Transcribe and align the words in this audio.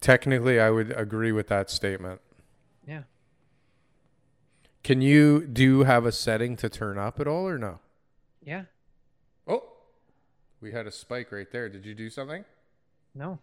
Technically, 0.00 0.60
I 0.60 0.70
would 0.70 0.92
agree 0.92 1.32
with 1.32 1.48
that 1.48 1.70
statement. 1.70 2.20
Yeah. 2.86 3.02
Can 4.84 5.00
you 5.02 5.46
do 5.46 5.62
you 5.62 5.84
have 5.84 6.06
a 6.06 6.12
setting 6.12 6.56
to 6.56 6.68
turn 6.68 6.98
up 6.98 7.18
at 7.18 7.26
all 7.26 7.48
or 7.48 7.58
no? 7.58 7.80
Yeah. 8.44 8.64
Oh, 9.48 9.64
we 10.60 10.70
had 10.72 10.86
a 10.86 10.92
spike 10.92 11.32
right 11.32 11.50
there. 11.50 11.68
Did 11.68 11.84
you 11.84 11.94
do 11.94 12.08
something? 12.10 12.44
No. 13.14 13.38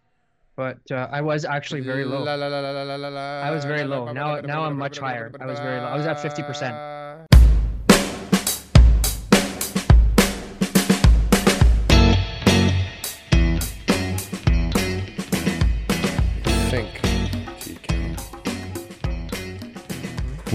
But 0.56 0.78
uh, 0.90 1.08
I 1.10 1.20
was 1.20 1.44
actually 1.44 1.80
very 1.80 2.04
low. 2.04 2.22
La, 2.22 2.34
la, 2.36 2.46
la, 2.46 2.60
la, 2.60 2.70
la, 2.70 2.82
la, 2.84 2.94
la, 2.94 3.08
la, 3.08 3.20
I 3.42 3.50
was 3.50 3.64
very 3.64 3.82
low. 3.84 4.12
Now- 4.12 4.40
now 4.40 4.64
I'm 4.64 4.78
much 4.78 4.98
higher. 4.98 5.32
I 5.40 5.46
was 5.46 5.58
very 5.58 5.80
low. 5.80 5.86
I 5.88 5.96
was 5.96 6.06
at 6.06 6.18
50%. 6.18 6.70
la. 6.70 7.26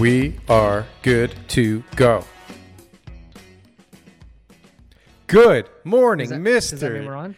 We 0.00 0.40
are 0.48 0.86
good 1.02 1.34
to 1.48 1.84
go. 1.94 2.24
Good 5.26 5.68
morning, 5.84 6.30
that- 6.30 6.38
Mister. 6.38 6.76
Does 6.76 6.80
that 6.80 6.92
mean 6.94 7.04
we're 7.04 7.14
on? 7.16 7.36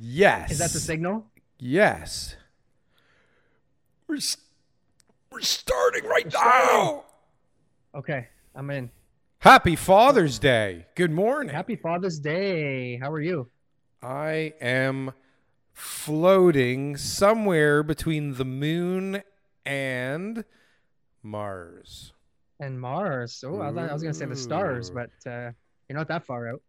Yes. 0.00 0.50
Is 0.50 0.58
that 0.58 0.72
the 0.72 0.80
signal? 0.80 1.24
Yes. 1.60 2.34
We're 4.08 4.18
we're 5.30 5.40
starting 5.42 6.04
right 6.04 6.28
starting. 6.28 6.76
now. 6.76 7.04
Okay, 7.94 8.26
I'm 8.56 8.68
in. 8.70 8.90
Happy 9.38 9.76
Father's 9.76 10.40
Day. 10.40 10.86
Good 10.96 11.12
morning. 11.12 11.54
Happy 11.54 11.76
Father's 11.76 12.18
Day. 12.18 12.96
How 12.96 13.12
are 13.12 13.20
you? 13.20 13.48
I 14.02 14.54
am 14.60 15.12
floating 15.72 16.96
somewhere 16.96 17.84
between 17.84 18.34
the 18.34 18.44
moon 18.44 19.22
and 19.64 20.44
Mars. 21.22 22.12
And 22.60 22.80
Mars. 22.80 23.42
Oh, 23.46 23.60
I, 23.60 23.72
thought, 23.72 23.90
I 23.90 23.92
was 23.92 24.02
going 24.02 24.12
to 24.12 24.18
say 24.18 24.26
the 24.26 24.36
stars, 24.36 24.90
but 24.90 25.10
uh, 25.26 25.50
you're 25.88 25.98
not 25.98 26.08
that 26.08 26.24
far 26.24 26.48
out. 26.48 26.62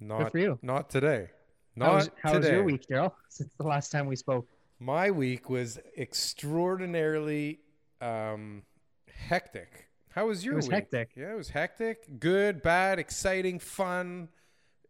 Not 0.00 0.32
for 0.32 0.38
you. 0.38 0.58
Not 0.62 0.90
today. 0.90 1.28
Not 1.74 1.86
How 1.86 1.94
was, 1.94 2.10
how 2.22 2.38
was 2.38 2.48
your 2.48 2.64
week, 2.64 2.86
Daryl? 2.90 3.12
Since 3.28 3.50
the 3.58 3.66
last 3.66 3.90
time 3.92 4.06
we 4.06 4.16
spoke. 4.16 4.46
My 4.78 5.10
week 5.10 5.48
was 5.50 5.78
extraordinarily 5.96 7.60
um, 8.00 8.62
hectic. 9.08 9.88
How 10.10 10.26
was 10.26 10.44
your 10.44 10.54
it 10.54 10.56
was 10.56 10.66
week? 10.68 10.74
hectic. 10.74 11.10
Yeah, 11.14 11.32
it 11.32 11.36
was 11.36 11.50
hectic. 11.50 12.18
Good, 12.18 12.62
bad, 12.62 12.98
exciting, 12.98 13.58
fun, 13.58 14.28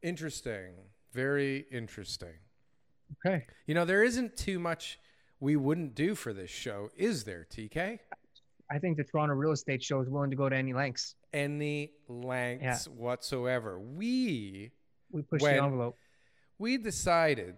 interesting. 0.02 0.74
Very 1.12 1.66
interesting. 1.70 2.34
Okay. 3.26 3.46
You 3.66 3.74
know, 3.74 3.84
there 3.84 4.04
isn't 4.04 4.36
too 4.36 4.58
much 4.58 4.98
we 5.40 5.56
wouldn't 5.56 5.94
do 5.94 6.14
for 6.14 6.32
this 6.32 6.50
show, 6.50 6.90
is 6.96 7.24
there, 7.24 7.46
TK? 7.50 7.98
I 8.70 8.78
think 8.78 8.96
the 8.96 9.04
Toronto 9.04 9.34
real 9.34 9.52
estate 9.52 9.82
show 9.82 10.00
is 10.00 10.08
willing 10.08 10.30
to 10.30 10.36
go 10.36 10.48
to 10.48 10.56
any 10.56 10.72
lengths. 10.72 11.14
Any 11.32 11.92
lengths 12.08 12.88
whatsoever. 12.88 13.78
We 13.78 14.72
We 15.12 15.22
push 15.22 15.40
When- 15.40 15.56
the 15.56 15.62
envelope. 15.62 15.96
we 16.58 16.76
decided 16.78 17.56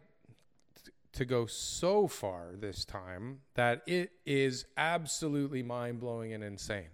to 1.12 1.24
go 1.24 1.46
so 1.46 2.06
far 2.06 2.54
this 2.56 2.84
time 2.84 3.40
that 3.54 3.82
it 3.86 4.12
is 4.26 4.66
absolutely 4.76 5.62
mind-blowing 5.62 6.32
and 6.34 6.44
insane. 6.44 6.90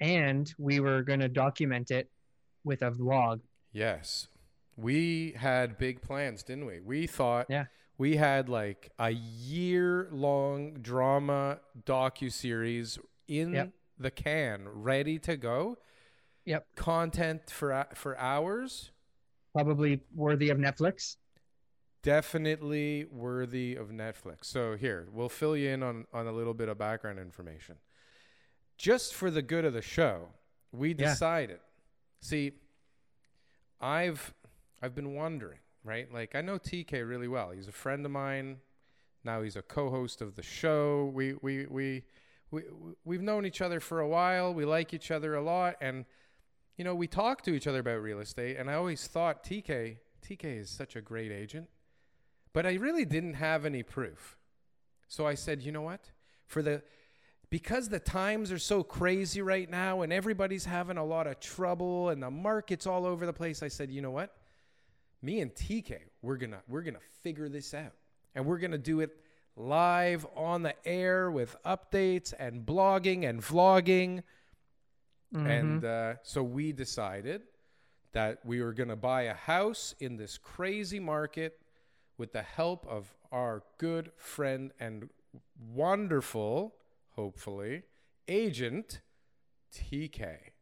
And 0.00 0.52
we 0.58 0.78
were 0.78 1.02
going 1.02 1.20
to 1.20 1.28
document 1.28 1.90
it 1.90 2.08
with 2.62 2.82
a 2.82 2.90
vlog. 2.92 3.40
Yes. 3.72 4.28
We 4.76 5.32
had 5.32 5.76
big 5.76 6.00
plans, 6.00 6.44
didn't 6.44 6.66
we? 6.66 6.80
We 6.80 7.06
thought 7.08 7.46
Yeah. 7.50 7.66
we 7.98 8.16
had 8.16 8.48
like 8.48 8.90
a 8.98 9.10
year 9.10 10.08
long 10.12 10.74
drama 10.74 11.60
docu 11.84 12.30
series 12.32 12.98
in 13.28 13.52
Yep. 13.52 13.72
the 13.98 14.10
can, 14.10 14.68
ready 14.68 15.18
to 15.20 15.36
go. 15.36 15.78
Yep. 16.44 16.74
Content 16.76 17.50
for 17.50 17.86
for 17.94 18.18
hours. 18.18 18.90
Probably 19.52 20.00
worthy 20.14 20.50
of 20.50 20.58
Netflix. 20.58 21.16
Definitely 22.02 23.06
worthy 23.10 23.76
of 23.76 23.88
Netflix. 23.88 24.44
So 24.44 24.76
here, 24.76 25.08
we'll 25.10 25.28
fill 25.30 25.56
you 25.56 25.70
in 25.70 25.82
on 25.82 26.06
on 26.12 26.26
a 26.26 26.32
little 26.32 26.52
bit 26.54 26.68
of 26.68 26.76
background 26.76 27.18
information. 27.18 27.76
Just 28.76 29.14
for 29.14 29.30
the 29.30 29.40
good 29.42 29.64
of 29.64 29.72
the 29.72 29.80
show, 29.82 30.28
we 30.72 30.90
Yeah. 30.90 31.10
decided. 31.10 31.60
See, 32.20 32.52
I've 33.80 34.34
I've 34.82 34.94
been 34.94 35.14
wondering, 35.14 35.60
right? 35.82 36.12
Like 36.12 36.34
I 36.34 36.42
know 36.42 36.58
TK 36.58 37.02
really 37.08 37.28
well. 37.28 37.50
He's 37.52 37.68
a 37.68 37.72
friend 37.72 38.04
of 38.04 38.12
mine. 38.12 38.60
Now 39.24 39.40
he's 39.40 39.56
a 39.56 39.62
co-host 39.62 40.20
of 40.20 40.34
the 40.34 40.42
show. 40.42 41.06
We 41.14 41.34
we 41.40 41.66
we 41.66 42.04
we 42.50 42.62
we've 43.04 43.22
known 43.22 43.46
each 43.46 43.60
other 43.60 43.80
for 43.80 44.00
a 44.00 44.08
while. 44.08 44.52
We 44.54 44.64
like 44.64 44.94
each 44.94 45.10
other 45.10 45.34
a 45.34 45.42
lot 45.42 45.76
and 45.80 46.04
you 46.76 46.84
know, 46.84 46.94
we 46.94 47.06
talk 47.06 47.42
to 47.42 47.54
each 47.54 47.66
other 47.66 47.78
about 47.80 48.02
real 48.02 48.20
estate 48.20 48.56
and 48.58 48.70
I 48.70 48.74
always 48.74 49.06
thought 49.06 49.44
TK 49.44 49.98
TK 50.26 50.60
is 50.60 50.70
such 50.70 50.96
a 50.96 51.00
great 51.00 51.30
agent. 51.30 51.68
But 52.52 52.66
I 52.66 52.74
really 52.74 53.04
didn't 53.04 53.34
have 53.34 53.64
any 53.64 53.82
proof. 53.82 54.36
So 55.08 55.26
I 55.26 55.34
said, 55.34 55.62
"You 55.62 55.72
know 55.72 55.82
what? 55.82 56.10
For 56.46 56.62
the 56.62 56.82
because 57.54 57.88
the 57.88 58.00
times 58.00 58.50
are 58.50 58.58
so 58.58 58.82
crazy 58.82 59.40
right 59.40 59.70
now 59.70 60.02
and 60.02 60.12
everybody's 60.12 60.64
having 60.64 60.96
a 60.96 61.04
lot 61.04 61.28
of 61.28 61.38
trouble 61.38 62.08
and 62.08 62.20
the 62.20 62.28
market's 62.28 62.84
all 62.84 63.06
over 63.06 63.26
the 63.26 63.32
place, 63.32 63.62
I 63.62 63.68
said, 63.68 63.92
you 63.92 64.02
know 64.02 64.10
what? 64.10 64.34
Me 65.22 65.40
and 65.40 65.54
TK, 65.54 65.98
we're 66.20 66.36
gonna 66.36 66.62
we're 66.66 66.82
gonna 66.82 66.98
figure 67.22 67.48
this 67.48 67.72
out. 67.72 67.92
And 68.34 68.44
we're 68.44 68.58
gonna 68.58 68.76
do 68.76 68.98
it 68.98 69.16
live 69.56 70.26
on 70.34 70.62
the 70.62 70.74
air 70.86 71.30
with 71.30 71.56
updates 71.64 72.32
and 72.38 72.66
blogging 72.66 73.28
and 73.28 73.40
vlogging. 73.40 74.22
Mhm. 75.32 75.46
And 75.48 75.84
uh, 75.84 76.14
so 76.22 76.42
we 76.42 76.72
decided 76.72 77.42
that 78.12 78.44
we 78.44 78.60
were 78.62 78.72
going 78.72 78.88
to 78.88 78.96
buy 78.96 79.22
a 79.22 79.34
house 79.34 79.94
in 80.00 80.16
this 80.16 80.38
crazy 80.38 81.00
market 81.00 81.60
with 82.16 82.32
the 82.32 82.42
help 82.42 82.86
of 82.86 83.12
our 83.32 83.64
good 83.78 84.12
friend 84.16 84.72
and 84.78 85.08
wonderful, 85.58 86.76
hopefully, 87.10 87.82
agent 88.28 89.00
TK. 89.72 90.52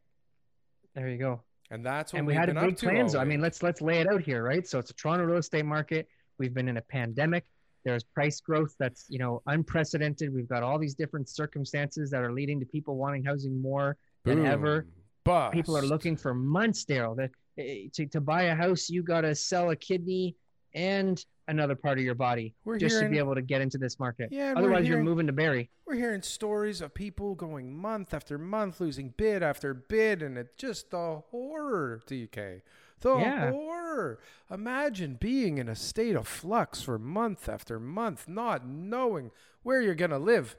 there 0.95 1.09
you 1.09 1.19
go. 1.19 1.41
And 1.71 1.85
that's 1.85 2.13
what 2.13 2.19
and 2.19 2.27
we 2.27 2.35
had 2.35 2.47
been 2.47 2.57
big 2.57 2.73
up 2.73 2.77
to 2.79 2.87
plans. 2.87 3.15
I 3.15 3.25
mean, 3.25 3.41
let's 3.41 3.63
let's 3.63 3.81
lay 3.81 4.01
it 4.01 4.07
out 4.07 4.21
here, 4.23 4.43
right? 4.43 4.67
So 4.67 4.79
it's 4.79 4.91
a 4.91 4.95
Toronto 4.95 5.25
real 5.25 5.39
estate 5.39 5.65
market. 5.65 6.07
We've 6.39 6.53
been 6.53 6.69
in 6.69 6.77
a 6.77 6.83
pandemic. 6.83 7.45
There's 7.85 8.05
price 8.05 8.41
growth 8.41 8.75
that's 8.79 9.07
you 9.09 9.19
know 9.19 9.43
unprecedented. 9.47 10.33
We've 10.35 10.49
got 10.49 10.63
all 10.63 10.79
these 10.79 10.95
different 10.95 11.29
circumstances 11.29 12.11
that 12.11 12.23
are 12.23 12.33
leading 12.33 12.61
to 12.61 12.67
people 12.67 12.97
wanting 12.97 13.25
housing 13.25 13.61
more 13.61 13.97
than 14.25 14.47
ever. 14.47 14.83
Boom. 14.83 14.93
Bust. 15.25 15.53
People 15.53 15.77
are 15.77 15.83
looking 15.83 16.17
for 16.17 16.35
months, 16.35 16.85
Daryl. 16.85 17.17
That 17.17 17.31
eh, 17.59 17.89
to 17.95 18.07
to 18.07 18.21
buy 18.21 18.45
a 18.45 18.55
house, 18.55 18.91
you 18.91 19.03
got 19.03 19.23
to 19.23 19.35
sell 19.35 19.71
a 19.71 19.77
kidney 19.77 20.37
and 20.75 21.25
another 21.49 21.75
part 21.75 21.99
of 21.99 22.05
your 22.05 22.15
body 22.15 22.55
We're 22.65 22.79
just 22.79 23.01
to 23.01 23.09
be 23.09 23.19
able 23.19 23.35
to 23.35 23.43
get 23.43 23.61
into 23.61 23.79
this 23.79 23.99
market. 23.99 24.29
Yeah, 24.31 24.55
Otherwise, 24.57 24.87
you're 24.89 25.03
moving 25.03 25.27
to 25.27 25.33
Barrie. 25.33 25.71
We're 25.87 25.97
hearing 25.97 26.23
stories 26.23 26.81
of 26.81 26.95
people 26.95 27.35
going 27.35 27.77
month 27.77 28.15
after 28.15 28.39
month, 28.39 28.81
losing 28.81 29.13
bid 29.17 29.43
after 29.43 29.75
bid, 29.75 30.23
and 30.23 30.39
it's 30.39 30.55
just 30.57 30.87
a 30.93 31.19
horror, 31.31 32.01
TK. 32.07 32.63
The 33.03 33.17
Yeah. 33.19 33.51
horror. 33.51 34.19
Imagine 34.51 35.15
being 35.21 35.59
in 35.59 35.69
a 35.69 35.75
state 35.77 36.17
of 36.17 36.27
flux 36.27 36.83
for 36.83 36.99
month 36.99 37.49
after 37.49 37.79
month, 37.79 38.27
not 38.29 38.67
knowing 38.67 39.31
where 39.63 39.81
you're 39.83 39.95
gonna 39.95 40.19
live. 40.19 40.57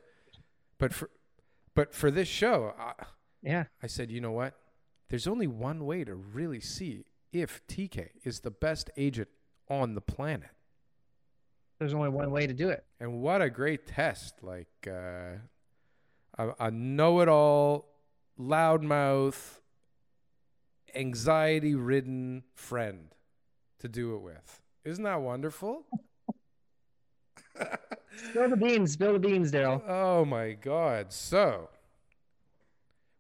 But 0.78 0.94
for, 0.94 1.10
but 1.74 1.94
for 1.94 2.12
this 2.12 2.28
show, 2.28 2.74
I, 2.78 2.94
Yeah, 3.42 3.66
I 3.82 3.88
said, 3.88 4.10
you 4.12 4.22
know 4.22 4.32
what? 4.32 4.54
There's 5.10 5.28
only 5.28 5.48
one 5.48 5.86
way 5.86 6.04
to 6.06 6.16
really 6.16 6.60
see 6.62 7.06
if 7.32 7.66
TK 7.68 8.12
is 8.24 8.42
the 8.42 8.52
best 8.52 8.90
agent 8.96 9.30
on 9.70 9.96
the 9.96 10.02
planet. 10.02 10.50
there's 11.80 11.94
only 11.94 12.08
one 12.10 12.32
way 12.32 12.48
to 12.48 12.54
do 12.54 12.70
it. 12.70 12.86
And 13.02 13.22
what 13.22 13.42
a 13.42 13.50
great 13.50 13.86
test. 13.88 14.42
Like 14.42 14.70
uh, 14.88 15.38
a, 16.38 16.54
a 16.60 16.72
know 16.72 17.20
it 17.20 17.28
all, 17.28 17.90
loudmouth, 18.40 19.60
anxiety 20.96 21.76
ridden 21.76 22.44
friend 22.54 23.10
to 23.80 23.88
do 23.88 24.16
it 24.16 24.20
with. 24.20 24.62
Isn't 24.86 25.04
that 25.04 25.22
wonderful? 25.22 25.86
Spill 28.30 28.50
the 28.50 28.58
beans. 28.58 28.92
Spill 28.94 29.14
the 29.14 29.20
beans, 29.20 29.52
Daryl. 29.52 29.82
Oh 29.88 30.26
my 30.26 30.54
God. 30.54 31.12
So, 31.12 31.70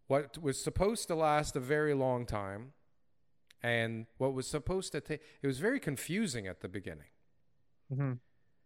what 0.07 0.41
was 0.41 0.61
supposed 0.61 1.07
to 1.07 1.15
last 1.15 1.55
a 1.55 1.59
very 1.59 1.93
long 1.93 2.25
time, 2.25 2.73
and 3.61 4.05
what 4.17 4.33
was 4.33 4.47
supposed 4.47 4.91
to 4.91 5.01
take, 5.01 5.21
it 5.41 5.47
was 5.47 5.59
very 5.59 5.79
confusing 5.79 6.47
at 6.47 6.61
the 6.61 6.67
beginning. 6.69 7.07
Mhm. 7.91 8.19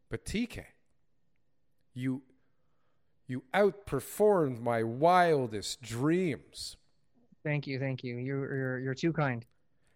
But 0.10 0.26
TK, 0.26 0.66
you, 1.94 2.24
you 3.28 3.44
outperformed 3.54 4.60
my 4.62 4.84
wildest 4.84 5.82
dreams 5.82 6.78
Thank 7.48 7.66
you, 7.68 7.80
thank 7.80 8.04
you. 8.04 8.14
You're 8.18 8.56
you're, 8.60 8.80
you're 8.80 8.94
too 9.04 9.14
kind. 9.14 9.46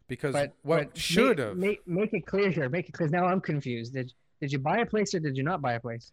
because 0.07 0.33
But 0.33 0.53
what 0.63 0.97
should 0.97 1.37
make, 1.39 1.47
have, 1.47 1.57
make, 1.57 1.87
make 1.87 2.13
it 2.13 2.25
clear 2.25 2.49
here. 2.49 2.69
Make 2.69 2.87
it 2.89 2.93
clear. 2.93 3.09
Now 3.09 3.25
I'm 3.31 3.41
confused. 3.41 3.93
Did 3.93 4.13
did 4.39 4.51
you 4.53 4.59
buy 4.59 4.77
a 4.79 4.85
place 4.85 5.13
or 5.15 5.19
did 5.19 5.35
you 5.35 5.43
not 5.43 5.61
buy 5.61 5.73
a 5.73 5.79
place? 5.87 6.11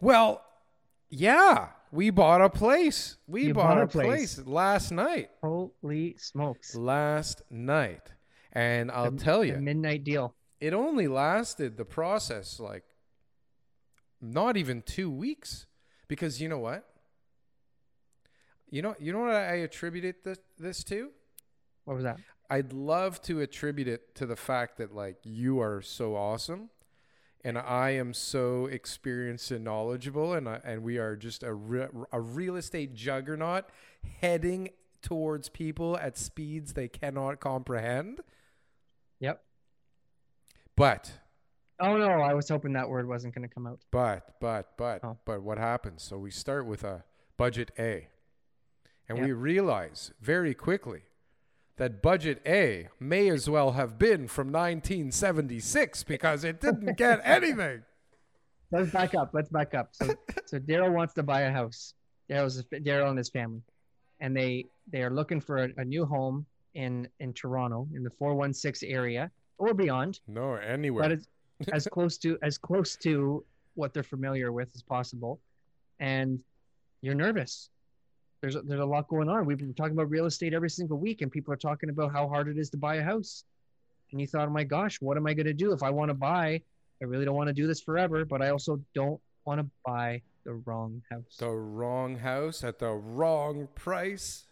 well, 0.00 0.42
yeah, 1.08 1.68
we 1.92 2.10
bought 2.10 2.42
a 2.42 2.50
place. 2.50 3.16
We 3.26 3.52
bought, 3.52 3.74
bought 3.76 3.82
a 3.82 3.86
place. 3.86 4.34
place 4.34 4.46
last 4.46 4.90
night. 4.90 5.30
Holy 5.42 6.16
smokes! 6.18 6.74
Last 6.74 7.42
night. 7.50 8.12
And 8.52 8.90
I'll 8.90 9.10
The- 9.12 9.24
tell 9.24 9.42
you, 9.44 9.56
midnight 9.56 10.02
deal. 10.04 10.34
it 10.60 10.72
only 10.74 11.06
lasted 11.08 11.76
the 11.76 11.84
process 11.86 12.58
like 12.60 12.84
not 14.20 14.56
even 14.56 14.82
two 14.82 15.10
weeks 15.10 15.66
because 16.08 16.40
you 16.40 16.48
know 16.48 16.58
what 16.58 16.84
you 18.70 18.82
know 18.82 18.94
you 18.98 19.12
know 19.12 19.20
what 19.20 19.34
i 19.34 19.54
attributed 19.56 20.16
this, 20.24 20.38
this 20.58 20.82
to 20.84 21.10
What 21.84 21.94
was 21.94 22.04
that? 22.04 22.18
i'd 22.50 22.72
love 22.72 23.20
to 23.22 23.40
attribute 23.40 23.88
it 23.88 24.14
to 24.16 24.26
the 24.26 24.36
fact 24.36 24.78
that 24.78 24.94
like 24.94 25.16
you 25.24 25.60
are 25.60 25.80
so 25.82 26.16
awesome 26.16 26.70
and 27.44 27.56
i 27.58 27.90
am 27.90 28.12
so 28.14 28.66
experienced 28.66 29.50
and 29.50 29.64
knowledgeable 29.64 30.32
and 30.34 30.48
I, 30.48 30.60
and 30.64 30.82
we 30.82 30.98
are 30.98 31.16
just 31.16 31.42
a, 31.42 31.52
re- 31.54 31.88
a 32.12 32.20
real 32.20 32.56
estate 32.56 32.94
juggernaut 32.94 33.66
heading 34.20 34.70
towards 35.02 35.48
people 35.48 35.96
at 35.98 36.16
speeds 36.18 36.72
they 36.72 36.88
cannot 36.88 37.40
comprehend 37.40 38.20
Yep. 39.20 39.42
but 40.76 41.12
Oh 41.78 41.98
no, 41.98 42.06
I 42.08 42.32
was 42.32 42.48
hoping 42.48 42.72
that 42.72 42.88
word 42.88 43.06
wasn't 43.06 43.34
going 43.34 43.46
to 43.46 43.54
come 43.54 43.66
out. 43.66 43.80
But 43.90 44.40
but 44.40 44.78
but 44.78 45.04
Oh. 45.04 45.18
but 45.26 45.42
what 45.42 45.58
happens? 45.58 46.02
So 46.02 46.16
we 46.16 46.30
start 46.30 46.64
with 46.64 46.82
a 46.84 47.04
budget 47.36 47.70
A. 47.78 48.08
And 49.08 49.18
Yep. 49.18 49.26
we 49.26 49.32
realize 49.32 50.12
very 50.20 50.52
quickly 50.54 51.02
that 51.76 52.02
budget 52.02 52.42
A 52.46 52.88
may 52.98 53.28
as 53.28 53.48
well 53.48 53.72
have 53.72 53.98
been 53.98 54.26
from 54.28 54.50
1976 54.50 56.02
because 56.04 56.44
it 56.44 56.60
didn't 56.60 56.96
get 56.96 57.20
anything. 57.24 57.82
Let's 58.72 58.90
back 58.90 59.14
up. 59.14 59.30
Let's 59.32 59.48
back 59.50 59.74
up. 59.74 59.90
So, 59.92 60.12
so 60.46 60.58
Daryl 60.58 60.92
wants 60.92 61.14
to 61.14 61.22
buy 61.22 61.42
a 61.42 61.52
house. 61.52 61.94
Daryl's 62.28 62.64
Daryl 62.72 63.08
and 63.10 63.18
his 63.18 63.28
family, 63.28 63.62
and 64.20 64.36
they 64.36 64.64
they 64.90 65.02
are 65.02 65.10
looking 65.10 65.40
for 65.40 65.58
a, 65.64 65.68
a 65.76 65.84
new 65.84 66.04
home 66.04 66.44
in 66.74 67.08
in 67.20 67.32
Toronto 67.32 67.86
in 67.94 68.02
the 68.02 68.10
416 68.10 68.90
area 68.90 69.30
or 69.58 69.72
beyond, 69.72 70.18
No, 70.26 70.54
anywhere. 70.54 71.04
but 71.04 71.12
it's 71.12 71.28
as 71.72 71.86
close 71.86 72.18
to 72.18 72.36
as 72.42 72.58
close 72.58 72.96
to 72.96 73.44
what 73.74 73.94
they're 73.94 74.02
familiar 74.02 74.50
with 74.50 74.68
as 74.74 74.82
possible. 74.82 75.38
And 76.00 76.40
you're 77.02 77.14
nervous. 77.14 77.70
There's 78.40 78.56
a, 78.56 78.62
there's 78.62 78.80
a 78.80 78.84
lot 78.86 79.08
going 79.08 79.28
on. 79.28 79.46
We've 79.46 79.58
been 79.58 79.74
talking 79.74 79.92
about 79.92 80.10
real 80.10 80.26
estate 80.26 80.52
every 80.54 80.70
single 80.70 80.98
week, 80.98 81.22
and 81.22 81.30
people 81.32 81.52
are 81.52 81.56
talking 81.58 81.88
about 81.90 82.12
how 82.12 82.28
hard 82.28 82.48
it 82.48 82.58
is 82.58 82.70
to 82.70 82.76
buy 82.76 82.96
a 82.96 83.02
house. 83.02 83.44
And 84.12 84.20
you 84.20 84.26
thought, 84.26 84.46
oh 84.48 84.52
my 84.52 84.64
gosh, 84.64 85.00
what 85.00 85.16
am 85.16 85.26
I 85.26 85.34
going 85.34 85.46
to 85.46 85.54
do 85.54 85.72
if 85.72 85.82
I 85.82 85.90
want 85.90 86.10
to 86.10 86.14
buy? 86.14 86.60
I 87.02 87.04
really 87.04 87.24
don't 87.24 87.34
want 87.34 87.48
to 87.48 87.52
do 87.54 87.66
this 87.66 87.80
forever, 87.80 88.24
but 88.24 88.42
I 88.42 88.50
also 88.50 88.80
don't 88.94 89.20
want 89.44 89.60
to 89.60 89.66
buy 89.84 90.22
the 90.44 90.54
wrong 90.54 91.02
house. 91.10 91.36
the 91.38 91.50
wrong 91.50 92.16
house 92.16 92.62
at 92.62 92.78
the 92.78 92.92
wrong 92.92 93.68
price 93.74 94.46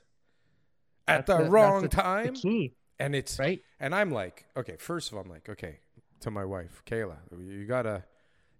at 1.06 1.26
the, 1.26 1.38
the- 1.38 1.50
wrong 1.50 1.82
the- 1.82 1.88
time. 1.88 2.34
The 2.34 2.40
key, 2.40 2.72
and 2.98 3.14
it's 3.14 3.38
right? 3.38 3.60
And 3.78 3.94
I'm 3.94 4.10
like, 4.10 4.46
okay, 4.56 4.76
first 4.78 5.10
of 5.12 5.18
all, 5.18 5.22
I'm 5.24 5.30
like, 5.30 5.48
okay, 5.48 5.78
to 6.20 6.30
my 6.30 6.44
wife, 6.44 6.82
Kayla, 6.86 7.16
you 7.38 7.66
gotta, 7.66 8.04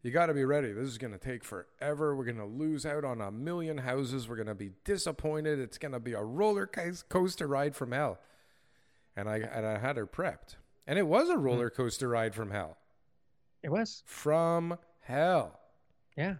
you 0.04 0.10
gotta 0.10 0.34
be 0.34 0.44
ready. 0.44 0.70
This 0.70 0.86
is 0.86 0.98
gonna 0.98 1.16
take 1.16 1.42
forever. 1.42 2.14
We're 2.14 2.26
gonna 2.26 2.46
lose 2.46 2.84
out 2.84 3.06
on 3.06 3.22
a 3.22 3.30
million 3.30 3.78
houses. 3.78 4.28
We're 4.28 4.36
gonna 4.36 4.54
be 4.54 4.72
disappointed. 4.84 5.58
It's 5.58 5.78
gonna 5.78 5.98
be 5.98 6.12
a 6.12 6.22
roller 6.22 6.70
coaster 7.08 7.46
ride 7.46 7.74
from 7.74 7.92
hell. 7.92 8.18
And 9.16 9.30
I 9.30 9.38
and 9.38 9.64
I 9.64 9.78
had 9.78 9.96
her 9.96 10.06
prepped, 10.06 10.56
and 10.86 10.98
it 10.98 11.06
was 11.06 11.30
a 11.30 11.32
mm-hmm. 11.32 11.42
roller 11.42 11.70
coaster 11.70 12.06
ride 12.06 12.34
from 12.34 12.50
hell, 12.50 12.76
It 13.62 13.70
was. 13.70 14.02
from 14.04 14.78
hell. 15.00 15.58
Yeah. 16.18 16.34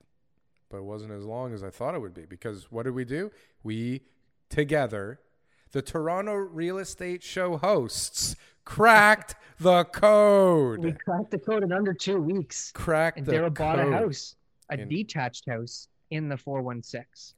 But 0.69 0.79
it 0.79 0.85
wasn't 0.85 1.13
as 1.13 1.25
long 1.25 1.55
as 1.55 1.63
I 1.65 1.71
thought 1.71 1.95
it 1.95 2.01
would 2.01 2.15
be 2.15 2.27
because 2.27 2.71
what 2.71 2.83
did 2.83 2.95
we 2.95 3.07
do? 3.07 3.31
We 3.63 4.03
together, 4.51 5.21
the 5.75 5.83
Toronto 5.83 6.35
Real 6.35 6.79
Estate 6.79 7.21
Show 7.21 7.57
hosts, 7.57 8.37
cracked 8.65 9.35
the 9.59 9.85
code. 9.87 10.79
We 10.85 10.93
cracked 10.93 11.33
the 11.33 11.39
code 11.39 11.65
in 11.65 11.73
under 11.73 11.93
two 11.93 12.21
weeks. 12.21 12.71
Cracked 12.73 13.19
and 13.19 13.27
the 13.27 13.33
Daryl 13.33 13.53
bought 13.53 13.81
a 13.81 13.91
house, 13.91 14.37
a 14.71 14.79
In- 14.81 14.89
detached 14.89 15.49
house 15.51 15.89
in 16.13 16.29
the 16.29 16.37
416. 16.37 17.35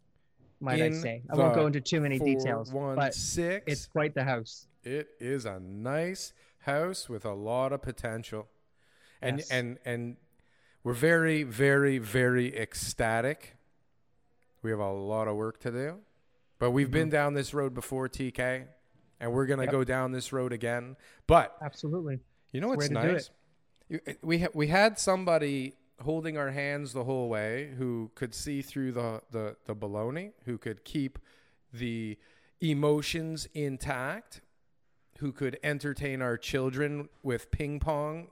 Might 0.61 0.83
I 0.83 0.91
say? 0.93 1.23
I 1.31 1.35
won't 1.37 1.55
go 1.55 1.67
into 1.67 1.81
too 1.81 2.01
many 2.03 2.19
details, 2.19 2.69
but 2.69 2.75
416. 2.79 3.63
it's 3.67 3.87
quite 3.87 4.15
the 4.15 4.25
house. 4.25 4.67
It 4.85 5.09
is 5.19 5.47
a 5.47 5.59
nice 5.59 6.35
house 6.59 7.09
with 7.09 7.25
a 7.25 7.33
lot 7.33 7.73
of 7.73 7.81
potential. 7.81 8.49
And 9.23 9.39
Yes. 9.39 9.51
and 9.51 9.79
and 9.87 10.17
we're 10.85 10.93
very 10.93 11.43
very 11.43 11.97
very 11.99 12.55
ecstatic. 12.55 13.57
We 14.61 14.71
have 14.71 14.79
a 14.81 14.93
lot 14.93 15.27
of 15.27 15.37
work 15.37 15.59
to 15.61 15.71
do. 15.71 16.01
But 16.59 16.71
we've 16.71 16.91
been 16.91 17.09
mm-hmm. 17.09 17.11
down 17.11 17.35
this 17.35 17.53
road 17.53 17.75
before 17.75 18.09
TK 18.09 18.67
and 19.21 19.33
we're 19.33 19.47
going 19.47 19.59
to 19.59 19.65
Yep. 19.65 19.73
go 19.73 19.85
down 19.85 20.13
this 20.13 20.33
road 20.33 20.53
again. 20.53 20.97
But 21.27 21.57
Absolutely. 21.63 22.21
you 22.53 22.61
know 22.61 22.69
what's 22.69 22.89
the 22.89 22.95
way 22.95 23.03
to 23.03 23.09
do 23.09 23.13
nice? 23.15 23.31
We 24.23 24.41
ha- 24.41 24.49
we 24.55 24.67
had 24.69 24.99
somebody 24.99 25.75
holding 26.01 26.37
our 26.37 26.51
hands 26.51 26.93
the 26.93 27.05
whole 27.05 27.29
way 27.29 27.73
who 27.79 28.11
could 28.15 28.35
see 28.35 28.63
through 28.63 28.93
the 28.93 29.23
the 29.31 29.57
the 29.67 29.75
baloney, 29.77 30.33
who 30.45 30.59
could 30.59 30.85
keep 30.85 31.19
the 31.73 32.19
emotions 32.61 33.47
intact, 33.55 34.41
who 35.19 35.33
could 35.33 35.59
entertain 35.63 36.21
our 36.21 36.37
children 36.37 37.09
with 37.23 37.51
ping 37.51 37.79
pong 37.79 38.29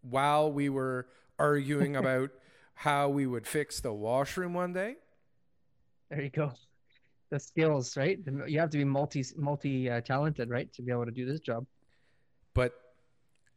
while 0.00 0.50
we 0.50 0.68
were 0.68 1.06
arguing 1.38 1.96
about 2.02 2.30
how 2.74 3.08
we 3.08 3.26
would 3.26 3.46
fix 3.46 3.80
the 3.80 3.92
washroom 3.92 4.54
one 4.54 4.72
day. 4.72 4.96
There 6.08 6.22
you 6.22 6.30
go. 6.30 6.52
The 7.30 7.38
skills, 7.38 7.96
right? 7.96 8.18
You 8.46 8.58
have 8.58 8.70
to 8.70 8.78
be 8.78 8.84
multi 8.84 9.24
multi 9.36 9.90
uh, 9.90 10.00
talented, 10.00 10.48
right, 10.48 10.72
to 10.72 10.82
be 10.82 10.92
able 10.92 11.04
to 11.04 11.10
do 11.10 11.26
this 11.26 11.40
job. 11.40 11.66
But 12.54 12.72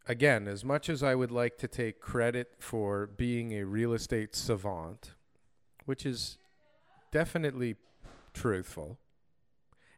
again, 0.07 0.47
as 0.47 0.65
much 0.65 0.89
as 0.89 1.03
I 1.03 1.15
would 1.15 1.31
like 1.31 1.57
to 1.59 1.67
take 1.67 2.01
credit 2.01 2.53
for 2.59 3.07
being 3.07 3.53
a 3.53 3.63
real 3.63 3.93
estate 3.93 4.35
savant, 4.35 5.13
which 5.85 6.05
is 6.05 6.37
definitely 7.11 7.77
truthful, 8.33 8.99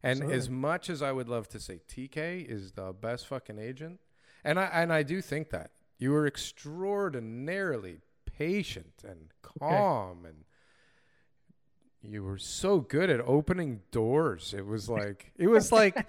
and 0.04 0.32
as 0.32 0.50
much 0.50 0.90
as 0.90 1.02
I 1.02 1.12
would 1.12 1.30
love 1.30 1.48
to 1.50 1.60
say 1.60 1.80
TK 1.88 2.46
is 2.46 2.74
the 2.74 2.94
best 2.94 3.26
fucking 3.28 3.58
agent, 3.58 4.00
and 4.44 4.60
I 4.60 4.66
and 4.66 4.94
I 4.94 5.04
do 5.04 5.22
think 5.22 5.50
that 5.50 5.72
you 5.98 6.12
were 6.12 6.28
extraordinarily 6.28 8.02
patient 8.26 9.04
and 9.08 9.32
calm 9.42 10.26
and 10.26 10.44
you 12.08 12.24
were 12.24 12.38
so 12.38 12.80
good 12.80 13.10
at 13.10 13.22
opening 13.22 13.82
doors. 13.92 14.54
It 14.58 14.66
was 14.66 14.90
like 15.00 15.32
it 15.38 15.48
was 15.48 15.72
like 15.72 16.06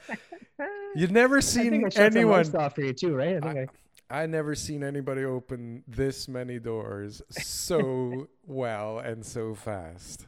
you'd 0.94 1.12
never 1.12 1.38
I 1.38 1.40
seen 1.40 1.70
think 1.70 1.98
I 1.98 2.04
anyone 2.04 2.56
off 2.56 2.74
for 2.74 2.82
you 2.82 2.92
too, 2.92 3.14
right? 3.14 3.36
I 3.42 3.52
think 3.52 3.70
I, 4.10 4.22
I 4.22 4.26
never 4.26 4.54
seen 4.54 4.82
anybody 4.82 5.24
open 5.24 5.82
this 5.88 6.28
many 6.28 6.58
doors 6.58 7.22
so 7.30 8.28
well 8.46 8.98
and 8.98 9.24
so 9.24 9.54
fast. 9.54 10.26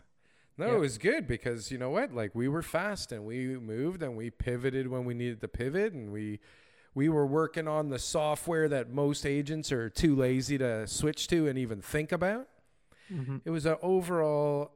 No, 0.59 0.75
it 0.75 0.79
was 0.81 0.97
good 0.97 1.27
because 1.27 1.71
you 1.71 1.77
know 1.77 1.91
what? 1.91 2.15
Like 2.15 2.35
we 2.35 2.49
were 2.49 2.63
fast 2.63 3.13
and 3.13 3.27
we 3.27 3.59
moved 3.59 4.03
and 4.03 4.17
we 4.17 4.31
pivoted 4.31 4.89
when 4.89 5.05
we 5.05 5.13
needed 5.13 5.43
to 5.43 5.49
pivot 5.49 5.93
and 5.93 6.11
we 6.11 6.41
we 6.95 7.11
were 7.11 7.27
working 7.27 7.69
on 7.69 7.91
the 7.91 7.99
software 7.99 8.67
that 8.71 8.91
most 8.91 9.27
agents 9.27 9.71
are 9.71 9.91
too 9.91 10.17
lazy 10.17 10.57
to 10.57 10.87
switch 10.87 11.29
to 11.29 11.47
and 11.47 11.59
even 11.59 11.83
think 11.83 12.11
about. 12.11 12.49
Mhm. 13.13 13.43
It 13.45 13.51
was 13.51 13.67
an 13.67 13.77
overall 13.83 14.73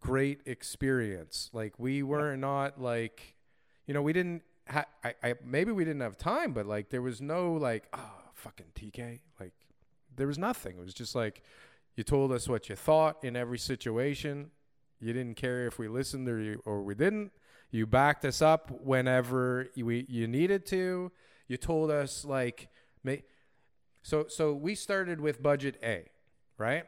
great 0.00 0.40
experience. 0.46 1.50
Like 1.52 1.74
we 1.78 2.02
were 2.02 2.36
not 2.36 2.80
like, 2.80 3.34
you 3.86 3.94
know, 3.94 4.02
we 4.02 4.12
didn't. 4.12 4.42
Ha- 4.68 4.84
I, 5.02 5.14
I 5.22 5.34
maybe 5.44 5.72
we 5.72 5.84
didn't 5.84 6.02
have 6.02 6.18
time, 6.18 6.52
but 6.52 6.66
like 6.66 6.90
there 6.90 7.02
was 7.02 7.20
no 7.20 7.54
like, 7.54 7.88
oh 7.92 8.12
fucking 8.34 8.66
TK. 8.74 9.20
Like 9.40 9.52
there 10.14 10.26
was 10.26 10.38
nothing. 10.38 10.76
It 10.78 10.84
was 10.84 10.94
just 10.94 11.14
like 11.14 11.42
you 11.96 12.04
told 12.04 12.32
us 12.32 12.48
what 12.48 12.68
you 12.68 12.76
thought 12.76 13.22
in 13.22 13.36
every 13.36 13.58
situation. 13.58 14.50
You 15.00 15.12
didn't 15.12 15.34
care 15.34 15.66
if 15.66 15.78
we 15.78 15.88
listened 15.88 16.28
or 16.28 16.40
you, 16.40 16.62
or 16.64 16.82
we 16.82 16.94
didn't. 16.94 17.32
You 17.70 17.86
backed 17.86 18.24
us 18.24 18.40
up 18.40 18.70
whenever 18.82 19.68
you, 19.74 19.86
we 19.86 20.06
you 20.08 20.26
needed 20.26 20.66
to. 20.66 21.12
You 21.48 21.56
told 21.56 21.90
us 21.90 22.24
like, 22.24 22.68
ma- 23.02 23.24
so 24.02 24.26
so 24.28 24.52
we 24.52 24.74
started 24.74 25.20
with 25.20 25.42
budget 25.42 25.76
A, 25.82 26.04
right? 26.56 26.84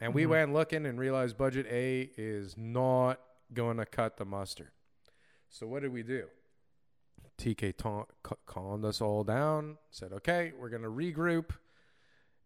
And 0.00 0.14
we 0.14 0.24
Mhm. 0.24 0.28
went 0.28 0.52
looking 0.52 0.86
and 0.86 0.98
realized 0.98 1.36
budget 1.38 1.66
A 1.66 2.10
is 2.16 2.56
not 2.56 3.20
going 3.52 3.76
to 3.76 3.86
cut 3.86 4.16
the 4.16 4.24
mustard. 4.24 4.70
So 5.48 5.66
what 5.66 5.82
did 5.82 5.92
we 5.92 6.02
do? 6.02 6.28
TK 7.38 7.72
ta- 7.72 8.06
ca- 8.22 8.36
calmed 8.46 8.84
us 8.84 9.00
all 9.00 9.24
down, 9.24 9.78
said, 9.90 10.12
okay, 10.12 10.52
we're 10.58 10.68
going 10.68 10.82
to 10.82 10.88
regroup. 10.90 11.50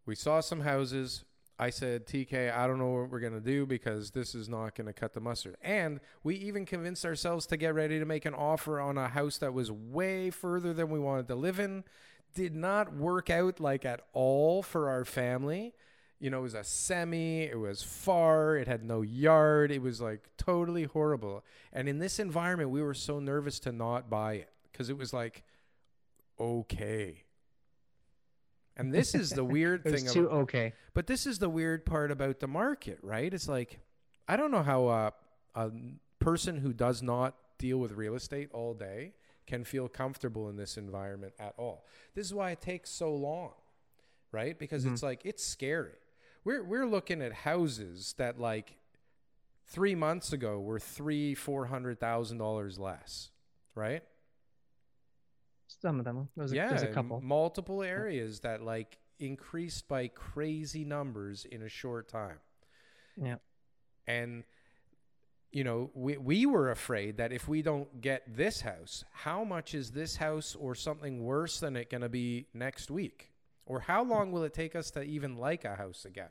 We 0.07 0.15
saw 0.15 0.41
some 0.41 0.61
houses. 0.61 1.25
I 1.59 1.71
said, 1.71 2.07
TK, 2.07 2.51
I 2.51 2.67
don't 2.67 2.79
know 2.79 2.89
what 2.89 3.11
we're 3.11 3.19
going 3.21 3.33
to 3.33 3.41
do 3.41 3.67
because 3.67 4.13
this 4.13 4.35
is 4.35 4.49
not 4.49 4.75
going 4.75 4.87
to 4.87 4.93
cut 4.93 5.13
the 5.13 5.21
mustard. 5.21 5.57
And 5.61 6.01
we 6.23 6.37
even 6.37 6.65
convinced 6.65 7.05
ourselves 7.05 7.47
to 7.47 7.57
get 7.57 7.75
ready 7.75 7.99
to 7.99 8.05
make 8.05 8.25
an 8.25 8.35
offer 8.35 8.79
on 8.79 8.97
a 8.97 9.09
house 9.09 9.39
that 9.39 9.53
was 9.53 9.71
way 9.73 10.31
further 10.31 10.73
than 10.73 10.89
we 10.89 10.99
wanted 11.01 11.27
to 11.29 11.35
live 11.35 11.59
in. 11.59 11.85
Did 12.35 12.55
not 12.55 12.95
work 12.95 13.29
out 13.29 13.59
like 13.59 13.85
at 13.85 14.07
all 14.13 14.63
for 14.63 14.89
our 14.89 15.05
family. 15.05 15.75
You 16.21 16.31
know, 16.31 16.39
it 16.41 16.43
was 16.43 16.55
a 16.55 16.65
semi, 16.65 17.43
it 17.43 17.59
was 17.59 17.83
far, 17.83 18.57
it 18.57 18.67
had 18.67 18.83
no 18.83 19.03
yard, 19.03 19.71
it 19.71 19.81
was 19.81 20.01
like 20.01 20.29
totally 20.37 20.85
horrible. 20.85 21.45
And 21.73 21.89
in 21.89 21.99
this 21.99 22.19
environment, 22.19 22.71
we 22.71 22.83
were 22.83 22.95
so 22.95 23.21
nervous 23.21 23.61
to 23.61 23.73
not 23.73 24.11
buy 24.11 24.35
it 24.35 24.51
because 24.73 24.91
it 24.91 24.99
was 24.99 25.13
like, 25.13 25.45
okay. 26.41 27.23
And 28.77 28.93
this 28.93 29.15
is 29.15 29.31
the 29.31 29.45
weird 29.45 29.85
thing. 29.85 30.07
too 30.07 30.29
ab- 30.29 30.37
okay. 30.43 30.73
but 30.95 31.07
this 31.07 31.27
is 31.27 31.39
the 31.39 31.49
weird 31.49 31.85
part 31.85 32.11
about 32.11 32.41
the 32.41 32.49
market, 32.49 32.99
right? 33.03 33.33
It's 33.33 33.49
like, 33.49 33.81
I 34.27 34.37
don't 34.37 34.51
know 34.51 34.63
how 34.63 34.89
a, 34.89 35.13
a 35.55 35.71
person 36.19 36.59
who 36.59 36.73
does 36.73 37.03
not 37.03 37.35
deal 37.59 37.79
with 37.79 37.93
real 37.93 38.15
estate 38.15 38.51
all 38.53 38.75
day 38.75 39.15
can 39.47 39.65
feel 39.65 39.89
comfortable 39.89 40.49
in 40.49 40.57
this 40.57 40.77
environment 40.77 41.33
at 41.39 41.55
all. 41.57 41.85
This 42.15 42.27
is 42.27 42.35
why 42.35 42.51
it 42.51 42.61
takes 42.61 42.91
so 42.91 43.15
long, 43.15 43.53
right? 44.31 44.59
Because 44.59 44.85
mm-hmm. 44.85 44.95
it's 44.95 45.03
like, 45.03 45.23
it's 45.25 45.45
scary. 45.45 45.95
We're, 46.49 46.65
we're 46.65 46.87
looking 46.87 47.21
at 47.21 47.35
houses 47.35 48.15
that 48.17 48.41
like 48.41 48.79
three 49.67 49.95
months 49.95 50.33
ago 50.33 50.59
were 50.59 50.79
three, 50.81 51.35
four 51.35 51.67
hundred 51.67 52.01
thousand 52.01 52.39
dollars 52.39 52.79
less, 52.79 53.29
right? 53.75 54.03
Some 55.67 55.99
of 55.99 56.07
them. 56.07 56.31
There's 56.35 56.53
a, 56.53 56.57
yeah, 56.57 56.69
there's 56.71 56.85
a 56.85 56.87
couple. 56.87 57.21
multiple 57.21 57.83
areas 57.83 58.41
that 58.41 58.63
like 58.63 58.97
increased 59.19 59.89
by 59.89 60.09
crazy 60.09 60.87
numbers 60.87 61.45
in 61.45 61.61
a 61.61 61.69
short 61.69 62.09
time. 62.09 62.39
Yeah. 63.23 63.37
And 64.07 64.45
you 65.53 65.65
know, 65.65 65.91
we 65.93 66.17
we 66.17 66.47
were 66.47 66.71
afraid 66.71 67.19
that 67.19 67.31
if 67.31 67.47
we 67.47 67.61
don't 67.61 68.01
get 68.01 68.23
this 68.27 68.63
house, 68.63 69.05
how 69.13 69.45
much 69.45 69.75
is 69.75 69.91
this 69.91 70.17
house 70.17 70.57
or 70.59 70.75
something 70.75 71.23
worse 71.23 71.61
than 71.61 71.77
it 71.77 71.91
going 71.91 72.01
to 72.01 72.09
be 72.09 72.47
next 72.55 72.91
week? 72.91 73.33
Or 73.67 73.81
how 73.81 74.03
long 74.03 74.33
will 74.33 74.45
it 74.45 74.55
take 74.55 74.75
us 74.75 74.91
to 74.93 75.03
even 75.03 75.37
like 75.37 75.67
a 75.67 75.77
house 75.77 76.07
again? 76.07 76.31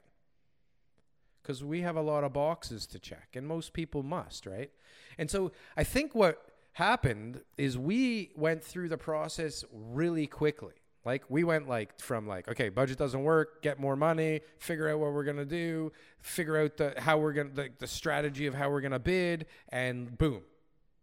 Cuz 1.47 1.63
we 1.63 1.81
have 1.81 1.95
a 1.95 2.01
lot 2.01 2.23
of 2.25 2.33
boxes 2.33 2.85
to 2.87 2.99
check 2.99 3.29
and 3.33 3.47
most 3.47 3.71
people 3.71 4.03
must, 4.03 4.45
right? 4.45 4.69
And 5.17 5.31
so 5.31 5.53
I 5.77 5.83
think 5.83 6.13
what 6.13 6.45
happened 6.73 7.41
is 7.57 7.77
we 7.77 8.31
went 8.35 8.63
through 8.63 8.89
the 8.89 8.97
process 8.97 9.63
really 9.71 10.27
quickly. 10.27 10.73
Like 11.05 11.23
we 11.29 11.45
went 11.45 11.69
like 11.69 11.97
from 12.01 12.27
like 12.27 12.49
okay, 12.49 12.67
budget 12.67 12.97
doesn't 12.97 13.23
work, 13.23 13.61
get 13.61 13.79
more 13.79 13.95
money, 13.95 14.41
figure 14.59 14.89
out 14.89 14.99
what 14.99 15.13
we're 15.13 15.23
gonna 15.23 15.45
do, 15.45 15.93
figure 16.19 16.57
out 16.57 16.75
the 16.75 16.95
how 16.97 17.17
we're 17.17 17.31
gonna 17.31 17.51
the, 17.53 17.69
the 17.79 17.87
strategy 17.87 18.45
of 18.45 18.53
how 18.53 18.69
we're 18.69 18.81
gonna 18.81 18.99
bid, 18.99 19.45
and 19.69 20.17
boom. 20.17 20.41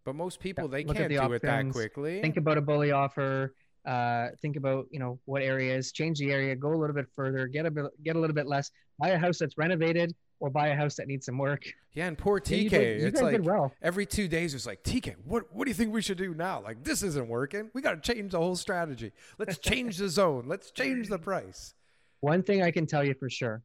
But 0.04 0.14
most 0.14 0.40
people 0.40 0.68
they 0.68 0.84
can't 0.84 1.08
the 1.08 1.16
do 1.16 1.32
it 1.32 1.40
that 1.40 1.72
quickly. 1.72 2.20
Think 2.20 2.36
about 2.36 2.58
a 2.58 2.60
bully 2.60 2.92
offer. 2.92 3.54
Uh, 3.86 4.28
think 4.42 4.56
about 4.56 4.86
you 4.90 4.98
know 4.98 5.18
what 5.24 5.42
areas. 5.42 5.90
Change 5.90 6.18
the 6.18 6.30
area. 6.30 6.54
Go 6.54 6.74
a 6.74 6.76
little 6.76 6.94
bit 6.94 7.06
further. 7.16 7.46
Get 7.46 7.64
a 7.64 7.70
bit. 7.70 7.86
Get 8.02 8.14
a 8.14 8.20
little 8.20 8.34
bit 8.34 8.46
less. 8.46 8.70
Buy 8.98 9.08
a 9.08 9.18
house 9.18 9.38
that's 9.38 9.56
renovated, 9.56 10.14
or 10.40 10.50
buy 10.50 10.68
a 10.68 10.74
house 10.76 10.96
that 10.96 11.06
needs 11.06 11.26
some 11.26 11.38
work. 11.38 11.64
yeah, 11.94 12.06
and 12.06 12.18
poor 12.18 12.40
Yeah, 12.44 12.56
TK, 12.58 12.62
you 12.62 12.68
did- 12.70 13.00
you 13.00 13.06
it's 13.08 13.14
guys 13.20 13.22
like 13.22 13.32
did 13.36 13.44
well. 13.46 13.72
every 13.82 14.04
two 14.06 14.28
days 14.28 14.54
it's 14.54 14.66
like 14.66 14.82
TK, 14.82 15.14
what 15.24 15.52
what 15.54 15.64
do 15.64 15.70
you 15.70 15.74
think 15.74 15.92
we 15.92 16.02
should 16.02 16.18
do 16.18 16.34
now? 16.34 16.60
Like 16.60 16.82
this 16.84 17.02
isn't 17.02 17.28
working. 17.28 17.70
We 17.74 17.80
got 17.82 18.02
to 18.02 18.14
change 18.14 18.32
the 18.32 18.38
whole 18.38 18.56
strategy. 18.56 19.12
Let's 19.38 19.58
change 19.58 19.98
the 19.98 20.08
zone. 20.08 20.44
Let's 20.46 20.70
change 20.70 21.08
the 21.08 21.18
price. 21.18 21.74
One 22.20 22.42
thing 22.42 22.62
I 22.62 22.70
can 22.70 22.86
tell 22.86 23.04
you 23.04 23.14
for 23.14 23.30
sure 23.30 23.62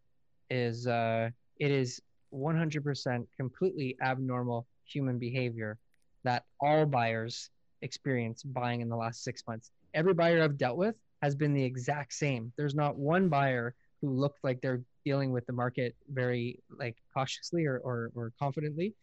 is 0.49 0.85
uh, 0.87 1.29
it 1.59 1.71
is 1.71 2.01
100% 2.33 3.25
completely 3.37 3.97
abnormal 4.01 4.65
human 4.85 5.17
behavior 5.17 5.77
that 6.23 6.43
all 6.59 6.85
buyers 6.85 7.49
experience 7.81 8.43
buying 8.43 8.81
in 8.81 8.89
the 8.89 8.95
last 8.95 9.23
six 9.23 9.43
months. 9.47 9.71
Every 9.93 10.13
buyer 10.13 10.43
I've 10.43 10.57
dealt 10.57 10.77
with 10.77 10.95
has 11.21 11.35
been 11.35 11.53
the 11.53 11.63
exact 11.63 12.13
same. 12.13 12.51
There's 12.57 12.75
not 12.75 12.95
one 12.97 13.29
buyer 13.29 13.73
who 14.01 14.09
looked 14.09 14.43
like 14.43 14.61
they're 14.61 14.81
dealing 15.09 15.31
with 15.31 15.45
the 15.49 15.53
market 15.63 15.91
very 16.21 16.45
like 16.83 16.95
cautiously 17.15 17.63
or, 17.65 17.77
or, 17.89 17.97
or 18.15 18.31
confidently. 18.43 18.93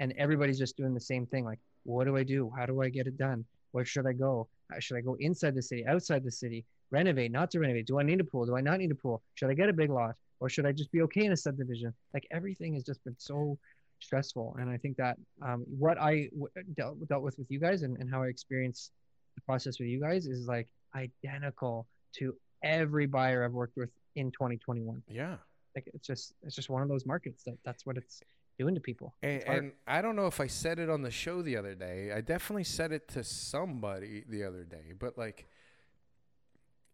And 0.00 0.12
everybody's 0.24 0.58
just 0.64 0.76
doing 0.76 0.92
the 0.92 1.06
same 1.12 1.24
thing. 1.32 1.42
Like, 1.52 1.60
what 1.84 2.04
do 2.08 2.16
I 2.16 2.24
do? 2.36 2.40
How 2.56 2.66
do 2.66 2.82
I 2.82 2.88
get 2.96 3.06
it 3.06 3.16
done? 3.16 3.44
Where 3.72 3.86
should 3.92 4.06
I 4.06 4.12
go? 4.12 4.32
Uh, 4.72 4.80
Should 4.84 4.96
I 5.00 5.02
go 5.10 5.14
inside 5.28 5.54
the 5.54 5.62
city, 5.70 5.82
outside 5.86 6.22
the 6.24 6.36
city? 6.44 6.60
renovate, 6.90 7.32
not 7.32 7.50
to 7.50 7.58
renovate. 7.58 7.86
Do 7.86 7.98
I 7.98 8.04
need 8.10 8.20
a 8.20 8.24
pool? 8.32 8.44
Do 8.50 8.56
I 8.56 8.60
not 8.60 8.78
need 8.78 8.92
a 8.92 8.94
pool? 9.04 9.16
Should 9.36 9.50
I 9.52 9.54
get 9.54 9.68
a 9.68 9.72
big 9.82 9.90
lot 10.00 10.14
or 10.40 10.48
should 10.48 10.66
I 10.70 10.72
just 10.80 10.92
be 10.92 11.00
okay 11.06 11.24
in 11.28 11.32
a 11.32 11.36
subdivision? 11.46 11.92
Like 12.14 12.24
everything 12.38 12.74
has 12.74 12.84
just 12.90 13.02
been 13.06 13.16
so 13.18 13.58
stressful. 14.00 14.46
And 14.60 14.66
I 14.74 14.76
think 14.82 14.96
that 14.98 15.16
um, 15.48 15.60
what 15.84 15.96
I 16.10 16.28
w- 16.40 16.52
dealt, 16.78 16.96
dealt 17.10 17.22
with 17.26 17.36
with 17.40 17.50
you 17.50 17.58
guys 17.66 17.82
and, 17.82 17.96
and 18.00 18.06
how 18.12 18.22
I 18.22 18.28
experienced 18.28 18.92
the 19.34 19.40
process 19.40 19.74
with 19.80 19.88
you 19.88 20.00
guys 20.06 20.26
is 20.26 20.46
like 20.46 20.68
identical 20.94 21.86
to 22.18 22.24
every 22.62 23.06
buyer 23.06 23.44
I've 23.44 23.52
worked 23.62 23.76
with 23.76 23.90
in 24.14 24.30
2021. 24.30 25.02
Yeah. 25.08 25.36
Like 25.74 25.88
it's 25.94 26.06
just, 26.06 26.34
it's 26.42 26.54
just 26.54 26.68
one 26.70 26.82
of 26.82 26.88
those 26.88 27.04
markets 27.06 27.42
that 27.44 27.56
that's 27.64 27.84
what 27.86 27.96
it's 27.96 28.20
doing 28.58 28.74
to 28.74 28.80
people. 28.80 29.14
And, 29.22 29.42
and 29.48 29.72
I 29.86 30.00
don't 30.02 30.14
know 30.16 30.26
if 30.26 30.40
I 30.40 30.46
said 30.46 30.78
it 30.78 30.88
on 30.88 31.02
the 31.02 31.10
show 31.10 31.42
the 31.42 31.56
other 31.56 31.74
day. 31.74 32.12
I 32.12 32.20
definitely 32.20 32.64
said 32.64 32.92
it 32.92 33.08
to 33.08 33.24
somebody 33.24 34.24
the 34.28 34.44
other 34.44 34.64
day. 34.64 34.92
But 34.98 35.18
like, 35.18 35.46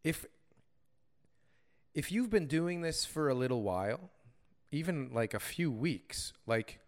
if 0.02 0.24
if 1.94 2.10
you've 2.12 2.30
been 2.30 2.46
doing 2.46 2.80
this 2.82 3.04
for 3.04 3.28
a 3.28 3.34
little 3.34 3.62
while, 3.62 4.10
even 4.70 5.10
like 5.12 5.34
a 5.34 5.40
few 5.40 5.70
weeks, 5.70 6.32
like, 6.46 6.78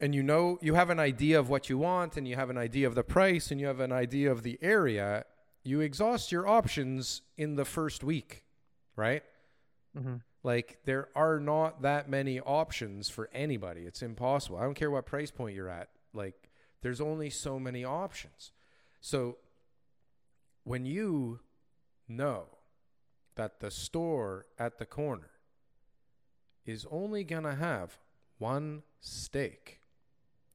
and 0.00 0.14
you 0.14 0.22
know 0.22 0.58
you 0.62 0.74
have 0.74 0.90
an 0.90 0.98
idea 0.98 1.38
of 1.38 1.48
what 1.48 1.68
you 1.68 1.78
want, 1.78 2.16
and 2.16 2.26
you 2.26 2.34
have 2.36 2.50
an 2.50 2.58
idea 2.58 2.86
of 2.86 2.94
the 2.94 3.04
price, 3.04 3.50
and 3.50 3.60
you 3.60 3.66
have 3.66 3.80
an 3.80 3.92
idea 3.92 4.30
of 4.32 4.42
the 4.42 4.58
area, 4.62 5.24
you 5.62 5.80
exhaust 5.80 6.32
your 6.32 6.48
options 6.48 7.22
in 7.36 7.54
the 7.56 7.64
first 7.64 8.02
week, 8.02 8.44
right? 8.96 9.22
Mhm. 9.96 10.22
Like 10.46 10.78
there 10.84 11.08
are 11.16 11.40
not 11.40 11.82
that 11.82 12.08
many 12.08 12.38
options 12.38 13.08
for 13.08 13.28
anybody. 13.34 13.80
It's 13.80 14.00
impossible. 14.00 14.58
I 14.58 14.62
don't 14.62 14.74
care 14.74 14.92
what 14.92 15.04
price 15.04 15.32
point 15.32 15.56
you're 15.56 15.68
at. 15.68 15.88
Like 16.14 16.50
there's 16.82 17.00
only 17.00 17.30
so 17.30 17.58
many 17.58 17.84
options. 17.84 18.52
So 19.00 19.38
when 20.62 20.86
you 20.86 21.40
know 22.06 22.44
that 23.34 23.58
the 23.58 23.72
store 23.72 24.46
at 24.56 24.78
the 24.78 24.86
corner 24.86 25.30
is 26.64 26.86
only 26.92 27.24
going 27.24 27.42
to 27.42 27.56
have 27.56 27.98
one 28.38 28.84
steak, 29.00 29.80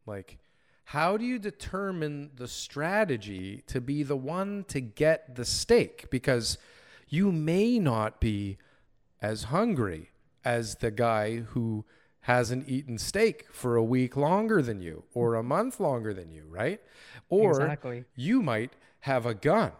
like 0.06 0.38
how 0.86 1.18
do 1.18 1.26
you 1.26 1.38
determine 1.38 2.32
the 2.38 2.48
strategy 2.48 3.62
to 3.68 3.82
be 3.82 4.04
the 4.04 4.16
one 4.16 4.64
to 4.70 4.80
get 4.80 5.36
the 5.36 5.44
steak? 5.44 6.10
Because 6.10 6.58
you 7.10 7.34
may 7.34 7.78
not 7.78 8.22
be 8.22 8.58
as 9.22 9.44
hungry 9.46 10.10
as 10.44 10.76
the 10.76 10.92
guy 10.92 11.38
who 11.40 11.86
hasn't 12.22 12.68
eaten 12.70 12.98
steak 12.98 13.46
for 13.52 13.76
a 13.76 13.84
week 13.84 14.16
longer 14.16 14.62
than 14.62 14.80
you 14.82 15.04
or 15.14 15.36
a 15.36 15.44
month 15.44 15.80
longer 15.80 16.14
than 16.14 16.32
you, 16.32 16.46
right? 16.48 16.80
Or 17.30 17.50
Exactly. 17.52 18.06
you 18.16 18.42
might 18.42 18.74
have 19.02 19.26
a 19.26 19.34
gun, 19.34 19.72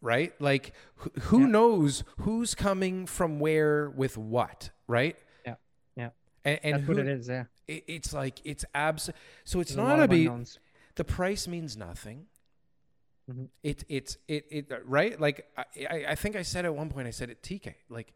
right? 0.00 0.32
Like 0.40 0.72
wh- 0.98 1.20
who 1.24 1.40
Yeah. 1.42 1.46
knows 1.46 2.04
who's 2.18 2.54
coming 2.54 3.06
from 3.06 3.38
where 3.38 3.90
with 3.90 4.16
what, 4.18 4.70
right? 4.88 5.16
Yeah. 5.46 5.54
Yeah. 5.96 6.10
And, 6.44 6.60
and 6.62 6.74
That's 6.74 6.84
who, 6.86 6.92
what 6.94 7.00
it 7.06 7.08
is. 7.08 7.28
Yeah. 7.28 7.44
it- 7.68 7.84
it's 7.86 8.12
like 8.12 8.40
it's 8.44 8.64
abs. 8.74 9.10
So 9.44 9.60
it's 9.60 9.70
There's 9.74 9.76
not 9.88 9.98
lot 9.98 10.04
a 10.04 10.08
be. 10.08 10.28
The 10.96 11.04
price 11.04 11.46
means 11.48 11.76
nothing. 11.76 12.26
Mhm. 13.30 13.48
It 13.62 13.84
it's 13.88 14.18
it 14.28 14.44
it 14.50 14.70
right. 14.84 15.18
Like 15.20 15.46
I, 15.56 15.64
I 15.90 16.04
I 16.10 16.14
think 16.14 16.36
I 16.36 16.42
said 16.42 16.64
at 16.64 16.74
one 16.74 16.90
point 16.90 17.06
I 17.08 17.10
said 17.10 17.30
it 17.30 17.42
TK 17.42 17.74
like 17.88 18.12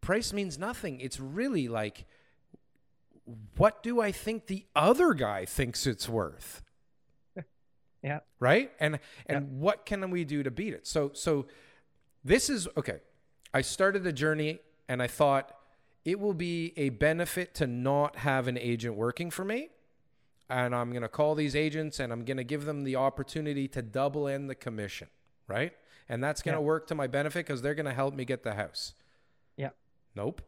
price 0.00 0.32
means 0.32 0.58
nothing. 0.58 1.00
It's 1.00 1.18
really 1.20 1.68
like 1.68 2.06
what 3.56 3.82
do 3.82 4.00
I 4.00 4.10
think 4.12 4.46
the 4.46 4.64
other 4.74 5.14
guy 5.14 5.44
thinks 5.44 5.86
it's 5.86 6.08
worth? 6.08 6.62
Yeah. 8.02 8.20
Right? 8.38 8.72
And 8.80 8.98
and 9.26 9.60
what 9.60 9.84
can 9.84 10.10
we 10.10 10.24
do 10.24 10.42
to 10.42 10.50
beat 10.50 10.72
it? 10.72 10.86
So 10.86 11.10
so 11.12 11.46
this 12.24 12.48
is 12.48 12.66
okay. 12.76 13.00
I 13.52 13.60
started 13.60 14.04
the 14.04 14.12
journey 14.12 14.60
and 14.88 15.02
I 15.02 15.06
thought 15.06 15.54
it 16.06 16.18
will 16.18 16.32
be 16.32 16.72
a 16.78 16.88
benefit 16.88 17.54
to 17.56 17.66
not 17.66 18.16
have 18.16 18.48
an 18.48 18.56
agent 18.56 18.94
working 18.94 19.30
for 19.30 19.44
me. 19.44 19.68
And 20.48 20.74
I'm 20.74 20.90
going 20.92 21.02
to 21.02 21.08
call 21.10 21.34
these 21.34 21.54
agents 21.54 22.00
and 22.00 22.10
I'm 22.10 22.24
going 22.24 22.38
to 22.38 22.44
give 22.44 22.64
them 22.64 22.84
the 22.84 22.96
opportunity 22.96 23.68
to 23.68 23.82
double 23.82 24.26
in 24.26 24.46
the 24.46 24.54
commission, 24.54 25.08
right? 25.46 25.72
And 26.08 26.24
that's 26.24 26.40
going 26.40 26.54
to 26.56 26.60
Yeah. 26.62 26.66
work 26.66 26.86
to 26.86 26.94
my 26.94 27.06
benefit 27.06 27.46
because 27.46 27.60
they're 27.60 27.74
going 27.74 27.84
to 27.86 27.92
help 27.92 28.14
me 28.14 28.24
get 28.24 28.42
the 28.44 28.54
house. 28.54 28.94
Yeah. 30.14 30.22
Nope. 30.22 30.42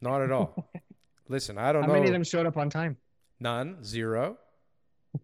Not 0.00 0.22
at 0.22 0.30
all. 0.30 0.70
Listen, 1.28 1.58
I 1.58 1.72
don't 1.72 1.82
How 1.82 1.88
know. 1.88 1.94
How 1.94 1.98
many 1.98 2.08
of 2.08 2.12
them 2.12 2.24
showed 2.24 2.46
up 2.46 2.56
on 2.56 2.70
time? 2.70 2.96
None, 3.40 3.82
zero. 3.84 4.38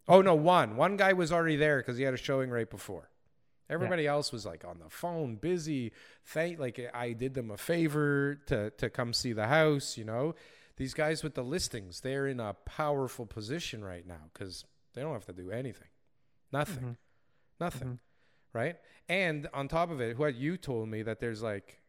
Oh 0.08 0.22
no, 0.22 0.34
one. 0.34 0.76
One 0.76 0.96
guy 0.96 1.12
was 1.12 1.32
already 1.32 1.56
there 1.56 1.78
because 1.78 1.96
he 1.96 2.04
had 2.04 2.14
a 2.14 2.18
showing 2.18 2.50
right 2.50 2.68
before. 2.68 3.10
Everybody 3.70 4.06
else 4.06 4.30
was 4.32 4.44
like 4.44 4.64
on 4.64 4.78
the 4.78 4.90
phone, 4.90 5.36
busy. 5.36 5.92
Thank, 6.26 6.58
like 6.58 6.78
I 6.92 7.12
did 7.12 7.34
them 7.34 7.50
a 7.50 7.56
favor 7.56 8.36
to 8.46 8.70
to 8.70 8.90
come 8.90 9.12
see 9.12 9.32
the 9.32 9.46
house. 9.46 9.96
You 9.96 10.04
know, 10.04 10.34
these 10.76 10.92
guys 10.94 11.22
with 11.22 11.34
the 11.34 11.42
listings, 11.42 12.00
they're 12.00 12.26
in 12.26 12.40
a 12.40 12.54
powerful 12.66 13.24
position 13.26 13.82
right 13.84 14.06
now 14.06 14.30
because 14.32 14.64
they 14.94 15.00
don't 15.02 15.12
have 15.14 15.24
to 15.26 15.32
do 15.32 15.50
anything, 15.50 15.88
nothing, 16.52 16.84
Mhm. 16.84 16.96
nothing, 17.60 17.88
Mhm. 17.88 17.98
right? 18.52 18.76
And 19.08 19.48
on 19.54 19.68
top 19.68 19.90
of 19.90 20.00
it, 20.00 20.18
what 20.18 20.34
you 20.34 20.56
told 20.56 20.88
me 20.88 21.02
that 21.02 21.18
there's 21.20 21.42
like, 21.42 21.80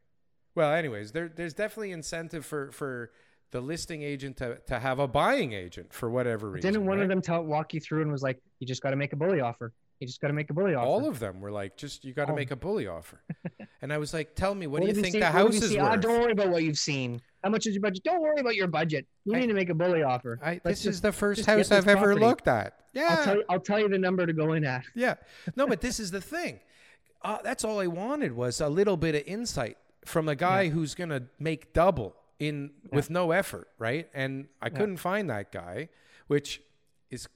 well, 0.55 0.73
anyways, 0.73 1.11
there 1.11 1.29
there's 1.33 1.53
definitely 1.53 1.91
incentive 1.91 2.45
for 2.45 2.71
for 2.71 3.11
the 3.51 3.61
listing 3.61 4.01
agent 4.01 4.37
to 4.37 4.57
to 4.67 4.79
have 4.79 4.99
a 4.99 5.07
buying 5.07 5.53
agent 5.53 5.93
for 5.93 6.09
whatever 6.09 6.49
reason. 6.49 6.71
Didn't 6.73 6.85
one 6.87 6.97
right? 6.97 7.03
of 7.03 7.09
them 7.09 7.21
tell 7.21 7.43
walk 7.43 7.73
you 7.73 7.79
through 7.79 8.01
and 8.01 8.11
was 8.11 8.23
like, 8.23 8.39
you 8.59 8.67
just 8.67 8.81
got 8.81 8.89
to 8.91 8.95
make 8.95 9.13
a 9.13 9.15
bully 9.15 9.41
offer. 9.41 9.71
You 9.99 10.07
just 10.07 10.19
got 10.19 10.27
to 10.27 10.33
make 10.33 10.49
a 10.49 10.53
bully 10.53 10.75
offer. 10.75 10.85
all 10.85 11.07
of 11.07 11.19
them 11.19 11.39
were 11.39 11.51
like, 11.51 11.77
just 11.77 12.03
you 12.03 12.13
got 12.13 12.25
to 12.25 12.33
Oh. 12.33 12.35
make 12.35 12.51
a 12.51 12.55
bully 12.57 12.85
offer. 12.85 13.21
and 13.81 13.93
I 13.93 13.97
was 13.97 14.13
like, 14.13 14.35
tell 14.35 14.53
me, 14.53 14.67
what, 14.67 14.81
do 14.81 14.89
you 14.89 14.93
think 14.93 15.15
the 15.17 15.25
house 15.25 15.55
is? 15.61 15.73
Ah, 15.77 15.91
worth? 15.91 16.01
don't 16.01 16.19
worry 16.21 16.31
about 16.33 16.49
what 16.49 16.63
you've 16.63 16.77
seen. 16.77 17.21
How 17.45 17.49
much 17.49 17.65
is 17.65 17.75
your 17.75 17.81
budget? 17.81 18.03
Don't 18.03 18.21
worry 18.21 18.41
about 18.41 18.55
your 18.55 18.67
budget. 18.67 19.07
You 19.23 19.35
I- 19.35 19.39
need 19.39 19.47
to 19.47 19.53
make 19.53 19.69
a 19.69 19.73
bully 19.73 20.03
offer. 20.03 20.37
I, 20.43 20.59
this 20.65 20.85
is 20.85 20.99
the 20.99 21.13
first 21.13 21.45
house 21.45 21.71
I've 21.71 21.87
ever 21.87 22.13
looked 22.15 22.49
at. 22.49 22.77
Yeah, 22.93 23.07
I'll 23.09 23.23
tell 23.23 23.35
you. 23.37 23.43
I'll 23.49 23.59
tell 23.61 23.79
you 23.79 23.87
the 23.87 23.97
number 23.97 24.25
to 24.25 24.33
go 24.33 24.51
in 24.53 24.65
at. 24.65 24.83
yeah. 24.95 25.15
No, 25.55 25.65
but 25.65 25.79
this 25.87 25.99
is 26.01 26.11
the 26.11 26.21
thing. 26.21 26.59
Uh, 27.21 27.37
that's 27.41 27.63
all 27.63 27.79
I 27.79 27.87
wanted 27.87 28.33
was 28.33 28.59
a 28.59 28.67
little 28.67 28.97
bit 28.97 29.15
of 29.15 29.23
insight 29.25 29.77
from 30.05 30.29
a 30.29 30.35
guy 30.35 30.69
who's 30.69 30.95
gonna 30.95 31.23
make 31.39 31.73
double 31.73 32.15
in 32.39 32.71
with 32.91 33.09
no 33.09 33.31
effort, 33.31 33.67
right? 33.79 34.09
And 34.13 34.47
I 34.61 34.69
couldn't 34.69 34.97
find 34.97 35.29
that 35.29 35.51
guy, 35.51 35.89
which 36.27 36.61
is 37.09 37.27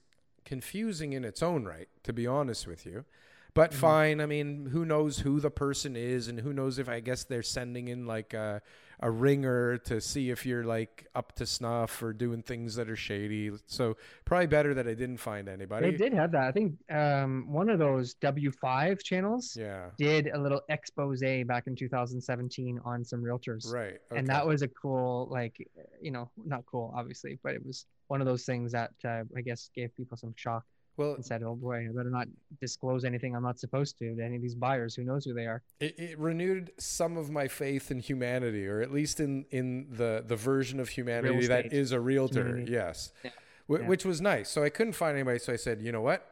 confusing 0.44 1.12
in 1.12 1.24
its 1.24 1.42
own 1.42 1.64
right, 1.64 1.88
to 2.04 2.12
be 2.12 2.26
honest 2.26 2.66
with 2.66 2.86
you. 2.86 3.04
But 3.52 3.70
Mm-hmm. 3.72 3.80
fine. 3.80 4.20
I 4.20 4.26
mean, 4.26 4.66
who 4.72 4.84
knows 4.84 5.18
who 5.20 5.40
the 5.40 5.50
person 5.50 5.96
is, 5.96 6.28
and 6.28 6.38
who 6.40 6.52
knows 6.52 6.78
if 6.78 6.88
I 6.88 7.00
guess 7.00 7.24
they're 7.24 7.42
sending 7.42 7.88
in 7.88 8.06
like 8.06 8.32
a, 8.32 8.62
a 9.02 9.10
ringer 9.10 9.78
to 9.78 10.00
see 10.00 10.28
if 10.30 10.44
you're 10.44 10.64
like 10.64 11.06
up 11.14 11.32
to 11.36 11.46
snuff 11.46 12.02
or 12.02 12.12
doing 12.12 12.42
things 12.42 12.74
that 12.74 12.90
are 12.90 12.96
shady. 12.96 13.50
So 13.66 13.96
probably 14.26 14.46
better 14.46 14.74
that 14.74 14.86
I 14.86 14.92
didn't 14.94 15.16
find 15.16 15.48
anybody. 15.48 15.90
They 15.90 15.96
did 15.96 16.12
have 16.12 16.32
that. 16.32 16.42
I 16.44 16.52
think 16.52 16.74
um, 16.90 17.46
one 17.50 17.70
of 17.70 17.78
those 17.78 18.14
W5 18.16 19.02
channels 19.02 19.56
Yeah. 19.58 19.86
did 19.98 20.28
a 20.28 20.38
little 20.38 20.60
expose 20.68 21.20
back 21.46 21.66
in 21.66 21.74
2017 21.76 22.80
on 22.84 23.04
some 23.04 23.22
realtors. 23.22 23.72
Right. 23.72 23.98
And 24.14 24.26
that 24.28 24.46
was 24.46 24.62
a 24.62 24.68
cool, 24.68 25.28
like, 25.30 25.56
you 26.00 26.10
know, 26.10 26.30
not 26.44 26.64
cool, 26.66 26.92
obviously, 26.96 27.38
but 27.42 27.54
it 27.54 27.64
was 27.64 27.86
one 28.08 28.20
of 28.20 28.26
those 28.26 28.44
things 28.44 28.72
that 28.72 28.90
uh, 29.04 29.22
I 29.36 29.40
guess 29.40 29.70
gave 29.74 29.96
people 29.96 30.16
some 30.18 30.34
shock 30.36 30.64
well, 31.00 31.14
and 31.14 31.24
said, 31.24 31.42
oh 31.42 31.54
boy, 31.54 31.86
I 31.88 31.92
better 31.94 32.10
not 32.10 32.28
disclose 32.60 33.04
anything 33.04 33.34
I'm 33.34 33.42
not 33.42 33.58
supposed 33.58 33.98
to 33.98 34.14
to 34.14 34.22
any 34.22 34.36
of 34.36 34.42
these 34.42 34.54
buyers. 34.54 34.94
Who 34.94 35.02
knows 35.04 35.24
who 35.24 35.32
they 35.34 35.46
are? 35.46 35.62
it, 35.80 35.98
it 35.98 36.18
renewed 36.18 36.70
some 36.78 37.16
of 37.16 37.30
my 37.30 37.48
faith 37.48 37.90
in 37.90 37.98
humanity, 38.00 38.66
or 38.66 38.80
at 38.82 38.92
least 38.92 39.18
in 39.20 39.46
in 39.50 39.86
the 39.90 40.22
the 40.26 40.36
version 40.36 40.78
of 40.78 40.88
humanity 40.90 41.46
that 41.46 41.72
is 41.72 41.92
a 41.92 42.00
realtor. 42.00 42.42
community. 42.44 42.72
Yes, 42.72 43.12
Yeah. 43.24 43.30
Wh- 43.68 43.80
Yeah. 43.80 43.86
which 43.88 44.04
was 44.04 44.20
nice. 44.20 44.50
So 44.50 44.62
I 44.62 44.68
couldn't 44.68 44.92
find 44.94 45.16
anybody, 45.16 45.38
so 45.38 45.52
I 45.52 45.56
said, 45.56 45.80
you 45.80 45.90
know 45.92 46.02
what? 46.02 46.26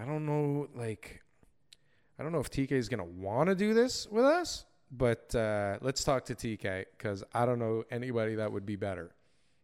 I 0.00 0.04
don't 0.04 0.24
know, 0.26 0.68
like, 0.74 1.22
I 2.18 2.22
don't 2.22 2.32
know 2.32 2.40
if 2.40 2.50
TK 2.50 2.72
is 2.72 2.88
gonna 2.88 3.04
want 3.04 3.48
to 3.48 3.54
do 3.54 3.74
this 3.74 4.06
with 4.06 4.24
us, 4.24 4.64
but 4.90 5.34
uh, 5.34 5.78
let's 5.80 6.04
talk 6.04 6.24
to 6.26 6.34
TK 6.34 6.84
because 6.96 7.24
I 7.32 7.46
don't 7.46 7.58
know 7.58 7.84
anybody 7.90 8.34
that 8.36 8.52
would 8.52 8.66
be 8.66 8.76
better. 8.76 9.14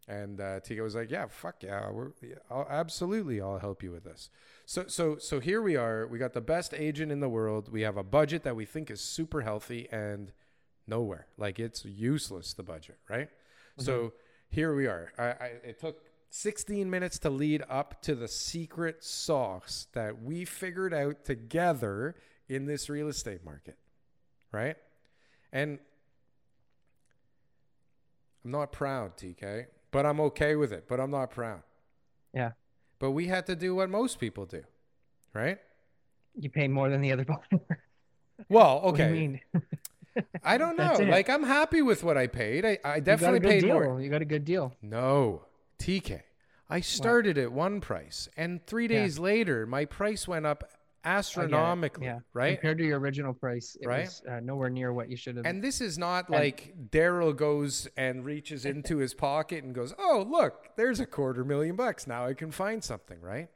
And 0.09 0.41
uh, 0.41 0.61
TK 0.61 0.83
was 0.83 0.95
like, 0.95 1.11
"Yeah, 1.11 1.27
fuck 1.29 1.63
yeah, 1.63 1.91
we're 1.91 2.13
yeah, 2.23 2.37
I'll, 2.51 2.67
absolutely, 2.69 3.41
I'll 3.43 3.59
help 3.59 3.83
you 3.83 3.91
with 3.91 4.05
this." 4.05 4.31
So, 4.65 4.87
so, 4.87 5.19
so 5.19 5.39
here 5.39 5.61
we 5.61 5.77
are. 5.77 6.07
We 6.07 6.19
got 6.19 6.33
the 6.33 6.41
best 6.41 6.73
agent 6.75 7.13
in 7.13 7.21
the 7.21 7.29
world. 7.29 7.71
We 7.71 7.83
have 7.83 7.99
a 7.99 8.03
budget 8.03 8.43
that 8.45 8.57
we 8.57 8.65
think 8.65 8.91
is 8.91 9.03
super 9.03 9.43
healthy 9.43 9.87
and 9.93 10.33
nowhere. 10.87 11.27
Like 11.37 11.59
it's 11.59 11.85
useless. 11.85 12.55
The 12.55 12.63
budget, 12.63 12.97
right? 13.09 13.29
So 13.77 14.13
here 14.49 14.75
we 14.75 14.87
are. 14.87 15.13
I, 15.19 15.25
I, 15.25 15.53
it 15.63 15.79
took 15.79 16.03
16 16.31 16.91
minutes 16.91 17.19
to 17.21 17.31
lead 17.31 17.63
up 17.69 18.03
to 18.03 18.15
the 18.15 18.29
secret 18.29 19.05
sauce 19.05 19.87
that 19.93 20.23
we 20.23 20.45
figured 20.45 20.93
out 20.93 21.25
together 21.25 22.17
in 22.49 22.67
this 22.67 22.89
real 22.89 23.09
estate 23.09 23.45
market, 23.45 23.79
right? 24.53 24.77
And 25.53 25.79
I'm 28.45 28.51
not 28.51 28.73
proud, 28.73 29.17
TK, 29.17 29.67
but 29.91 30.05
I'm 30.07 30.21
okay 30.21 30.55
with 30.57 30.73
it. 30.73 30.85
But 30.89 31.01
I'm 31.01 31.11
not 31.11 31.31
proud. 31.31 31.63
Yeah. 32.35 32.53
But 32.99 33.13
we 33.13 33.27
had 33.27 33.47
to 33.47 33.57
do 33.57 33.75
what 33.75 33.89
most 33.91 34.19
people 34.19 34.45
do, 34.47 34.63
right? 35.35 35.59
You 36.39 36.51
pay 36.51 36.69
more 36.69 36.89
than 36.89 37.01
the 37.01 37.13
other 37.13 37.25
buyer. 37.25 37.61
Well, 38.49 38.81
What 38.83 38.97
do 38.97 39.05
you 39.05 39.11
mean? 39.11 39.41
I 40.43 40.59
don't 40.59 40.77
know. 40.79 40.95
Like 41.01 41.29
I'm 41.31 41.43
happy 41.45 41.83
with 41.83 42.03
what 42.05 42.17
I 42.17 42.27
paid. 42.27 42.65
I, 42.65 42.69
I 42.69 42.73
You 42.73 42.79
got 42.83 42.97
a 42.97 43.01
definitely 43.03 43.41
paid 43.41 43.61
deal. 43.63 43.75
more. 43.81 44.01
You 44.01 44.11
got 44.11 44.23
a 44.23 44.27
good 44.27 44.45
deal. 44.45 44.75
No, 44.83 45.43
TK. 45.79 46.23
I 46.71 46.81
started 46.81 47.39
at 47.39 47.51
one 47.51 47.81
price, 47.81 48.29
and 48.37 48.65
three 48.67 48.85
Yeah. 48.85 49.01
days 49.01 49.19
later, 49.19 49.65
my 49.67 49.85
price 49.87 50.29
went 50.29 50.45
up 50.47 50.65
I 50.65 50.67
get 50.67 50.75
it. 50.75 50.78
Astronomically. 51.05 52.07
Yeah. 52.07 52.21
Right. 52.33 52.55
Compared 52.59 52.79
to 52.79 52.85
your 52.85 52.99
original 52.99 53.33
price, 53.35 53.77
it 53.81 53.87
Right. 53.87 54.07
was 54.07 54.23
uh, 54.29 54.41
nowhere 54.41 54.71
near 54.71 54.93
what 54.93 55.09
you 55.11 55.17
should 55.17 55.37
have. 55.37 55.47
And 55.47 55.63
this 55.63 55.81
is 55.81 55.99
not 55.99 56.27
And- 56.29 56.37
like 56.37 56.75
Daryl 56.91 57.35
goes 57.37 57.87
and 57.97 58.25
reaches 58.25 58.65
into 58.65 58.99
his 58.99 59.15
pocket 59.15 59.65
and 59.65 59.75
goes, 59.75 59.95
"Oh, 59.99 60.25
look, 60.29 60.77
there's 60.77 61.01
a 61.01 61.07
quarter 61.07 61.45
million 61.45 61.77
bucks. 61.77 62.07
Now 62.07 62.27
I 62.27 62.35
can 62.35 62.51
find 62.51 62.83
something." 62.83 63.21
Right? 63.21 63.49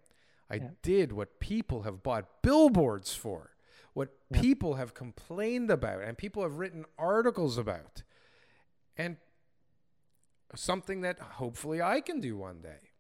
I 0.51 0.57
Yeah. 0.57 0.71
did 0.83 1.13
what 1.13 1.41
people 1.41 1.83
have 1.83 2.03
bought 2.03 2.43
billboards 2.43 3.15
for, 3.15 3.57
what 3.95 4.11
Yeah. 4.31 4.41
people 4.41 4.75
have 4.75 4.93
complained 4.95 5.71
about, 5.71 6.03
and 6.03 6.17
people 6.19 6.43
have 6.43 6.59
written 6.59 6.85
articles 6.99 7.57
about, 7.59 8.03
and 8.97 9.17
something 10.55 11.01
that 11.01 11.19
hopefully 11.19 11.81
I 11.81 12.01
can 12.03 12.21
do 12.21 12.37
one 12.37 12.61
day, 12.61 12.91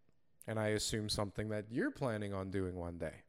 and 0.46 0.58
I 0.58 0.68
assume 0.68 1.08
something 1.10 1.50
that 1.50 1.70
you're 1.70 1.90
planning 1.90 2.32
on 2.32 2.50
doing 2.50 2.76
one 2.76 2.96
day. 2.98 3.24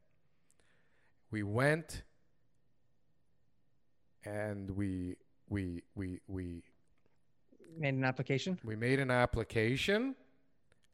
We 1.34 1.42
went 1.42 2.04
and 4.24 4.70
we 4.70 5.16
we 5.48 5.82
we 5.96 6.20
we 6.28 6.62
made 7.76 7.94
an 7.94 8.04
application. 8.04 8.56
we 8.62 8.76
made 8.76 9.00
an 9.00 9.10
application 9.10 10.14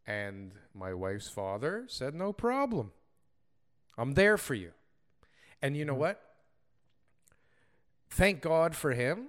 and 0.07 0.53
my 0.73 0.95
wife's 0.95 1.29
father 1.29 1.85
said 1.89 2.15
no 2.15 2.33
problem. 2.33 2.91
I'm 3.99 4.15
there 4.15 4.39
for 4.39 4.55
you. 4.55 4.73
And 5.61 5.77
you 5.77 5.85
know 5.85 5.93
Mhm. 5.95 5.99
what? 5.99 6.23
Thank 8.09 8.41
god 8.41 8.75
for 8.75 8.93
him 8.95 9.29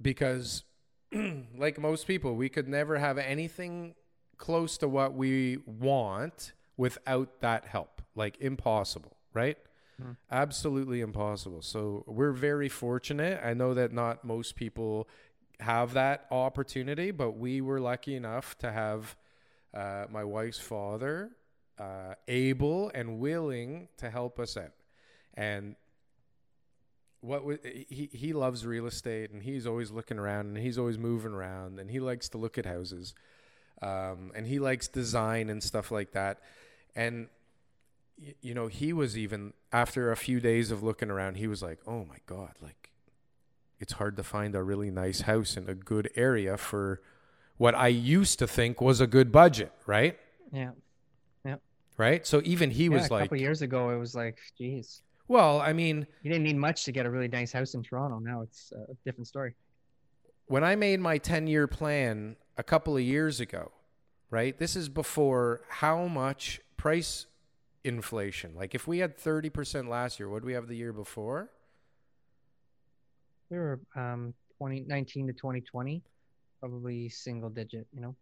because 0.00 0.62
like 1.58 1.76
most 1.76 2.06
people 2.06 2.36
we 2.36 2.48
could 2.48 2.68
never 2.68 2.98
have 2.98 3.18
anything 3.18 3.96
close 4.36 4.78
to 4.78 4.86
what 4.86 5.12
we 5.14 5.56
want 5.66 6.52
without 6.76 7.40
that 7.40 7.64
help. 7.66 8.00
Like 8.14 8.40
impossible 8.40 9.16
right 9.34 9.58
Mhm. 10.02 10.16
absolutely 10.30 11.00
impossible. 11.00 11.62
So 11.62 12.04
we're 12.06 12.32
very 12.32 12.68
fortunate. 12.68 13.40
I 13.44 13.54
know 13.54 13.74
that 13.74 13.92
not 13.92 14.24
most 14.24 14.56
people 14.56 15.08
have 15.60 15.92
that 15.94 16.26
opportunity 16.32 17.12
but 17.12 17.32
we 17.32 17.60
were 17.60 17.80
lucky 17.80 18.16
enough 18.16 18.58
to 18.58 18.72
have 18.72 19.16
uh, 19.74 20.06
my 20.10 20.24
wife's 20.24 20.58
father 20.58 21.30
uh, 21.78 22.14
able 22.28 22.90
and 22.94 23.18
willing 23.20 23.88
to 23.98 24.10
help 24.10 24.40
us 24.40 24.56
out. 24.56 24.72
And 25.34 25.76
what 27.20 27.42
he 27.64 28.08
he 28.12 28.32
loves 28.32 28.66
real 28.66 28.86
estate 28.86 29.30
and 29.30 29.42
he's 29.42 29.66
always 29.66 29.90
looking 29.90 30.18
around 30.18 30.46
and 30.46 30.58
he's 30.58 30.78
always 30.78 30.98
moving 30.98 31.32
around 31.32 31.78
and 31.78 31.90
he 31.90 32.00
likes 32.00 32.28
to 32.28 32.38
look 32.38 32.58
at 32.58 32.66
houses 32.66 33.14
um, 33.82 34.32
and 34.34 34.46
he 34.46 34.58
likes 34.58 34.88
design 34.88 35.50
and 35.50 35.62
stuff 35.62 35.90
like 35.90 36.12
that. 36.12 36.40
And 36.96 37.28
you 38.40 38.54
know 38.54 38.66
he 38.68 38.92
was 38.92 39.16
even 39.16 39.52
after 39.72 40.10
a 40.10 40.16
few 40.16 40.40
days 40.40 40.70
of 40.70 40.82
looking 40.82 41.10
around 41.10 41.36
he 41.36 41.46
was 41.46 41.62
like 41.62 41.78
oh 41.86 42.04
my 42.04 42.18
god 42.26 42.52
like 42.60 42.92
it's 43.80 43.94
hard 43.94 44.16
to 44.16 44.22
find 44.22 44.54
a 44.54 44.62
really 44.62 44.90
nice 44.92 45.22
house 45.22 45.56
in 45.56 45.68
a 45.68 45.74
good 45.74 46.08
area 46.14 46.56
for 46.56 47.00
what 47.56 47.74
I 47.74 47.88
used 47.88 48.38
to 48.38 48.46
think 48.46 48.80
was 48.80 49.00
a 49.00 49.06
good 49.06 49.32
budget, 49.32 49.72
right? 49.86 50.18
Yeah. 50.52 50.70
Yeah. 51.44 51.56
Right? 51.96 52.24
So 52.24 52.40
even 52.44 52.70
he 52.70 52.84
yeah, 52.84 52.90
was 52.90 53.08
a 53.08 53.12
like, 53.12 53.22
a 53.22 53.24
couple 53.26 53.38
years 53.38 53.60
ago, 53.62 53.90
it 53.90 53.98
was 53.98 54.14
like, 54.14 54.38
geez, 54.56 55.02
well, 55.26 55.60
I 55.60 55.72
mean, 55.72 56.06
you 56.22 56.30
didn't 56.30 56.44
need 56.44 56.56
much 56.56 56.84
to 56.84 56.92
get 56.92 57.06
a 57.06 57.10
really 57.10 57.28
nice 57.28 57.52
house 57.52 57.74
in 57.74 57.82
Toronto. 57.82 58.18
Now 58.20 58.42
it's 58.42 58.72
a 58.72 58.94
different 59.04 59.26
story. 59.26 59.54
when 60.46 60.64
I 60.64 60.76
made 60.76 61.00
my 61.00 61.18
10 61.18 61.46
year 61.46 61.66
plan 61.66 62.36
a 62.56 62.62
couple 62.62 62.96
of 62.96 63.02
years 63.02 63.40
ago, 63.40 63.72
right? 64.30 64.56
This 64.58 64.76
is 64.76 64.88
before 64.88 65.62
how 65.68 66.06
much 66.06 66.60
price 66.76 67.26
inflation. 67.84 68.54
Like 68.54 68.74
if 68.74 68.86
we 68.86 68.98
had 68.98 69.18
30% 69.18 69.88
last 69.88 70.18
year, 70.20 70.28
what 70.28 70.40
did 70.40 70.46
we 70.46 70.52
have 70.54 70.68
the 70.68 70.76
year 70.76 70.92
before? 70.92 71.50
We 73.50 73.58
were 73.58 73.80
um 73.96 74.34
2019 74.58 75.26
to 75.26 75.32
2020, 75.32 76.02
probably 76.60 77.08
single 77.08 77.50
digit. 77.50 77.86
You 77.92 78.00
know, 78.00 78.16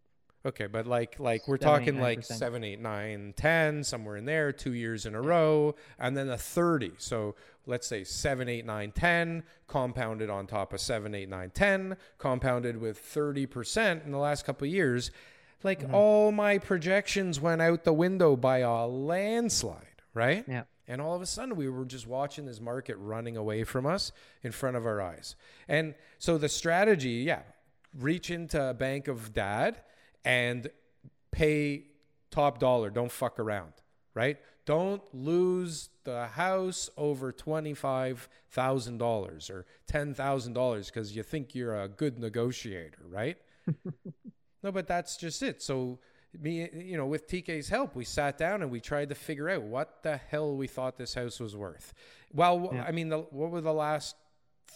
Okay, 0.47 0.67
but 0.67 0.87
like 0.87 1.21
like 1.21 1.47
we're 1.47 1.59
Seven, 1.59 1.79
talking 1.81 2.01
like 2.01 2.19
percent. 2.21 2.39
seven, 2.39 2.65
eight, 2.65 2.81
nine, 2.81 3.35
ten, 3.37 3.85
somewhere 3.85 4.17
in 4.17 4.25
there, 4.25 4.53
two 4.53 4.73
years 4.73 5.05
in 5.05 5.15
a 5.15 5.21
row, 5.21 5.75
and 5.99 6.17
then 6.17 6.31
a 6.31 6.39
thirty. 6.39 6.93
So 6.97 7.35
let's 7.67 7.87
say 7.87 8.05
seven, 8.05 8.49
eight, 8.49 8.65
nine, 8.65 8.91
ten, 8.91 9.43
compounded 9.69 10.31
on 10.31 10.47
top 10.47 10.73
of 10.73 10.81
seven, 10.81 11.15
eight, 11.15 11.29
nine, 11.29 11.51
ten, 11.51 11.97
compounded 12.19 12.79
with 12.81 12.99
thirty 12.99 13.45
percent 13.45 14.03
in 14.05 14.13
the 14.13 14.19
last 14.19 14.47
couple 14.47 14.67
of 14.67 14.73
years. 14.73 15.11
Like 15.63 15.81
Mm-hmm. 15.83 15.95
all 15.95 16.33
my 16.33 16.59
projections 16.59 17.39
went 17.41 17.61
out 17.61 17.85
the 17.85 17.93
window 17.93 18.35
by 18.37 18.59
a 18.59 18.87
landslide, 18.87 20.03
right? 20.15 20.45
Yeah. 20.49 20.63
And 20.89 21.01
all 21.01 21.15
of 21.15 21.23
a 21.23 21.27
sudden, 21.27 21.55
we 21.55 21.69
were 21.69 21.85
just 21.85 22.07
watching 22.09 22.47
this 22.47 22.61
market 22.61 22.97
running 22.99 23.37
away 23.37 23.63
from 23.65 23.87
us 23.87 24.11
in 24.43 24.51
front 24.53 24.77
of 24.77 24.85
our 24.87 25.01
eyes. 25.01 25.37
And 25.69 25.95
so 26.19 26.37
the 26.39 26.49
strategy, 26.49 27.23
yeah, 27.27 27.43
reach 27.97 28.31
into 28.31 28.71
a 28.71 28.75
bank 28.75 29.07
of 29.07 29.33
dad 29.33 29.83
and 30.25 30.69
pay 31.31 31.85
top 32.33 32.59
dollar. 32.59 32.91
Don't 32.91 33.13
fuck 33.13 33.39
around, 33.39 33.73
right? 34.15 34.39
Don't 34.67 35.03
lose 35.15 35.91
the 36.05 36.27
house 36.27 36.91
over 36.97 37.33
$25,000 37.33 39.51
or 39.51 39.67
$10,000 39.93 40.87
because 40.87 41.15
you 41.15 41.23
think 41.23 41.55
you're 41.55 41.81
a 41.81 41.87
good 41.89 42.19
negotiator, 42.19 43.03
right? 43.09 43.37
No, 44.63 44.71
but 44.73 44.87
that's 44.87 45.17
just 45.17 45.43
it. 45.43 45.63
So 45.63 45.99
me, 46.39 46.69
you 46.75 46.97
know, 46.97 47.07
with 47.07 47.27
TK's 47.29 47.69
help, 47.69 47.95
we 47.97 48.05
sat 48.05 48.39
down 48.39 48.63
and 48.63 48.71
we 48.71 48.81
tried 48.81 49.09
to 49.09 49.15
figure 49.15 49.49
out 49.49 49.63
what 49.63 50.03
the 50.03 50.17
hell 50.17 50.57
we 50.57 50.67
thought 50.67 50.97
this 50.97 51.15
house 51.15 51.41
was 51.41 51.57
worth. 51.57 51.93
Well, 52.33 52.71
Yeah. 52.73 52.85
I 52.85 52.93
mean, 52.93 53.09
the, 53.09 53.19
what 53.19 53.51
were 53.51 53.61
the 53.61 53.73
last 53.73 54.17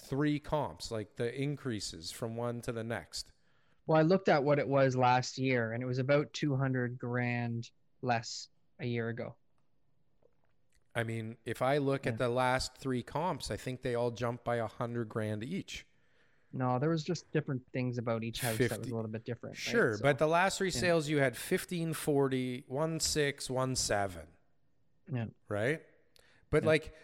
three 0.08 0.38
comps, 0.40 0.90
like 0.90 1.16
the 1.16 1.32
increases 1.40 2.10
from 2.10 2.36
one 2.36 2.60
to 2.62 2.72
the 2.72 2.82
next? 2.84 3.30
Well, 3.86 3.98
I 3.98 4.02
looked 4.02 4.28
at 4.30 4.42
what 4.42 4.58
it 4.58 4.66
was 4.66 4.96
last 4.96 5.36
year, 5.38 5.72
and 5.72 5.82
it 5.82 5.86
was 5.86 5.98
about 5.98 6.32
two 6.32 6.56
hundred 6.56 6.98
grand 6.98 7.68
less 8.00 8.48
a 8.80 8.86
year 8.86 9.10
ago. 9.10 9.36
I 10.94 11.02
mean, 11.04 11.36
if 11.44 11.60
I 11.60 11.78
look 11.78 12.06
Yeah. 12.06 12.12
at 12.12 12.18
the 12.18 12.28
last 12.30 12.76
three 12.78 13.02
comps, 13.02 13.50
I 13.50 13.56
think 13.56 13.82
they 13.82 13.94
all 13.94 14.10
jumped 14.10 14.42
by 14.44 14.56
a 14.56 14.66
hundred 14.66 15.08
grand 15.08 15.44
each. 15.44 15.84
No, 16.56 16.78
there 16.78 16.88
was 16.88 17.02
just 17.02 17.28
different 17.32 17.62
things 17.72 17.98
about 17.98 18.22
each 18.22 18.40
house 18.40 18.56
that 18.58 18.78
was 18.78 18.88
a 18.88 18.94
little 18.94 19.10
bit 19.10 19.24
different. 19.24 19.56
right? 19.56 19.58
Sure, 19.72 19.96
So- 19.96 20.02
but 20.04 20.18
the 20.18 20.28
last 20.28 20.56
three 20.58 20.68
yeah. 20.68 20.80
sales 20.80 21.08
you 21.08 21.18
had 21.18 21.34
1540, 21.36 22.64
16, 23.00 23.74
17. 23.76 24.22
Yeah. 25.12 25.24
Right? 25.48 25.82
But 26.50 26.62
Yeah. 26.62 26.68
like 26.68 26.94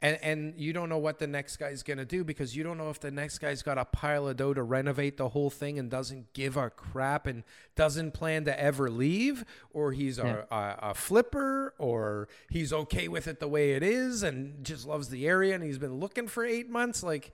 and 0.00 0.16
and 0.22 0.54
you 0.60 0.72
don't 0.72 0.88
know 0.88 0.98
what 0.98 1.18
the 1.18 1.26
next 1.26 1.56
guy's 1.56 1.82
going 1.82 1.98
to 1.98 2.04
do 2.04 2.22
because 2.22 2.54
you 2.56 2.62
don't 2.62 2.78
know 2.78 2.88
if 2.90 3.00
the 3.00 3.10
next 3.10 3.38
guy's 3.38 3.62
got 3.64 3.78
a 3.78 3.84
pile 3.84 4.28
of 4.28 4.36
dough 4.36 4.54
to 4.54 4.62
renovate 4.62 5.16
the 5.16 5.28
whole 5.30 5.50
thing 5.50 5.76
and 5.78 5.90
doesn't 5.90 6.32
give 6.34 6.56
a 6.56 6.70
crap 6.70 7.26
and 7.26 7.42
doesn't 7.74 8.12
plan 8.12 8.44
to 8.44 8.60
ever 8.60 8.88
leave 8.90 9.44
or 9.72 9.90
he's 9.92 10.18
a, 10.18 10.46
a, 10.52 10.90
a 10.90 10.94
flipper 10.94 11.74
or 11.78 12.28
he's 12.48 12.72
okay 12.72 13.08
with 13.08 13.26
it 13.26 13.40
the 13.40 13.48
way 13.48 13.72
it 13.72 13.82
is 13.82 14.22
and 14.22 14.62
just 14.64 14.86
loves 14.86 15.08
the 15.08 15.26
area 15.26 15.52
and 15.54 15.64
he's 15.64 15.78
been 15.78 15.98
looking 15.98 16.28
for 16.28 16.44
8 16.44 16.70
months 16.70 17.02
like 17.02 17.32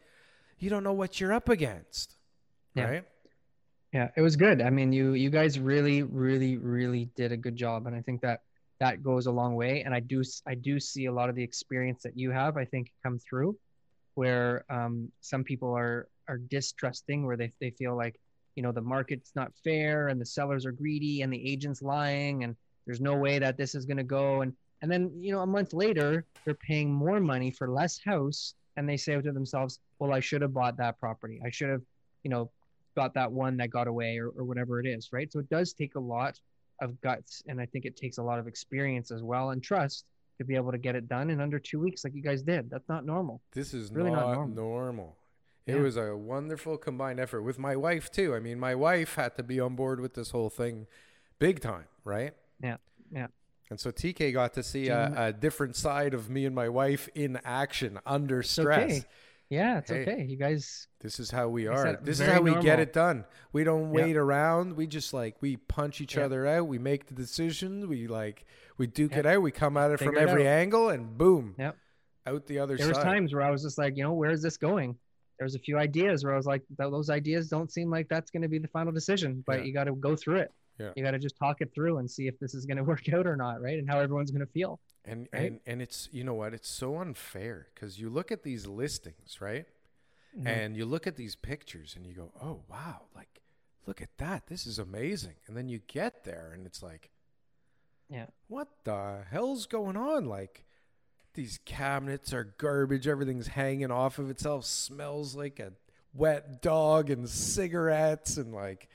you 0.59 0.71
don't 0.71 0.85
know 0.85 0.93
what 0.93 1.21
you're 1.21 1.33
up 1.33 1.49
against. 1.49 2.17
Yeah. 2.75 2.85
Right? 2.85 3.05
Yeah, 3.93 4.09
it 4.17 4.23
was 4.23 4.35
good. 4.35 4.61
I 4.61 4.71
mean, 4.71 4.93
you 4.93 5.12
you 5.12 5.31
guys 5.31 5.59
really, 5.59 6.03
really, 6.03 6.57
really 6.57 7.11
did 7.14 7.31
a 7.31 7.37
good 7.37 7.55
job, 7.55 7.87
and 7.87 7.95
I 7.95 8.01
think 8.01 8.23
that 8.23 8.40
that 8.81 9.05
goes 9.05 9.27
a 9.27 9.31
long 9.31 9.55
way. 9.55 9.83
And 9.83 9.95
I 9.95 10.01
do 10.01 10.23
I 10.47 10.57
do 10.57 10.81
see 10.81 11.07
a 11.07 11.12
lot 11.12 11.29
of 11.29 11.37
the 11.37 11.45
experience 11.45 12.03
that 12.03 12.19
you 12.19 12.33
have. 12.33 12.57
I 12.57 12.64
think 12.64 12.90
come 13.05 13.21
through, 13.21 13.57
where 14.14 14.64
um, 14.69 15.12
some 15.21 15.45
people 15.45 15.73
are 15.77 16.09
are 16.27 16.38
distrusting, 16.38 17.25
where 17.25 17.37
they 17.37 17.53
they 17.61 17.71
feel 17.71 17.97
like 17.97 18.19
you 18.57 18.62
know 18.62 18.73
the 18.73 18.81
market's 18.81 19.33
not 19.35 19.53
fair 19.62 20.09
and 20.09 20.21
the 20.21 20.27
sellers 20.27 20.67
are 20.67 20.73
greedy 20.73 21.23
and 21.23 21.33
the 21.33 21.51
agent's 21.51 21.83
lying 21.83 22.45
and 22.45 22.57
there's 22.87 23.01
no 23.01 23.17
way 23.17 23.38
that 23.38 23.57
this 23.57 23.75
is 23.75 23.85
going 23.85 23.97
to 23.97 24.05
go 24.05 24.43
and 24.43 24.53
and 24.83 24.90
then 24.90 25.11
you 25.21 25.33
know 25.33 25.40
a 25.40 25.47
month 25.47 25.73
later 25.73 26.25
they're 26.45 26.55
paying 26.55 26.93
more 26.93 27.21
money 27.21 27.51
for 27.51 27.69
less 27.69 27.99
house 27.99 28.55
and 28.77 28.89
they 28.89 28.97
say 28.97 29.21
to 29.21 29.33
themselves 29.33 29.79
well 29.99 30.13
i 30.13 30.21
should 30.21 30.43
have 30.43 30.53
bought 30.53 30.77
that 30.77 30.99
property 30.99 31.41
i 31.45 31.51
should 31.51 31.69
have 31.71 31.83
you 32.23 32.31
know 32.31 32.51
got 32.97 33.15
that 33.15 33.31
one 33.31 33.57
that 33.57 33.71
got 33.71 33.87
away 33.89 34.19
or, 34.19 34.29
or 34.29 34.45
whatever 34.45 34.81
it 34.81 34.87
is 34.87 35.11
right 35.13 35.33
so 35.33 35.39
it 35.39 35.49
does 35.51 35.73
take 35.73 35.95
a 35.97 36.01
lot 36.01 36.39
of 36.81 37.01
guts 37.01 37.43
and 37.49 37.61
i 37.61 37.67
think 37.67 37.85
it 37.85 37.97
takes 37.97 38.19
a 38.19 38.23
lot 38.23 38.39
of 38.39 38.47
experience 38.47 39.11
as 39.11 39.23
well 39.23 39.51
and 39.51 39.63
trust 39.63 40.05
to 40.39 40.45
be 40.45 40.57
able 40.57 40.73
to 40.73 40.79
get 40.79 40.97
it 40.97 41.09
done 41.09 41.31
in 41.31 41.41
under 41.41 41.59
two 41.59 41.79
weeks 41.81 42.05
like 42.05 42.15
you 42.15 42.23
guys 42.23 42.43
did 42.43 42.69
that's 42.71 42.89
not 42.89 43.05
normal 43.07 43.41
This 43.53 43.73
is 43.75 43.91
Really 43.93 44.11
not, 44.11 44.27
not 44.27 44.35
normal. 44.35 44.55
normal. 44.55 45.17
It 45.67 45.77
Yeah. 45.77 45.81
was 45.83 45.97
a 45.97 46.15
wonderful 46.17 46.77
combined 46.77 47.19
effort 47.21 47.43
with 47.43 47.59
my 47.59 47.75
wife 47.75 48.11
too. 48.11 48.35
I 48.35 48.41
mean, 48.41 48.59
my 48.61 48.75
wife 48.75 49.15
had 49.15 49.35
to 49.37 49.43
be 49.43 49.59
on 49.61 49.77
board 49.77 49.99
with 50.01 50.13
this 50.15 50.31
whole 50.31 50.51
thing, 50.51 50.87
big 51.39 51.61
time, 51.61 51.87
right? 52.05 52.35
Yeah, 52.63 52.77
yeah. 53.11 53.29
And 53.70 53.81
so 53.81 53.90
TK 53.90 54.33
got 54.33 54.53
to 54.55 54.62
see 54.62 54.88
a, 54.88 55.12
a 55.16 55.33
different 55.33 55.74
side 55.77 56.14
of 56.14 56.29
me 56.31 56.44
and 56.46 56.55
my 56.55 56.68
wife 56.68 57.09
in 57.14 57.38
action 57.44 57.98
under 58.07 58.40
It's 58.40 58.50
stress. 58.50 58.83
okay 58.98 59.05
yeah 59.50 59.79
it's 59.79 59.90
Hey. 59.90 60.03
okay 60.03 60.24
you 60.24 60.37
guys 60.37 60.87
This 61.00 61.18
is 61.20 61.31
how 61.31 61.48
we 61.48 61.66
are. 61.66 61.98
This 62.03 62.18
is 62.20 62.27
how 62.27 62.40
we 62.40 62.55
get 62.62 62.81
it 62.81 62.92
done. 62.92 63.24
We 63.53 63.62
don't 63.64 63.90
wait 63.90 64.16
around. 64.16 64.74
We 64.77 64.87
just 64.87 65.12
like 65.12 65.37
we 65.42 65.57
punch 65.57 66.00
each 66.00 66.16
other 66.16 66.46
out. 66.46 66.66
We 66.66 66.79
make 66.79 67.07
the 67.07 67.14
decisions. 67.14 67.85
We 67.87 68.07
like 68.07 68.44
we 68.79 68.87
duke 68.87 69.16
it 69.16 69.27
out. 69.27 69.42
We 69.42 69.50
come 69.50 69.77
at 69.77 69.90
it 69.90 69.98
from 69.98 70.09
Figure 70.14 70.20
it 70.27 70.29
every 70.31 70.48
out. 70.48 70.53
angle, 70.62 70.88
and 70.88 71.16
boom, 71.18 71.55
Yep. 71.59 71.77
out 72.27 72.46
the 72.46 72.59
other 72.59 72.77
side. 72.79 72.83
there 72.85 72.88
was 72.94 72.98
times 73.05 73.33
where 73.35 73.42
I 73.42 73.50
was 73.50 73.62
just 73.62 73.77
like, 73.79 73.96
you 73.96 74.03
know, 74.03 74.12
where 74.14 74.31
is 74.31 74.42
this 74.42 74.57
going? 74.57 74.96
There 75.38 75.44
was 75.44 75.55
a 75.57 75.59
few 75.61 75.79
ideas 75.79 76.24
where 76.24 76.33
I 76.33 76.37
was 76.37 76.46
like, 76.46 76.62
those 76.79 77.11
ideas 77.11 77.48
don't 77.48 77.70
seem 77.70 77.90
like 77.90 78.09
that's 78.09 78.31
going 78.31 78.42
to 78.42 78.48
be 78.48 78.59
the 78.59 78.68
final 78.68 78.92
decision, 78.92 79.42
but 79.46 79.59
Yeah. 79.61 79.64
you 79.66 79.72
got 79.74 79.85
to 79.85 79.94
go 79.94 80.16
through 80.16 80.37
it. 80.37 80.50
Yeah. 80.79 80.91
You 80.97 81.05
got 81.05 81.13
to 81.13 81.19
just 81.19 81.37
talk 81.37 81.61
it 81.61 81.73
through 81.75 81.99
and 81.99 82.11
see 82.11 82.27
if 82.27 82.39
this 82.41 82.55
is 82.55 82.67
going 82.67 82.77
to 82.83 82.85
work 82.85 83.09
out 83.13 83.27
or 83.27 83.37
not, 83.37 83.61
right? 83.63 83.79
And 83.79 83.89
how 83.89 84.01
everyone's 84.01 84.31
going 84.31 84.45
to 84.47 84.53
feel. 84.53 84.81
And 85.05 85.29
right? 85.33 85.43
and 85.43 85.61
and 85.67 85.83
it's 85.83 86.09
you 86.13 86.25
know 86.25 86.35
what? 86.35 86.55
It's 86.55 86.69
so 86.69 86.97
unfair 86.99 87.69
because 87.75 88.01
you 88.01 88.09
look 88.11 88.33
at 88.33 88.43
these 88.43 88.67
listings, 88.67 89.41
right? 89.41 89.67
Mhm. 90.39 90.47
And 90.47 90.77
you 90.77 90.85
look 90.87 91.07
at 91.07 91.17
these 91.17 91.37
pictures 91.37 91.95
and 91.97 92.07
you 92.07 92.15
go, 92.15 92.33
"Oh 92.43 92.63
wow! 92.69 93.03
Like, 93.15 93.41
look 93.87 94.01
at 94.03 94.17
that! 94.19 94.47
This 94.49 94.67
is 94.67 94.79
amazing." 94.79 95.35
And 95.47 95.57
then 95.57 95.69
you 95.69 95.79
get 95.87 96.25
there 96.25 96.51
and 96.55 96.67
it's 96.67 96.83
like, 96.83 97.11
Yeah. 98.09 98.27
what 98.49 98.69
the 98.85 99.25
hell's 99.31 99.67
going 99.67 99.97
on? 99.97 100.25
Like, 100.27 100.65
these 101.35 101.59
cabinets 101.65 102.33
are 102.33 102.45
garbage. 102.59 103.07
Everything's 103.07 103.49
hanging 103.49 103.91
off 103.91 104.19
of 104.19 104.31
itself. 104.31 104.65
Smells 104.65 105.35
like 105.37 105.61
a 105.61 105.73
wet 106.13 106.63
dog 106.63 107.11
and 107.11 107.29
cigarettes 107.29 108.37
and 108.37 108.53
like, 108.55 108.89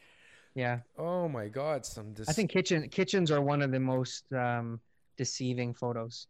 Yeah, 0.56 0.80
oh 0.98 1.28
my 1.30 1.48
god! 1.48 1.86
Some 1.86 2.14
dis- 2.14 2.28
I 2.28 2.34
think 2.34 2.50
kitchen 2.52 2.90
kitchens 2.90 3.32
are 3.32 3.42
one 3.42 3.62
of 3.62 3.72
the 3.72 3.80
most 3.80 4.24
um, 4.34 4.80
deceiving 5.18 5.74
photos, 5.74 6.28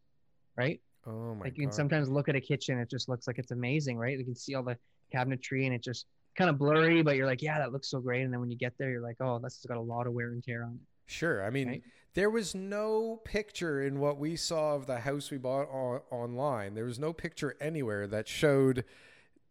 right? 0.57 0.79
Oh 1.07 1.33
my 1.33 1.35
god. 1.35 1.43
like 1.45 1.53
you 1.57 1.61
can 1.63 1.69
god! 1.69 1.75
sometimes 1.75 2.09
look 2.09 2.29
at 2.29 2.35
a 2.35 2.41
kitchen, 2.41 2.77
it 2.79 2.89
just 2.89 3.07
looks 3.09 3.27
like 3.27 3.37
it's 3.39 3.51
amazing, 3.51 3.97
right? 3.97 4.17
You 4.17 4.25
can 4.25 4.35
see 4.35 4.55
all 4.55 4.63
the 4.63 4.77
cabinetry 5.13 5.65
and 5.65 5.73
it 5.73 5.81
just 5.81 6.05
kind 6.35 6.49
of 6.49 6.57
blurry, 6.59 7.01
but 7.01 7.15
you're 7.15 7.25
like, 7.25 7.41
yeah, 7.41 7.57
that 7.57 7.71
looks 7.71 7.89
so 7.89 7.99
great. 7.99 8.21
And 8.23 8.31
then 8.31 8.39
when 8.39 8.51
you 8.51 8.57
get 8.57 8.73
there, 8.77 8.91
you're 8.91 9.01
like, 9.01 9.17
oh, 9.19 9.39
this 9.39 9.55
has 9.55 9.65
got 9.65 9.77
a 9.77 9.81
lot 9.81 10.05
of 10.07 10.13
wear 10.13 10.27
and 10.29 10.43
tear 10.43 10.63
on 10.63 10.73
it. 10.75 10.81
Sure. 11.11 11.43
I 11.43 11.49
mean, 11.49 11.67
Right? 11.67 11.83
there 12.13 12.29
was 12.29 12.53
no 12.53 13.19
picture 13.25 13.81
in 13.81 13.99
what 13.99 14.19
we 14.19 14.35
saw 14.35 14.75
of 14.75 14.85
the 14.85 14.99
house 14.99 15.31
we 15.31 15.37
bought 15.37 15.67
o- 15.69 16.03
online. 16.11 16.75
There 16.75 16.85
was 16.85 16.99
no 16.99 17.13
picture 17.13 17.55
anywhere 17.59 18.05
that 18.07 18.27
showed 18.27 18.85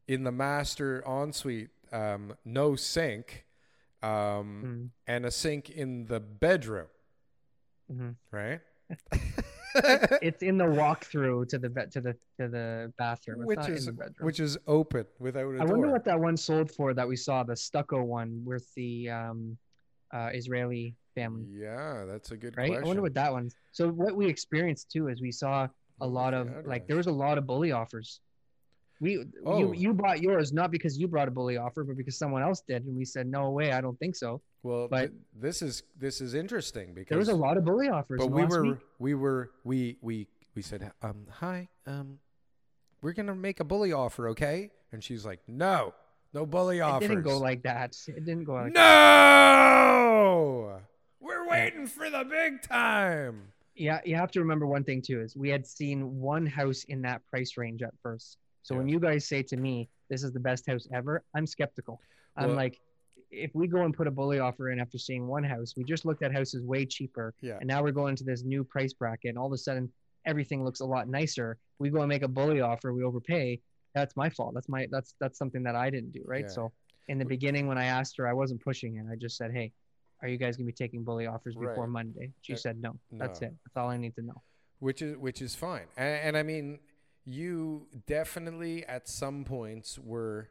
in 0.07 0.22
the 0.24 0.31
master 0.33 1.02
ensuite 1.07 1.70
um, 1.92 2.35
no 2.44 2.76
sink 2.76 3.44
um, 4.03 4.63
Mm, 4.65 4.91
and 5.07 5.27
a 5.27 5.31
sink 5.31 5.71
in 5.71 6.07
the 6.07 6.21
bedroom, 6.21 6.87
mhm. 7.91 8.15
right? 8.31 8.61
It's 10.23 10.43
in 10.43 10.57
the 10.57 10.65
walkthrough 10.83 11.49
to 11.49 11.59
the 11.59 11.69
be- 11.69 11.87
to 11.93 12.01
the 12.01 12.13
to 12.41 12.49
the 12.49 12.93
bathroom. 12.99 13.43
It's 13.43 13.49
which 13.49 13.69
is 13.69 13.87
in 13.87 13.97
the 13.97 14.03
bedroom. 14.05 14.27
which 14.27 14.41
is 14.41 14.59
open 14.67 15.07
without 15.19 15.55
a 15.55 15.57
I 15.57 15.65
door. 15.67 15.67
wonder 15.73 15.91
what 15.91 16.05
that 16.05 16.19
one 16.19 16.37
sold 16.37 16.71
for 16.71 16.95
that 16.95 17.07
we 17.07 17.17
saw 17.17 17.43
the 17.43 17.57
stucco 17.57 18.03
one 18.03 18.43
with 18.45 18.67
the 18.75 19.11
um, 19.11 19.59
uh, 20.13 20.31
Israeli 20.33 20.95
family, 21.15 21.47
yeah, 21.53 22.05
that's 22.07 22.31
a 22.31 22.37
good 22.37 22.57
right? 22.57 22.69
question. 22.69 22.85
I 22.85 22.87
wonder 22.87 23.03
what 23.03 23.15
that 23.15 23.33
one. 23.33 23.51
So 23.73 23.89
what 23.91 24.15
we 24.17 24.27
experienced 24.27 24.91
too 24.91 25.09
is 25.09 25.21
we 25.21 25.33
saw 25.33 25.69
a 26.01 26.07
lot 26.07 26.33
of 26.33 26.49
like 26.65 26.87
there 26.87 26.97
was 26.97 27.09
a 27.09 27.13
lot 27.13 27.39
of 27.39 27.47
bully 27.47 27.73
offers. 27.73 28.21
We 29.01 29.25
Oh. 29.47 29.59
you 29.59 29.73
you 29.75 29.95
bought 29.95 30.21
yours 30.21 30.53
not 30.53 30.71
because 30.73 30.99
you 30.99 31.07
brought 31.07 31.29
a 31.29 31.31
bully 31.31 31.57
offer, 31.57 31.85
but 31.85 31.97
because 31.97 32.19
someone 32.19 32.43
else 32.43 32.63
did, 32.67 32.85
and 32.85 32.97
we 32.97 33.05
said 33.05 33.29
no 33.29 33.51
way, 33.51 33.71
I 33.73 33.81
don't 33.81 33.99
think 33.99 34.17
so. 34.17 34.41
well, 34.65 34.89
but- 34.89 35.11
th- 35.11 35.13
this 35.35 35.63
is 35.63 35.85
this 35.97 36.21
is 36.21 36.35
interesting 36.35 36.95
because 36.95 37.11
There 37.11 37.19
was 37.19 37.29
a 37.29 37.35
lot 37.35 37.57
of 37.57 37.65
bully 37.65 37.89
offers. 37.89 38.19
but 38.19 38.31
we 38.33 38.45
were 38.45 38.63
week. 38.65 38.77
we 38.99 39.15
were 39.15 39.51
we 39.65 39.97
we 40.03 40.27
we 40.57 40.63
said 40.63 40.91
um 41.03 41.27
hi 41.31 41.69
um 41.87 42.19
we're 43.01 43.13
gonna 43.13 43.37
make 43.37 43.61
a 43.61 43.65
bully 43.65 43.93
offer 43.93 44.29
okay 44.31 44.73
and 44.91 45.05
she's 45.05 45.25
like 45.25 45.41
no 45.47 45.95
no 46.35 46.45
bully 46.45 46.81
offer. 46.81 47.05
It 47.05 47.07
offers 47.07 47.09
didn't 47.09 47.25
go 47.25 47.39
like 47.39 47.63
that. 47.63 47.97
It 48.09 48.25
didn't 48.25 48.45
go 48.45 48.55
like 48.55 48.73
no 48.73 50.81
we're 51.21 51.49
waiting 51.49 51.87
for 51.87 52.11
the 52.11 52.25
big 52.25 52.63
time 52.63 53.53
Yeah, 53.77 54.01
you 54.05 54.17
have 54.17 54.33
to 54.33 54.41
remember 54.41 54.67
one 54.67 54.83
thing 54.83 55.03
too 55.03 55.21
is 55.21 55.37
we 55.37 55.49
had 55.51 55.65
seen 55.67 56.19
one 56.21 56.47
house 56.47 56.83
in 56.85 57.03
that 57.03 57.25
price 57.27 57.57
range 57.57 57.83
at 57.83 57.95
first. 58.03 58.39
So 58.62 58.77
when 58.77 58.88
you 58.88 59.01
guys 59.01 59.27
say 59.27 59.42
to 59.44 59.57
me, 59.57 59.88
"This 60.09 60.23
is 60.23 60.33
the 60.33 60.40
best 60.40 60.66
house 60.66 60.87
ever," 60.92 61.25
I'm 61.35 61.47
skeptical. 61.47 62.01
I'm 62.37 62.49
Well- 62.49 62.57
like, 62.57 62.81
if 63.31 63.55
we 63.55 63.66
go 63.68 63.83
and 63.85 63.94
put 63.94 64.07
a 64.07 64.11
bully 64.11 64.38
offer 64.38 64.71
in 64.71 64.81
after 64.81 64.99
seeing 64.99 65.27
one 65.27 65.44
house, 65.44 65.75
we 65.77 65.85
just 65.85 66.05
looked 66.07 66.23
at 66.23 66.33
houses 66.33 66.62
way 66.64 66.87
cheaper, 66.87 67.35
Yeah. 67.40 67.59
and 67.59 67.66
now 67.68 67.83
we're 67.83 67.92
going 67.92 68.16
to 68.16 68.25
this 68.25 68.42
new 68.42 68.64
price 68.64 68.92
bracket, 68.94 69.31
and 69.31 69.38
all 69.38 69.47
of 69.47 69.53
a 69.53 69.59
sudden 69.59 69.92
everything 70.25 70.64
looks 70.64 70.81
a 70.81 70.85
lot 70.87 71.09
nicer. 71.09 71.59
We 71.79 71.90
go 71.90 72.01
and 72.01 72.09
make 72.09 72.23
a 72.23 72.29
bully 72.29 72.61
offer, 72.61 72.92
we 72.92 73.03
overpay. 73.03 73.61
That's 73.94 74.16
my 74.16 74.29
fault. 74.31 74.55
That's 74.55 74.68
my 74.68 74.87
that's 74.90 75.14
that's 75.21 75.38
something 75.38 75.62
that 75.64 75.75
I 75.77 75.90
didn't 75.90 76.12
do, 76.12 76.23
right? 76.25 76.42
Yeah. 76.44 76.49
So 76.49 76.73
in 77.09 77.18
the 77.18 77.25
beginning, 77.25 77.66
when 77.66 77.79
I 77.79 77.85
asked 77.87 78.16
her, 78.18 78.27
I 78.29 78.33
wasn't 78.35 78.62
pushing 78.62 78.97
it. 78.97 79.07
I 79.11 79.16
just 79.16 79.37
said, 79.37 79.51
"Hey, 79.53 79.73
are 80.23 80.29
you 80.29 80.37
guys 80.37 80.57
gonna 80.57 80.66
be 80.66 80.73
taking 80.73 81.05
bully 81.05 81.27
offers 81.27 81.55
before 81.55 81.85
Right. 81.85 81.88
Monday?" 81.88 82.33
She 82.42 82.53
Uh, 82.55 82.57
said, 82.57 82.81
"No." 82.83 82.99
That's 83.12 83.40
no. 83.40 83.49
it. 83.49 83.55
That's 83.64 83.77
all 83.77 83.88
I 83.88 83.97
need 83.97 84.14
to 84.16 84.23
know. 84.23 84.42
which 84.81 85.03
is 85.03 85.16
which 85.16 85.42
is 85.42 85.57
fine 85.57 85.88
and, 85.97 86.21
and 86.29 86.37
i 86.37 86.42
mean 86.44 86.79
you 87.31 87.87
definitely 88.07 88.85
at 88.87 89.07
some 89.09 89.45
points 89.45 89.99
were 89.99 90.49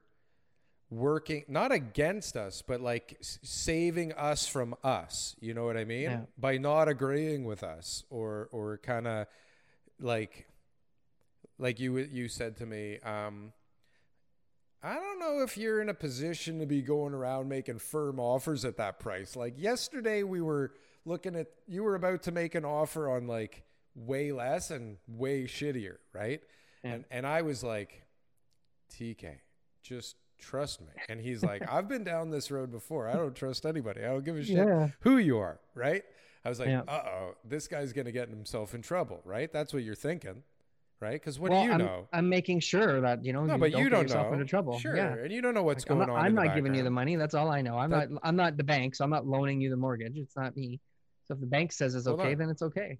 working 0.89 1.43
not 1.47 1.71
against 1.71 2.37
us 2.37 2.61
but 2.65 2.79
like 2.79 3.17
saving 3.21 4.13
us 4.13 4.47
from 4.47 4.73
us 4.83 5.35
you 5.41 5.53
know 5.53 5.65
what 5.65 5.75
i 5.75 5.83
mean 5.83 6.03
Yeah. 6.03 6.21
by 6.37 6.57
not 6.57 6.87
agreeing 6.87 7.43
with 7.45 7.61
us 7.63 8.03
or 8.09 8.47
or 8.53 8.77
kind 8.77 9.05
of 9.07 9.27
like 9.99 10.47
like 11.57 11.79
you 11.79 11.97
you 11.97 12.27
said 12.29 12.55
to 12.57 12.65
me 12.65 12.99
um 12.99 13.51
I 14.83 14.93
don't 14.93 15.19
know 15.19 15.41
if 15.41 15.57
you're 15.57 15.81
in 15.81 15.89
a 15.89 15.93
position 15.95 16.59
to 16.59 16.67
be 16.67 16.83
going 16.83 17.15
around 17.15 17.49
making 17.49 17.79
firm 17.79 18.19
offers 18.19 18.63
at 18.63 18.77
that 18.77 18.99
price. 18.99 19.35
Like 19.35 19.55
yesterday, 19.57 20.21
we 20.21 20.39
were 20.39 20.71
looking 21.03 21.35
at, 21.35 21.47
you 21.67 21.81
were 21.81 21.95
about 21.95 22.21
to 22.23 22.31
make 22.31 22.53
an 22.53 22.63
offer 22.63 23.09
on 23.09 23.25
like 23.25 23.63
way 23.95 24.31
less 24.31 24.69
and 24.69 24.97
way 25.07 25.45
shittier, 25.45 25.97
right? 26.13 26.41
Yeah. 26.83 26.91
And 26.93 27.05
and 27.11 27.27
I 27.27 27.41
was 27.41 27.63
like, 27.63 28.03
TK, 28.93 29.35
just 29.83 30.15
trust 30.39 30.81
me. 30.81 30.87
And 31.09 31.19
he's 31.19 31.43
like, 31.43 31.61
I've 31.71 31.87
been 31.87 32.03
down 32.03 32.29
this 32.29 32.51
road 32.51 32.71
before. 32.71 33.07
I 33.07 33.13
don't 33.13 33.35
trust 33.35 33.65
anybody. 33.65 34.01
I 34.01 34.07
don't 34.07 34.23
give 34.25 34.37
a 34.37 34.43
shit 34.43 34.57
Yeah. 34.57 34.89
who 35.01 35.17
you 35.17 35.37
are, 35.39 35.59
right? 35.75 36.03
I 36.45 36.49
was 36.49 36.59
like, 36.59 36.69
Yeah. 36.69 36.81
uh 36.87 37.03
oh, 37.07 37.35
this 37.43 37.67
guy's 37.67 37.91
gonna 37.93 38.11
get 38.11 38.29
himself 38.29 38.73
in 38.73 38.81
trouble, 38.81 39.21
right? 39.25 39.51
That's 39.51 39.73
what 39.73 39.83
you're 39.83 39.95
thinking, 39.95 40.43
right? 41.01 41.13
Because 41.19 41.39
what 41.39 41.51
well, 41.51 41.61
do 41.61 41.67
you 41.67 41.73
I'm, 41.73 41.77
know? 41.79 42.07
I'm 42.13 42.29
making 42.29 42.59
sure 42.61 43.01
that 43.01 43.25
you 43.25 43.33
know 43.33 43.43
No, 43.43 43.53
you 43.55 43.59
but 43.59 43.71
don't 43.71 43.81
you 43.83 43.89
don't 43.89 44.01
yourself 44.03 44.27
know. 44.27 44.33
into 44.33 44.45
trouble. 44.45 44.79
Sure, 44.79 44.95
Yeah. 44.95 45.13
and 45.15 45.31
you 45.31 45.41
don't 45.41 45.53
know 45.55 45.63
what's 45.63 45.83
Like, 45.83 45.91
I'm 45.91 45.97
going 45.97 46.07
not, 46.09 46.17
on. 46.19 46.25
I'm 46.25 46.35
not 46.35 46.55
giving 46.55 46.73
you 46.75 46.83
the 46.83 46.91
money. 46.91 47.15
That's 47.15 47.33
all 47.33 47.49
I 47.51 47.61
know. 47.61 47.77
I'm 47.77 47.89
That- 47.89 48.11
not. 48.11 48.21
I'm 48.23 48.35
not 48.35 48.55
the 48.57 48.63
bank, 48.63 48.95
so 48.95 49.03
I'm 49.03 49.09
not 49.09 49.25
loaning 49.25 49.59
you 49.59 49.69
the 49.69 49.75
mortgage. 49.77 50.17
It's 50.17 50.35
not 50.37 50.55
me. 50.55 50.79
So 51.25 51.33
if 51.33 51.41
the 51.41 51.47
bank 51.47 51.73
says 51.73 51.93
it's 51.95 52.07
okay, 52.07 52.31
on. 52.33 52.37
then 52.37 52.49
it's 52.49 52.61
okay. 52.61 52.99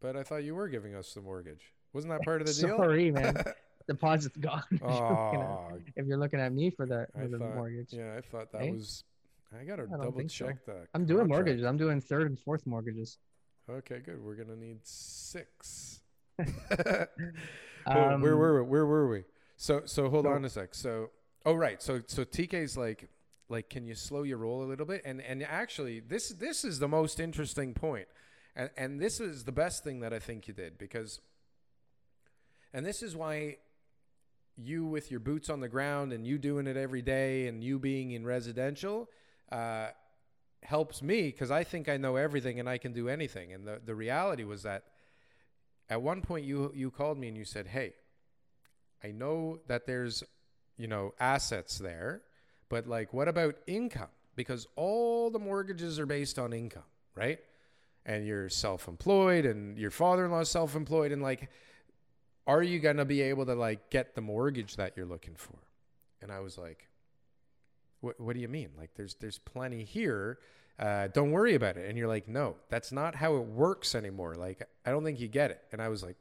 But 0.00 0.16
I 0.16 0.22
thought 0.22 0.44
you 0.44 0.54
were 0.54 0.68
giving 0.68 0.94
us 0.94 1.12
the 1.12 1.20
mortgage. 1.20 1.72
Wasn't 1.92 2.12
that 2.12 2.22
part 2.22 2.40
of 2.40 2.46
the 2.46 2.52
deal? 2.66 2.76
Sorry, 2.76 3.10
man. 3.10 3.36
Deposit's 3.88 4.36
gone. 4.36 4.62
if, 4.72 4.80
you're 4.82 4.90
looking 4.90 5.40
at, 5.40 5.46
oh, 5.48 5.78
if 5.96 6.06
you're 6.06 6.18
looking 6.18 6.40
at 6.40 6.52
me 6.52 6.68
for 6.70 6.84
the 6.84 7.06
for 7.14 7.26
the 7.26 7.38
thought, 7.38 7.54
mortgage, 7.54 7.92
yeah, 7.92 8.16
I 8.18 8.20
thought 8.20 8.52
that 8.52 8.60
Hey? 8.60 8.72
was. 8.72 9.04
I 9.58 9.64
gotta 9.64 9.86
double 9.86 10.12
think 10.12 10.30
so. 10.30 10.46
check 10.46 10.66
the. 10.66 10.86
I'm 10.92 11.06
doing 11.06 11.26
mortgages. 11.26 11.64
I'm 11.64 11.78
doing 11.78 12.00
third 12.02 12.26
and 12.26 12.38
fourth 12.38 12.66
mortgages. 12.66 13.16
Okay, 13.70 14.00
good. 14.04 14.22
We're 14.22 14.34
gonna 14.34 14.56
need 14.56 14.80
six. 14.82 16.00
Um, 17.86 18.20
where 18.20 18.36
were 18.36 18.62
we? 18.62 18.68
Where 18.68 18.86
were 18.86 19.08
we? 19.08 19.24
So 19.56 19.82
so 19.86 20.10
hold 20.10 20.24
so- 20.26 20.32
on 20.32 20.44
a 20.44 20.50
sec. 20.50 20.74
So 20.74 21.10
oh 21.46 21.54
right. 21.54 21.82
So 21.82 22.02
so 22.06 22.24
TK's 22.24 22.76
like 22.76 23.08
like 23.48 23.70
can 23.70 23.86
you 23.86 23.94
slow 23.94 24.22
your 24.22 24.36
roll 24.38 24.62
a 24.62 24.66
little 24.66 24.86
bit? 24.86 25.00
And 25.04 25.22
and 25.22 25.42
actually 25.42 26.00
this 26.00 26.28
this 26.28 26.64
is 26.64 26.78
the 26.78 26.88
most 26.88 27.18
interesting 27.18 27.72
point. 27.72 28.08
And 28.54 28.68
and 28.76 29.00
this 29.00 29.20
is 29.20 29.44
the 29.44 29.52
best 29.52 29.82
thing 29.84 30.00
that 30.00 30.12
I 30.12 30.18
think 30.18 30.46
you 30.48 30.54
did 30.54 30.76
because 30.76 31.20
and 32.72 32.84
this 32.84 33.02
is 33.02 33.16
why 33.16 33.56
you 34.56 34.84
with 34.84 35.10
your 35.10 35.20
boots 35.20 35.48
on 35.48 35.60
the 35.60 35.68
ground 35.68 36.12
and 36.12 36.26
you 36.26 36.36
doing 36.38 36.66
it 36.66 36.76
every 36.76 37.02
day 37.02 37.46
and 37.46 37.62
you 37.62 37.78
being 37.78 38.10
in 38.10 38.26
residential 38.26 39.08
uh, 39.52 39.88
helps 40.62 41.00
me 41.00 41.22
because 41.22 41.50
I 41.50 41.64
think 41.64 41.88
I 41.88 41.96
know 41.96 42.16
everything 42.16 42.58
and 42.58 42.68
I 42.68 42.78
can 42.78 42.92
do 42.92 43.08
anything. 43.08 43.52
And 43.52 43.66
the, 43.66 43.80
the 43.84 43.94
reality 43.94 44.44
was 44.44 44.64
that 44.64 44.84
at 45.88 46.02
one 46.02 46.20
point 46.20 46.44
you 46.44 46.72
you 46.74 46.90
called 46.90 47.18
me 47.18 47.28
and 47.28 47.36
you 47.36 47.44
said, 47.44 47.66
"Hey, 47.66 47.94
I 49.02 49.12
know 49.12 49.60
that 49.68 49.86
there's 49.86 50.22
you 50.76 50.88
know 50.88 51.14
assets 51.20 51.78
there, 51.78 52.22
but 52.68 52.86
like 52.86 53.12
what 53.12 53.28
about 53.28 53.56
income? 53.66 54.08
Because 54.36 54.66
all 54.76 55.30
the 55.30 55.38
mortgages 55.38 55.98
are 55.98 56.06
based 56.06 56.38
on 56.38 56.52
income, 56.52 56.84
right? 57.14 57.38
And 58.06 58.26
you're 58.26 58.48
self-employed 58.48 59.44
and 59.44 59.76
your 59.76 59.90
father-in-law 59.90 60.40
is 60.40 60.48
self-employed 60.48 61.12
and 61.12 61.20
like 61.20 61.50
are 62.48 62.62
you 62.62 62.80
going 62.80 62.96
to 62.96 63.04
be 63.04 63.22
able 63.22 63.46
to 63.46 63.54
like 63.54 63.90
get 63.90 64.14
the 64.16 64.20
mortgage 64.20 64.76
that 64.76 64.94
you're 64.96 65.06
looking 65.06 65.36
for?" 65.36 65.58
And 66.20 66.32
I 66.32 66.40
was 66.40 66.58
like, 66.58 66.88
"What 68.00 68.18
what 68.18 68.34
do 68.34 68.40
you 68.40 68.48
mean? 68.48 68.70
Like 68.76 68.90
there's 68.96 69.14
there's 69.14 69.38
plenty 69.38 69.84
here. 69.84 70.38
Uh, 70.78 71.08
don't 71.08 71.30
worry 71.30 71.54
about 71.54 71.76
it." 71.76 71.88
And 71.88 71.96
you're 71.96 72.08
like, 72.08 72.26
"No, 72.26 72.56
that's 72.68 72.90
not 72.90 73.14
how 73.14 73.36
it 73.36 73.44
works 73.44 73.94
anymore. 73.94 74.34
Like 74.34 74.66
I 74.84 74.90
don't 74.90 75.04
think 75.04 75.20
you 75.20 75.28
get 75.28 75.52
it." 75.52 75.62
And 75.70 75.80
I 75.80 75.88
was 75.88 76.02
like, 76.02 76.16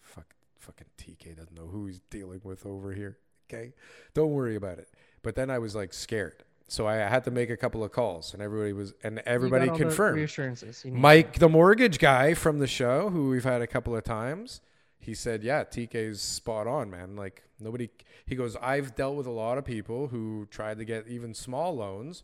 "Fuck 0.00 0.34
fucking 0.56 0.86
TK 0.96 1.36
doesn't 1.36 1.56
know 1.56 1.66
who 1.66 1.86
he's 1.86 2.00
dealing 2.10 2.40
with 2.44 2.64
over 2.64 2.92
here. 2.92 3.18
Okay. 3.52 3.72
Don't 4.14 4.32
worry 4.32 4.54
about 4.56 4.78
it. 4.78 4.88
But 5.22 5.34
then 5.34 5.50
I 5.50 5.58
was 5.58 5.74
like 5.74 5.92
scared. 5.92 6.44
So 6.68 6.86
I 6.86 6.96
had 6.96 7.24
to 7.24 7.32
make 7.32 7.50
a 7.50 7.56
couple 7.56 7.82
of 7.82 7.90
calls 7.90 8.32
and 8.32 8.40
everybody 8.40 8.72
was, 8.72 8.94
and 9.02 9.18
everybody 9.26 9.68
confirmed. 9.70 10.16
reassurances. 10.16 10.84
Mike, 10.84 11.40
the 11.40 11.48
mortgage 11.48 11.98
guy 11.98 12.34
from 12.34 12.60
the 12.60 12.68
show, 12.68 13.10
who 13.10 13.30
we've 13.30 13.42
had 13.42 13.60
a 13.60 13.66
couple 13.66 13.96
of 13.96 14.04
times, 14.04 14.60
he 15.00 15.14
said, 15.14 15.42
"Yeah, 15.42 15.64
TK's 15.64 16.20
spot 16.20 16.66
on, 16.66 16.90
man. 16.90 17.16
Like 17.16 17.42
nobody." 17.58 17.90
He 18.26 18.36
goes, 18.36 18.56
"I've 18.56 18.94
dealt 18.94 19.16
with 19.16 19.26
a 19.26 19.30
lot 19.32 19.58
of 19.58 19.64
people 19.64 20.08
who 20.08 20.46
tried 20.50 20.78
to 20.78 20.84
get 20.84 21.08
even 21.08 21.34
small 21.34 21.74
loans, 21.74 22.22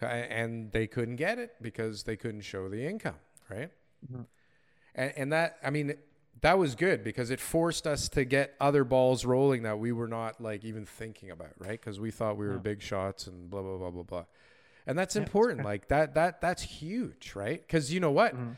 and 0.00 0.70
they 0.72 0.86
couldn't 0.86 1.16
get 1.16 1.38
it 1.38 1.54
because 1.62 2.02
they 2.04 2.16
couldn't 2.16 2.42
show 2.42 2.68
the 2.68 2.84
income, 2.86 3.16
right?" 3.48 3.70
Mhm. 4.10 4.26
And, 4.94 5.12
and 5.16 5.32
that, 5.32 5.58
I 5.62 5.70
mean, 5.70 5.94
that 6.40 6.58
was 6.58 6.74
good 6.74 7.02
because 7.04 7.30
it 7.30 7.40
forced 7.40 7.86
us 7.86 8.08
to 8.10 8.24
get 8.24 8.54
other 8.60 8.84
balls 8.84 9.24
rolling 9.24 9.62
that 9.62 9.78
we 9.78 9.92
were 9.92 10.08
not 10.08 10.40
like 10.40 10.64
even 10.64 10.84
thinking 10.86 11.30
about, 11.30 11.52
right? 11.58 11.80
Because 11.80 11.98
we 12.00 12.10
thought 12.10 12.36
we 12.36 12.46
were 12.46 12.54
Yeah. 12.54 12.58
big 12.60 12.82
shots 12.82 13.26
and 13.26 13.48
blah 13.50 13.62
blah 13.62 13.76
blah 13.78 13.90
blah 13.90 14.02
blah. 14.02 14.24
And 14.86 14.98
that's 14.98 15.16
Yeah, 15.16 15.22
important. 15.22 15.58
fair. 15.58 15.64
Like 15.64 15.88
that 15.88 16.14
that 16.14 16.40
that's 16.40 16.62
huge, 16.62 17.34
right? 17.34 17.60
Because 17.60 17.92
you 17.92 18.00
know 18.00 18.10
what? 18.12 18.34
Mhm. 18.34 18.56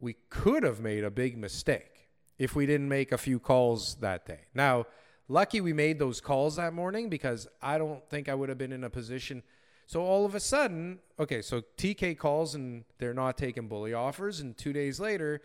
We 0.00 0.14
could 0.28 0.62
have 0.64 0.80
made 0.80 1.02
a 1.04 1.10
big 1.10 1.36
mistake 1.38 1.93
if 2.38 2.54
we 2.54 2.66
didn't 2.66 2.88
make 2.88 3.12
a 3.12 3.18
few 3.18 3.38
calls 3.38 3.96
that 3.96 4.26
day. 4.26 4.40
Now, 4.54 4.86
lucky 5.28 5.60
we 5.60 5.72
made 5.72 5.98
those 5.98 6.20
calls 6.20 6.56
that 6.56 6.72
morning 6.72 7.08
because 7.08 7.46
I 7.62 7.78
don't 7.78 8.08
think 8.08 8.28
I 8.28 8.34
would 8.34 8.48
have 8.48 8.58
been 8.58 8.72
in 8.72 8.84
a 8.84 8.90
position. 8.90 9.42
So 9.86 10.02
all 10.02 10.24
of 10.24 10.34
a 10.34 10.40
sudden, 10.40 10.98
okay, 11.18 11.42
so 11.42 11.62
TK 11.76 12.16
calls 12.18 12.54
and 12.54 12.84
they're 12.98 13.14
not 13.14 13.36
taking 13.36 13.68
bully 13.68 13.92
offers, 13.92 14.40
and 14.40 14.56
two 14.56 14.72
days 14.72 14.98
later, 14.98 15.42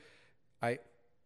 I, 0.61 0.79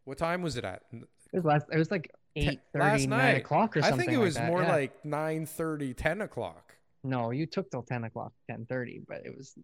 what 0.06 0.18
time 0.18 0.42
was 0.42 0.58
it 0.58 0.66
at? 0.66 0.84
It 0.92 1.08
was 1.32 1.46
last. 1.46 1.68
It 1.72 1.78
was 1.78 1.92
like 1.92 2.12
eight 2.36 2.60
thirty, 2.74 3.08
nine 3.08 3.36
o'clock 3.36 3.78
or 3.78 3.82
something. 3.82 4.00
I 4.00 4.04
think 4.04 4.14
it 4.14 4.18
was 4.18 4.36
like 4.36 4.48
more 4.48 4.64
yeah. 4.64 4.72
like 4.72 5.06
9 5.06 5.46
30, 5.46 5.94
10 5.94 6.22
o'clock. 6.22 6.76
No, 7.04 7.32
you 7.32 7.46
took 7.46 7.70
till 7.70 7.84
ten 7.84 8.06
o'clock, 8.06 8.32
ten 8.50 8.66
thirty, 8.66 9.02
but 9.08 9.26
it 9.26 9.36
was 9.36 9.56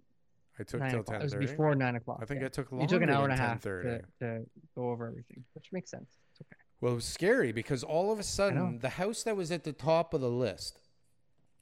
I 0.59 0.63
took 0.63 0.81
till 0.89 1.03
ten 1.03 1.21
It 1.21 1.23
was 1.23 1.35
before 1.35 1.75
nine 1.75 1.95
o'clock. 1.95 2.19
I 2.21 2.25
think 2.25 2.41
yeah. 2.41 2.47
I 2.47 2.49
took 2.49 2.67
you 2.71 2.87
took 2.87 3.01
an 3.01 3.09
hour 3.09 3.23
and 3.23 3.33
a 3.33 3.37
half 3.37 3.63
10:30. 3.63 3.81
to, 3.83 4.01
to 4.19 4.45
go 4.75 4.89
over 4.89 5.07
everything, 5.07 5.43
which 5.53 5.71
makes 5.71 5.91
sense. 5.91 6.17
It's 6.31 6.41
okay. 6.41 6.59
Well, 6.81 6.93
it 6.93 6.95
was 6.95 7.05
scary 7.05 7.51
because 7.51 7.83
all 7.83 8.11
of 8.11 8.19
a 8.19 8.23
sudden, 8.23 8.79
the 8.79 8.89
house 8.89 9.23
that 9.23 9.35
was 9.35 9.51
at 9.51 9.63
the 9.63 9.73
top 9.73 10.13
of 10.13 10.21
the 10.21 10.29
list, 10.29 10.79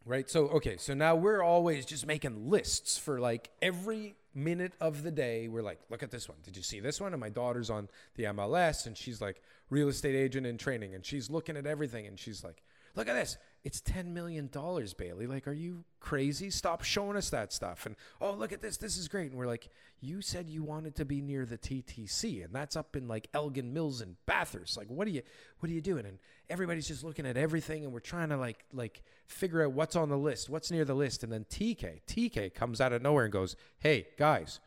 right? 0.05 0.29
So, 0.29 0.47
okay, 0.49 0.77
so 0.77 0.93
now 0.93 1.15
we're 1.15 1.41
always 1.41 1.85
just 1.85 2.05
making 2.05 2.49
lists 2.49 2.97
for 2.97 3.19
like 3.19 3.49
every 3.61 4.15
minute 4.37 4.73
of 4.79 5.03
the 5.03 5.11
day. 5.11 5.47
We're 5.47 5.63
like, 5.63 5.79
look 5.89 6.03
at 6.03 6.11
this 6.11 6.29
one. 6.29 6.37
Did 6.43 6.55
you 6.55 6.63
see 6.63 6.79
this 6.79 7.01
one? 7.01 7.13
And 7.13 7.19
my 7.19 7.29
daughter's 7.29 7.69
on 7.69 7.89
the 8.15 8.25
MLS 8.25 8.85
and 8.85 8.95
she's 8.95 9.19
like, 9.19 9.41
real 9.69 9.89
estate 9.89 10.15
agent 10.15 10.45
in 10.45 10.57
training. 10.57 10.93
And 10.93 11.05
she's 11.05 11.29
looking 11.29 11.57
at 11.57 11.65
everything 11.65 12.05
and 12.05 12.19
she's 12.19 12.43
like, 12.43 12.61
look 12.95 13.09
at 13.09 13.13
this. 13.13 13.37
It's 13.67 13.81
$10 13.81 14.13
million, 14.13 14.49
Bailey. 14.97 15.27
Like, 15.27 15.45
are 15.45 15.51
you 15.51 15.83
crazy? 15.99 16.49
Stop 16.49 16.85
showing 16.85 17.17
us 17.17 17.29
that 17.31 17.51
stuff. 17.51 17.85
And, 17.85 17.97
oh, 18.21 18.31
look 18.31 18.53
at 18.53 18.61
this. 18.61 18.77
This 18.77 18.95
is 18.95 19.09
great. 19.09 19.29
And 19.29 19.37
we're 19.37 19.45
like, 19.45 19.67
you 19.99 20.21
said 20.21 20.47
you 20.47 20.63
wanted 20.63 20.95
to 20.95 21.03
be 21.03 21.19
near 21.19 21.45
the 21.45 21.57
TTC, 21.57 22.45
and 22.45 22.55
that's 22.55 22.77
up 22.77 22.95
in 22.95 23.09
like 23.09 23.27
Elgin 23.33 23.73
Mills 23.73 23.99
and 23.99 24.15
Bathurst. 24.25 24.77
Like, 24.77 24.89
what 24.89 25.05
are 25.05 25.09
you, 25.09 25.21
what 25.59 25.69
are 25.69 25.73
you 25.73 25.81
doing? 25.81 26.05
And 26.05 26.17
everybody's 26.49 26.87
just 26.87 27.03
looking 27.03 27.25
at 27.25 27.35
everything, 27.35 27.83
and 27.83 27.91
we're 27.91 27.99
trying 27.99 28.29
to 28.29 28.37
like, 28.37 28.63
like 28.71 29.03
figure 29.27 29.65
out 29.65 29.73
what's 29.73 29.97
on 29.97 30.07
the 30.07 30.17
list, 30.17 30.49
what's 30.49 30.71
near 30.71 30.85
the 30.85 30.95
list. 30.95 31.25
And 31.25 31.33
then 31.33 31.43
TK, 31.49 32.03
TK 32.07 32.53
comes 32.53 32.79
out 32.79 32.93
of 32.93 33.01
nowhere 33.01 33.25
and 33.25 33.33
goes, 33.33 33.57
hey, 33.79 34.07
guys, 34.17 34.61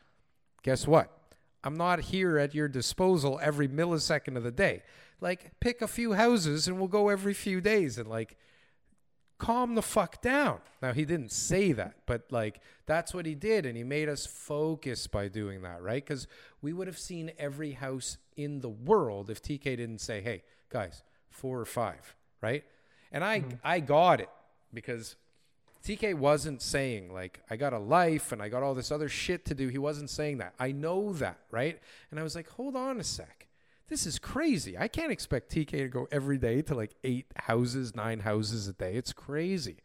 guess 0.63 0.87
what? 0.87 1.11
I'm 1.65 1.75
not 1.75 2.01
here 2.01 2.37
at 2.37 2.55
your 2.55 2.69
disposal 2.69 3.41
every 3.43 3.67
millisecond 3.67 4.37
of 4.37 4.43
the 4.43 4.51
day. 4.51 4.83
Like, 5.23 5.59
pick 5.59 5.81
a 5.81 5.89
few 5.89 6.13
houses 6.13 6.69
and 6.69 6.79
we'll 6.79 6.89
go 6.89 7.09
every 7.09 7.33
few 7.33 7.63
days 7.63 7.97
and 7.97 8.07
like 8.07 8.37
calm 9.41 9.75
the 9.75 9.83
fuck 9.83 10.21
down. 10.21 10.61
Now, 10.81 10.93
he 10.93 11.05
didn't 11.05 11.33
say 11.33 11.73
that, 11.73 11.95
but 12.07 12.31
like 12.31 12.61
that's 12.87 13.13
what 13.13 13.27
he 13.27 13.35
did. 13.35 13.67
And 13.67 13.77
he 13.77 13.83
made 13.83 14.09
us 14.09 14.27
focus 14.27 15.07
by 15.07 15.27
doing 15.29 15.63
that, 15.63 15.83
right? 15.83 16.05
Because 16.05 16.29
we 16.63 16.73
would 16.73 16.87
have 16.87 16.99
seen 16.99 17.33
every 17.39 17.73
house 17.73 18.19
in 18.37 18.61
the 18.61 18.69
world 18.69 19.31
if 19.31 19.43
TK 19.43 19.65
didn't 19.65 20.01
say, 20.01 20.21
hey, 20.21 20.43
guys, 20.69 21.03
four 21.31 21.59
or 21.59 21.65
five, 21.65 22.15
right? 22.41 22.63
And 23.11 23.25
I, 23.25 23.41
mm-hmm. 23.41 23.57
I 23.65 23.81
got 23.81 24.21
it 24.21 24.31
because 24.73 25.17
TK 25.85 26.15
wasn't 26.15 26.63
saying 26.63 27.13
like 27.13 27.41
I 27.51 27.57
got 27.57 27.73
a 27.73 27.79
life 27.79 28.33
and 28.33 28.43
I 28.43 28.49
got 28.49 28.63
all 28.63 28.75
this 28.75 28.93
other 28.93 29.09
shit 29.09 29.45
to 29.47 29.55
do. 29.55 29.69
He 29.69 29.79
wasn't 29.79 30.11
saying 30.11 30.39
that. 30.39 30.55
I 30.59 30.73
know 30.73 31.13
that, 31.15 31.39
right? 31.51 31.81
And 32.11 32.21
I 32.21 32.23
was 32.23 32.37
like, 32.37 32.49
hold 32.49 32.77
on 32.77 33.01
a 33.01 33.05
sec. 33.05 33.47
This 33.91 34.07
is 34.07 34.21
crazy. 34.21 34.79
I 34.79 34.87
can't 34.87 35.11
expect 35.11 35.51
TK 35.51 35.71
to 35.71 35.89
go 35.89 36.07
every 36.13 36.39
day 36.39 36.63
to 36.63 36.75
like 36.77 36.95
eight 37.03 37.27
houses, 37.35 37.95
nine 37.95 38.21
houses 38.21 38.69
a 38.69 38.73
day. 38.73 38.95
It's 38.95 39.13
crazy. 39.13 39.79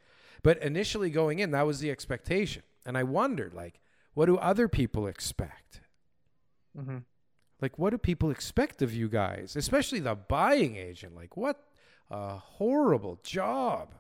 But 0.43 0.61
initially 0.61 1.09
going 1.09 1.39
in, 1.39 1.49
that 1.51 1.65
was 1.65 1.79
the 1.79 1.89
expectation. 1.89 2.61
And 2.85 2.99
I 2.99 3.03
wondered, 3.03 3.55
like, 3.55 3.81
what 4.13 4.27
do 4.27 4.37
other 4.37 4.67
people 4.67 5.07
expect? 5.07 5.81
hmm 6.77 6.99
Like, 7.59 7.79
what 7.79 7.89
do 7.89 7.97
people 7.97 8.29
expect 8.29 8.83
of 8.83 8.93
you 8.93 9.09
guys, 9.09 9.55
especially 9.55 10.01
the 10.01 10.13
buying 10.13 10.75
agent? 10.75 11.15
Like, 11.15 11.35
what 11.35 11.59
a 12.11 12.37
horrible 12.37 13.19
job. 13.23 13.95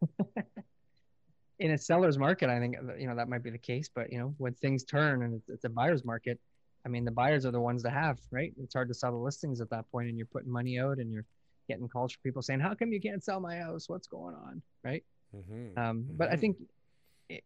in 1.58 1.72
a 1.72 1.76
seller's 1.76 2.16
market, 2.16 2.48
I 2.48 2.58
think 2.60 2.76
you 2.98 3.06
know 3.06 3.16
that 3.16 3.28
might 3.28 3.42
be 3.42 3.50
the 3.50 3.58
case. 3.58 3.90
But 3.94 4.10
you 4.10 4.18
know, 4.18 4.34
when 4.38 4.54
things 4.54 4.84
turn 4.84 5.22
and 5.22 5.34
it's, 5.34 5.50
it's 5.50 5.64
a 5.64 5.68
buyer's 5.68 6.02
market, 6.02 6.40
I 6.88 6.90
mean, 6.90 7.04
the 7.04 7.10
buyers 7.10 7.44
are 7.44 7.50
the 7.50 7.60
ones 7.60 7.82
to 7.82 7.90
have, 7.90 8.18
right? 8.30 8.50
It's 8.58 8.72
hard 8.72 8.88
to 8.88 8.94
sell 8.94 9.12
the 9.12 9.18
listings 9.18 9.60
at 9.60 9.68
that 9.68 9.84
point, 9.92 10.08
and 10.08 10.16
you're 10.16 10.26
putting 10.26 10.50
money 10.50 10.78
out, 10.78 10.96
and 10.98 11.12
you're 11.12 11.26
getting 11.68 11.86
calls 11.86 12.12
from 12.12 12.22
people 12.22 12.40
saying, 12.40 12.60
"How 12.60 12.74
come 12.74 12.92
you 12.92 13.00
can't 13.00 13.22
sell 13.22 13.40
my 13.40 13.56
house? 13.56 13.90
What's 13.90 14.06
going 14.06 14.34
on?" 14.34 14.62
Right? 14.82 15.04
Mm-hmm. 15.36 15.78
Um, 15.78 16.06
But 16.16 16.30
I 16.30 16.36
Mhm. 16.36 16.40
think 16.40 16.56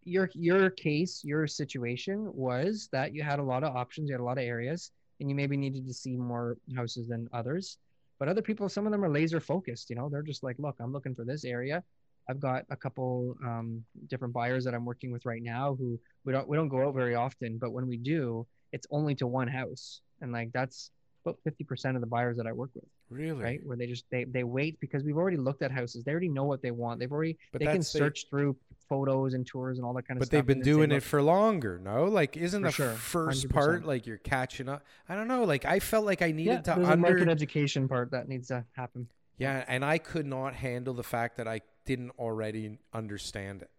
your 0.04 0.30
your 0.34 0.70
case, 0.70 1.24
your 1.24 1.48
situation 1.48 2.32
was 2.34 2.88
that 2.92 3.12
you 3.14 3.24
had 3.24 3.40
a 3.40 3.42
lot 3.42 3.64
of 3.64 3.74
options, 3.74 4.08
you 4.08 4.14
had 4.14 4.20
a 4.20 4.30
lot 4.32 4.38
of 4.38 4.44
areas, 4.44 4.92
and 5.18 5.28
you 5.28 5.34
maybe 5.34 5.56
needed 5.56 5.88
to 5.88 5.92
see 5.92 6.16
more 6.16 6.56
houses 6.76 7.08
than 7.08 7.28
others. 7.32 7.78
But 8.20 8.28
other 8.28 8.42
people, 8.42 8.68
some 8.68 8.86
of 8.86 8.92
them 8.92 9.04
are 9.04 9.10
laser 9.10 9.40
focused. 9.40 9.90
You 9.90 9.96
know, 9.96 10.08
they're 10.08 10.22
just 10.22 10.44
like, 10.44 10.56
look, 10.60 10.76
I'm 10.78 10.92
looking 10.92 11.16
for 11.16 11.24
this 11.24 11.44
area. 11.44 11.82
I've 12.28 12.38
got 12.38 12.64
a 12.70 12.76
couple 12.76 13.36
um, 13.44 13.84
different 14.06 14.32
buyers 14.32 14.62
that 14.64 14.74
I'm 14.74 14.84
working 14.84 15.10
with 15.10 15.26
right 15.26 15.42
now 15.42 15.74
who 15.74 15.98
we 16.24 16.32
don't 16.32 16.46
we 16.46 16.56
don't 16.56 16.68
go 16.68 16.86
out 16.86 16.94
very 16.94 17.16
often, 17.16 17.58
but 17.58 17.72
when 17.72 17.88
we 17.88 17.96
do, 17.96 18.46
it's 18.72 18.86
only 18.90 19.14
to 19.16 19.26
one 19.26 19.48
house, 19.48 20.00
and 20.20 20.32
like 20.32 20.52
that's 20.52 20.90
about 21.24 21.38
50% 21.46 21.94
of 21.94 22.00
the 22.00 22.06
buyers 22.06 22.36
that 22.36 22.48
I 22.48 22.52
work 22.52 22.70
with 22.74 22.82
Really? 23.08 23.44
right 23.44 23.60
where 23.64 23.76
they 23.76 23.86
just 23.86 24.04
they, 24.10 24.24
they 24.24 24.42
wait 24.42 24.80
because 24.80 25.04
we've 25.04 25.16
already 25.16 25.36
looked 25.36 25.62
at 25.62 25.70
houses 25.70 26.02
they 26.02 26.10
already 26.10 26.28
know 26.28 26.42
what 26.44 26.62
they 26.62 26.72
want 26.72 26.98
they've 26.98 27.12
already 27.12 27.36
But 27.52 27.60
they 27.60 27.66
can 27.66 27.82
search 27.82 28.26
through 28.28 28.56
photos 28.88 29.34
and 29.34 29.46
tours 29.46 29.78
and 29.78 29.86
all 29.86 29.92
that 29.94 30.08
kind 30.08 30.18
of 30.20 30.26
stuff. 30.26 30.30
But 30.30 30.36
they've 30.36 30.46
been 30.46 30.58
and 30.58 30.66
then 30.66 30.72
say, 30.72 30.76
doing 30.78 30.90
it 30.90 30.94
"Look, 30.96 31.02
for 31.04 31.22
longer, 31.22 31.78
no? 31.78 32.06
Like, 32.06 32.36
isn't 32.36 32.62
the 32.62 32.70
sure, 32.72 32.90
first 32.94 33.46
100%. 33.48 33.50
part 33.50 33.84
like 33.86 34.06
you're 34.06 34.18
catching 34.18 34.68
up? 34.68 34.84
I 35.08 35.14
don't 35.14 35.28
know. 35.28 35.44
Like, 35.44 35.64
I 35.64 35.78
felt 35.78 36.04
like 36.04 36.20
I 36.22 36.32
needed 36.32 36.50
yeah, 36.50 36.60
to 36.62 36.74
there's 36.74 36.88
a 36.88 36.96
market 36.96 37.20
under. 37.22 37.30
education 37.30 37.86
part 37.88 38.10
that 38.10 38.28
needs 38.28 38.48
to 38.48 38.64
happen 38.72 39.06
Yeah, 39.38 39.64
and 39.68 39.84
I 39.84 39.98
could 39.98 40.26
not 40.26 40.54
handle 40.54 40.92
the 40.94 41.02
fact 41.04 41.36
that 41.36 41.46
I 41.46 41.60
didn't 41.86 42.10
already 42.18 42.78
understand 42.92 43.62
it. 43.62 43.70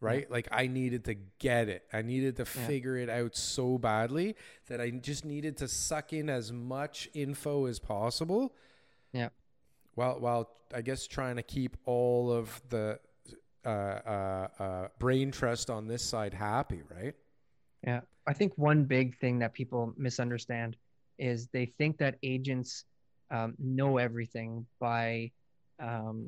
Right? 0.00 0.30
Like 0.30 0.48
I 0.50 0.66
needed 0.66 1.04
to 1.04 1.14
get 1.38 1.68
it. 1.68 1.84
I 1.92 2.02
needed 2.02 2.36
to 2.36 2.42
Yeah. 2.42 2.66
figure 2.66 2.96
it 2.96 3.10
out 3.10 3.36
so 3.36 3.76
badly 3.78 4.34
that 4.68 4.80
I 4.80 4.90
just 4.90 5.24
needed 5.24 5.58
to 5.58 5.68
suck 5.68 6.12
in 6.12 6.30
as 6.30 6.50
much 6.52 7.08
info 7.12 7.66
as 7.66 7.78
possible. 7.78 8.54
Yeah. 9.12 9.28
While 9.94 10.18
while 10.20 10.50
I 10.72 10.80
guess 10.82 11.06
trying 11.06 11.36
to 11.36 11.42
keep 11.42 11.76
all 11.84 12.32
of 12.32 12.62
the 12.70 12.98
uh, 13.64 13.68
uh, 13.68 14.48
uh, 14.58 14.88
brain 14.98 15.30
trust 15.30 15.68
on 15.68 15.86
this 15.86 16.02
side 16.02 16.32
happy, 16.32 16.82
right? 16.90 17.14
yeah 17.82 18.00
i 18.26 18.32
think 18.34 18.52
one 18.58 18.84
big 18.84 19.16
thing 19.20 19.38
that 19.38 19.54
people 19.54 19.94
misunderstand 19.96 20.76
is 21.18 21.46
they 21.48 21.64
think 21.78 21.96
that 21.96 22.16
agents 22.22 22.84
um, 23.30 23.54
know 23.58 23.96
everything 23.96 24.66
by 24.78 25.30
um, 25.78 26.26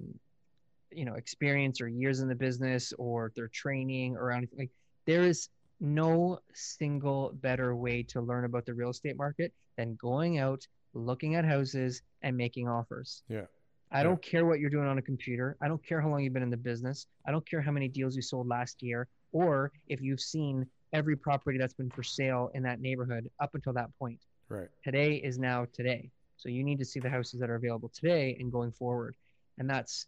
you 0.95 1.05
know 1.05 1.15
experience 1.15 1.81
or 1.81 1.89
years 1.89 2.21
in 2.21 2.29
the 2.29 2.35
business 2.35 2.93
or 2.99 3.33
their 3.37 3.49
training 3.49 4.17
or 4.17 4.31
anything 4.31 4.59
like 4.59 4.71
there 5.07 5.25
is 5.25 5.49
no 5.81 6.39
single 6.55 7.33
better 7.43 7.75
way 7.75 8.03
to 8.03 8.21
learn 8.21 8.45
about 8.45 8.65
the 8.67 8.75
real 8.75 8.91
estate 8.91 9.17
market 9.17 9.53
than 9.77 9.97
going 10.01 10.39
out 10.39 10.67
looking 10.95 11.35
at 11.35 11.45
houses 11.45 12.03
and 12.23 12.37
making 12.37 12.69
offers 12.69 13.23
Yeah. 13.29 13.47
i 13.91 13.99
Yeah. 13.99 14.05
don't 14.05 14.23
care 14.23 14.47
what 14.47 14.61
you're 14.61 14.71
doing 14.71 14.87
on 14.87 14.99
a 14.99 15.03
computer 15.03 15.57
i 15.63 15.69
don't 15.69 15.85
care 15.85 16.01
how 16.01 16.09
long 16.09 16.23
you've 16.23 16.33
been 16.35 16.43
in 16.43 16.51
the 16.51 16.57
business 16.57 17.07
i 17.27 17.31
don't 17.33 17.49
care 17.49 17.61
how 17.61 17.73
many 17.73 17.89
deals 17.89 18.15
you 18.15 18.23
sold 18.23 18.47
last 18.47 18.83
year 18.83 19.09
or 19.33 19.73
if 19.89 20.01
you've 20.01 20.21
seen 20.21 20.67
every 20.93 21.17
property 21.17 21.59
that's 21.59 21.75
been 21.75 21.91
for 21.91 22.03
sale 22.03 22.51
in 22.55 22.63
that 22.63 22.81
neighborhood 22.81 23.29
up 23.41 23.55
until 23.55 23.73
that 23.73 23.89
point 23.99 24.21
Right. 24.49 24.69
today 24.85 25.15
is 25.15 25.39
now 25.39 25.67
today. 25.73 26.11
So 26.37 26.51
you 26.51 26.63
need 26.63 26.79
to 26.81 26.85
see 26.85 27.01
the 27.01 27.09
houses 27.09 27.41
that 27.41 27.49
are 27.49 27.55
available 27.55 27.89
today 27.95 28.37
and 28.39 28.53
going 28.53 28.73
forward, 28.73 29.15
and 29.57 29.71
that's 29.71 30.07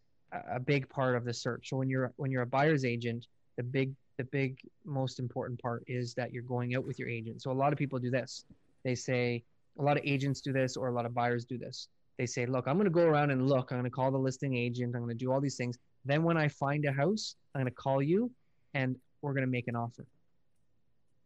a- 0.57 0.61
big 0.61 0.89
part 0.89 1.17
of 1.17 1.25
the 1.25 1.35
search. 1.35 1.69
So 1.69 1.77
when 1.77 1.89
you're 1.89 2.13
when 2.17 2.31
you're 2.31 2.43
a 2.43 2.47
buyer's 2.47 2.85
agent, 2.85 3.27
the 3.57 3.63
big 3.63 3.93
the 4.17 4.25
big 4.25 4.59
most 4.85 5.19
important 5.19 5.61
part 5.61 5.83
is 5.87 6.15
that 6.15 6.33
you're 6.33 6.43
going 6.45 6.75
out 6.77 6.85
with 6.85 6.99
your 6.99 7.09
agent. 7.09 7.43
So 7.43 7.51
a 7.51 7.53
lot 7.53 7.73
of 7.73 7.79
people 7.79 7.99
do 7.99 8.11
this. 8.11 8.45
They 8.85 8.95
say 8.95 9.43
a 9.79 9.83
lot 9.83 9.97
of 9.97 10.05
agents 10.05 10.41
do 10.41 10.53
this, 10.53 10.77
or 10.77 10.89
a 10.89 10.93
lot 10.93 11.07
of 11.07 11.15
buyers 11.15 11.45
do 11.45 11.59
this. 11.59 11.89
They 12.17 12.27
say, 12.27 12.47
look, 12.47 12.69
I'm 12.69 12.75
going 12.75 12.85
to 12.85 12.91
go 12.91 13.03
around 13.03 13.31
and 13.31 13.49
look. 13.49 13.73
I'm 13.73 13.79
going 13.79 13.91
to 13.91 13.95
call 13.95 14.13
the 14.13 14.19
listing 14.19 14.57
agent. 14.57 14.95
I'm 14.95 15.03
going 15.03 15.17
to 15.19 15.25
do 15.25 15.33
all 15.33 15.41
these 15.41 15.57
things. 15.57 15.79
Then 16.05 16.23
when 16.23 16.37
I 16.37 16.47
find 16.47 16.85
a 16.85 16.93
house, 16.93 17.35
I'm 17.55 17.63
going 17.63 17.71
to 17.71 17.75
call 17.75 18.01
you, 18.01 18.31
and 18.75 18.97
we're 19.21 19.33
going 19.33 19.45
to 19.45 19.51
make 19.51 19.67
an 19.67 19.75
offer. 19.75 20.07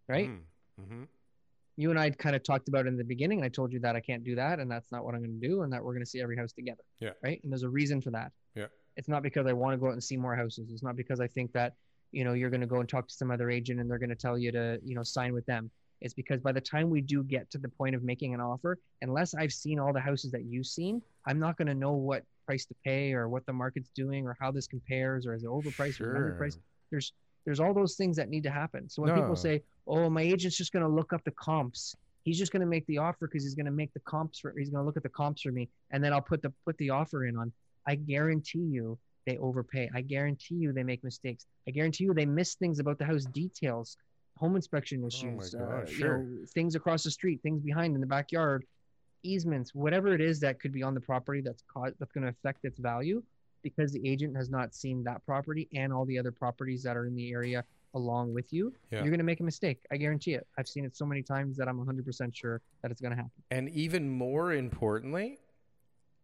Right? 0.08 0.30
Mm-hmm. 0.80 1.02
you 1.76 1.90
and 1.90 1.98
I 1.98 2.08
kind 2.10 2.34
of 2.34 2.42
talked 2.42 2.68
about 2.68 2.86
in 2.86 2.96
the 2.96 3.04
beginning, 3.04 3.42
I 3.44 3.48
told 3.48 3.72
you 3.72 3.80
that 3.80 3.96
I 3.96 4.00
can't 4.00 4.24
do 4.24 4.34
that, 4.36 4.60
and 4.60 4.70
that's 4.70 4.90
not 4.90 5.04
what 5.04 5.14
I'm 5.14 5.20
going 5.20 5.38
to 5.38 5.46
do, 5.46 5.62
and 5.62 5.72
that 5.72 5.84
we're 5.84 5.92
going 5.92 6.04
to 6.04 6.10
see 6.10 6.22
every 6.22 6.36
house 6.36 6.52
together. 6.52 6.82
Yeah. 7.00 7.10
Right. 7.22 7.40
And 7.42 7.52
there's 7.52 7.64
a 7.64 7.68
reason 7.68 8.00
for 8.00 8.10
that. 8.12 8.32
Yeah. 8.54 8.66
It's 8.98 9.08
not 9.08 9.22
because 9.22 9.46
I 9.46 9.52
want 9.52 9.72
to 9.74 9.78
go 9.78 9.86
out 9.86 9.92
and 9.92 10.02
see 10.02 10.16
more 10.16 10.34
houses. 10.34 10.70
It's 10.72 10.82
not 10.82 10.96
because 10.96 11.20
I 11.20 11.28
think 11.28 11.52
that 11.52 11.74
you 12.10 12.24
know 12.24 12.32
you're 12.32 12.50
going 12.50 12.60
to 12.60 12.66
go 12.66 12.80
and 12.80 12.88
talk 12.88 13.06
to 13.06 13.14
some 13.14 13.30
other 13.30 13.48
agent 13.48 13.80
and 13.80 13.88
they're 13.88 13.98
going 13.98 14.08
to 14.10 14.16
tell 14.16 14.36
you 14.36 14.50
to 14.52 14.78
you 14.84 14.94
know 14.96 15.04
sign 15.04 15.32
with 15.32 15.46
them. 15.46 15.70
It's 16.00 16.14
because 16.14 16.40
by 16.40 16.52
the 16.52 16.60
time 16.60 16.90
we 16.90 17.00
do 17.00 17.22
get 17.22 17.50
to 17.52 17.58
the 17.58 17.68
point 17.68 17.94
of 17.94 18.02
making 18.02 18.34
an 18.34 18.40
offer, 18.40 18.78
unless 19.02 19.34
I've 19.34 19.52
seen 19.52 19.78
all 19.78 19.92
the 19.92 20.00
houses 20.00 20.30
that 20.32 20.44
you've 20.44 20.66
seen, 20.66 21.00
I'm 21.26 21.38
not 21.38 21.56
going 21.56 21.66
to 21.68 21.74
know 21.74 21.92
what 21.92 22.24
price 22.46 22.64
to 22.66 22.74
pay 22.84 23.12
or 23.12 23.28
what 23.28 23.46
the 23.46 23.52
market's 23.52 23.90
doing 23.94 24.26
or 24.26 24.36
how 24.40 24.50
this 24.50 24.66
compares 24.66 25.26
or 25.26 25.34
is 25.34 25.44
it 25.44 25.48
overpriced 25.48 26.00
or 26.00 26.14
underpriced. 26.18 26.58
There's 26.90 27.12
there's 27.44 27.60
all 27.60 27.72
those 27.72 27.94
things 27.94 28.16
that 28.16 28.28
need 28.28 28.42
to 28.42 28.50
happen. 28.50 28.88
So 28.88 29.02
when 29.02 29.10
No. 29.14 29.20
people 29.20 29.36
say, 29.36 29.62
"Oh, 29.86 30.10
my 30.10 30.22
agent's 30.22 30.56
just 30.56 30.72
going 30.72 30.84
to 30.84 30.88
look 30.88 31.12
up 31.12 31.22
the 31.24 31.30
comps," 31.32 31.94
he's 32.24 32.38
just 32.38 32.52
going 32.52 32.60
to 32.60 32.66
make 32.66 32.84
the 32.86 32.98
offer 32.98 33.26
because 33.28 33.44
he's 33.44 33.54
going 33.54 33.66
to 33.66 33.78
make 33.82 33.92
the 33.94 34.00
comps 34.00 34.40
for 34.40 34.52
he's 34.58 34.70
going 34.70 34.82
to 34.82 34.86
look 34.86 34.96
at 34.96 35.04
the 35.04 35.08
comps 35.08 35.42
for 35.42 35.52
me, 35.52 35.68
and 35.92 36.02
then 36.02 36.12
I'll 36.12 36.20
put 36.32 36.42
the 36.42 36.52
put 36.64 36.76
the 36.78 36.90
offer 36.90 37.26
in 37.26 37.36
on. 37.36 37.52
I 37.86 37.94
guarantee 37.96 38.58
you 38.60 38.98
they 39.26 39.36
overpay. 39.38 39.90
I 39.94 40.00
guarantee 40.00 40.54
you 40.56 40.72
they 40.72 40.82
make 40.82 41.04
mistakes. 41.04 41.46
I 41.66 41.70
guarantee 41.70 42.04
you 42.04 42.14
they 42.14 42.26
miss 42.26 42.54
things 42.54 42.78
about 42.78 42.98
the 42.98 43.04
house 43.04 43.24
details, 43.26 43.96
home 44.38 44.56
inspection 44.56 45.04
issues, 45.04 45.54
uh, 45.54 45.58
God, 45.58 45.88
you 45.88 45.94
sure. 45.94 46.18
know, 46.18 46.46
things 46.54 46.74
across 46.74 47.02
the 47.04 47.10
street, 47.10 47.40
things 47.42 47.60
behind 47.62 47.94
in 47.94 48.00
the 48.00 48.06
backyard, 48.06 48.64
easements, 49.22 49.74
whatever 49.74 50.14
it 50.14 50.20
is 50.20 50.40
that 50.40 50.60
could 50.60 50.72
be 50.72 50.82
on 50.82 50.94
the 50.94 51.00
property 51.00 51.40
that's 51.40 51.62
caught 51.72 51.92
that's 51.98 52.12
going 52.12 52.22
to 52.24 52.30
affect 52.30 52.64
its 52.64 52.78
value 52.78 53.22
because 53.62 53.92
the 53.92 54.08
agent 54.08 54.36
has 54.36 54.48
not 54.48 54.74
seen 54.74 55.02
that 55.04 55.24
property 55.26 55.68
and 55.74 55.92
all 55.92 56.04
the 56.04 56.18
other 56.18 56.30
properties 56.32 56.82
that 56.84 56.96
are 56.96 57.06
in 57.06 57.14
the 57.14 57.30
area 57.32 57.64
along 57.94 58.32
with 58.32 58.52
you, 58.52 58.72
Yeah. 58.92 58.98
you're 59.00 59.10
going 59.10 59.18
to 59.18 59.24
make 59.24 59.40
a 59.40 59.44
mistake. 59.44 59.78
I 59.90 59.96
guarantee 59.96 60.34
it. 60.34 60.46
I've 60.56 60.68
seen 60.68 60.84
it 60.84 60.94
so 60.96 61.04
many 61.04 61.22
times 61.22 61.56
that 61.56 61.68
I'm 61.68 61.78
100% 61.84 62.34
sure 62.36 62.60
that 62.82 62.90
it's 62.90 63.00
going 63.00 63.10
to 63.10 63.16
happen. 63.16 63.30
And 63.50 63.68
even 63.70 64.08
more 64.08 64.52
importantly, 64.52 65.38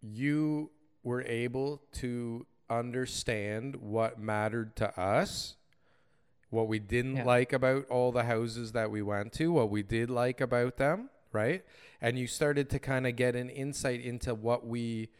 you 0.03 0.71
were 1.05 1.23
able 1.23 1.81
to 1.93 2.47
understand 2.71 3.77
what 3.77 4.19
mattered 4.19 4.75
to 4.77 4.99
us, 5.01 5.55
what 6.51 6.67
we 6.67 6.79
didn't 6.79 7.17
Yeah. 7.17 7.25
like 7.25 7.53
about 7.53 7.87
all 7.89 8.11
the 8.11 8.25
houses 8.25 8.73
that 8.73 8.91
we 8.91 9.03
went 9.03 9.33
to, 9.35 9.53
what 9.53 9.71
we 9.71 9.83
did 9.83 10.09
like 10.11 10.41
about 10.41 10.77
them, 10.77 11.11
right? 11.33 11.65
And 12.01 12.19
you 12.19 12.27
started 12.27 12.71
to 12.71 12.79
kind 12.79 13.07
of 13.07 13.17
get 13.17 13.37
an 13.37 13.51
insight 13.51 14.01
into 14.01 14.35
what 14.35 14.67
we 14.67 15.11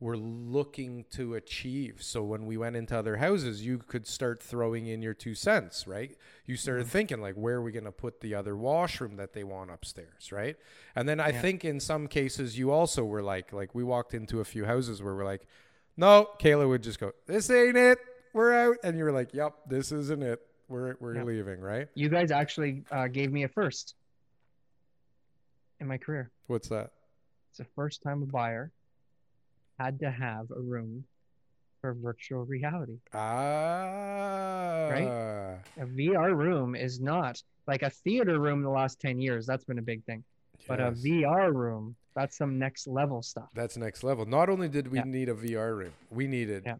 were 0.00 0.16
looking 0.16 1.04
to 1.10 1.34
achieve. 1.34 2.02
So 2.02 2.22
when 2.22 2.46
we 2.46 2.56
went 2.56 2.76
into 2.76 2.98
other 2.98 3.16
houses, 3.16 3.64
you 3.64 3.78
could 3.78 4.06
start 4.06 4.42
throwing 4.42 4.86
in 4.86 5.00
your 5.02 5.14
two 5.14 5.34
cents, 5.34 5.86
right? 5.86 6.16
You 6.44 6.56
started 6.56 6.88
thinking 6.88 7.20
like, 7.20 7.36
where 7.36 7.56
are 7.56 7.62
we 7.62 7.72
going 7.72 7.84
to 7.84 7.92
put 7.92 8.20
the 8.20 8.34
other 8.34 8.56
washroom 8.56 9.16
that 9.16 9.32
they 9.32 9.44
want 9.44 9.70
upstairs, 9.70 10.32
right? 10.32 10.56
And 10.94 11.08
then 11.08 11.20
I 11.20 11.28
Yeah. 11.30 11.40
think 11.40 11.64
in 11.64 11.80
some 11.80 12.08
cases 12.08 12.58
you 12.58 12.70
also 12.70 13.04
were 13.04 13.22
like, 13.22 13.52
like 13.52 13.74
we 13.74 13.84
walked 13.84 14.14
into 14.14 14.40
a 14.40 14.44
few 14.44 14.64
houses 14.64 15.02
where 15.02 15.14
we're 15.14 15.24
like, 15.24 15.46
no, 15.96 16.28
Kayla 16.40 16.68
would 16.68 16.82
just 16.82 16.98
go, 16.98 17.12
this 17.26 17.48
ain't 17.50 17.76
it, 17.76 17.98
we're 18.34 18.52
out, 18.52 18.76
and 18.82 18.98
you 18.98 19.04
were 19.04 19.12
like, 19.12 19.32
yep, 19.32 19.54
this 19.68 19.92
isn't 19.92 20.22
it, 20.24 20.40
we're 20.68 20.96
we're 20.98 21.14
Yep. 21.14 21.24
leaving, 21.24 21.60
right? 21.60 21.88
You 21.94 22.08
guys 22.08 22.32
actually 22.32 22.82
uh, 22.90 23.06
gave 23.06 23.30
me 23.32 23.44
a 23.44 23.48
first 23.48 23.94
in 25.80 25.86
my 25.86 25.98
career. 25.98 26.32
What's 26.48 26.68
that? 26.68 26.90
It's 27.50 27.58
the 27.58 27.66
first 27.76 28.02
time 28.02 28.22
a 28.22 28.26
buyer 28.26 28.72
had 29.78 30.00
to 30.00 30.10
have 30.10 30.50
a 30.50 30.60
room 30.60 31.04
for 31.80 31.94
virtual 31.94 32.44
reality. 32.44 32.98
Ah, 33.12 34.88
Right? 34.90 35.08
A 35.78 35.86
VR 35.86 36.34
room 36.36 36.74
is 36.74 37.00
not 37.00 37.42
like 37.66 37.82
a 37.82 37.90
theater 37.90 38.38
room 38.38 38.58
in 38.58 38.64
the 38.64 38.70
last 38.70 39.00
10 39.00 39.20
years. 39.20 39.46
That's 39.46 39.64
been 39.64 39.78
a 39.78 39.82
big 39.82 40.04
thing. 40.04 40.24
But 40.68 40.80
a 40.80 40.92
VR 40.92 41.52
room, 41.52 41.96
that's 42.14 42.36
some 42.38 42.58
next 42.58 42.86
level 42.86 43.22
stuff. 43.22 43.48
That's 43.54 43.76
next 43.76 44.02
level. 44.04 44.24
Not 44.24 44.48
only 44.48 44.68
did 44.68 44.88
we 44.88 44.98
Yeah. 44.98 45.04
need 45.04 45.28
a 45.28 45.34
VR 45.34 45.74
room, 45.76 45.92
we 46.10 46.26
needed 46.26 46.62
Yeah. 46.64 46.76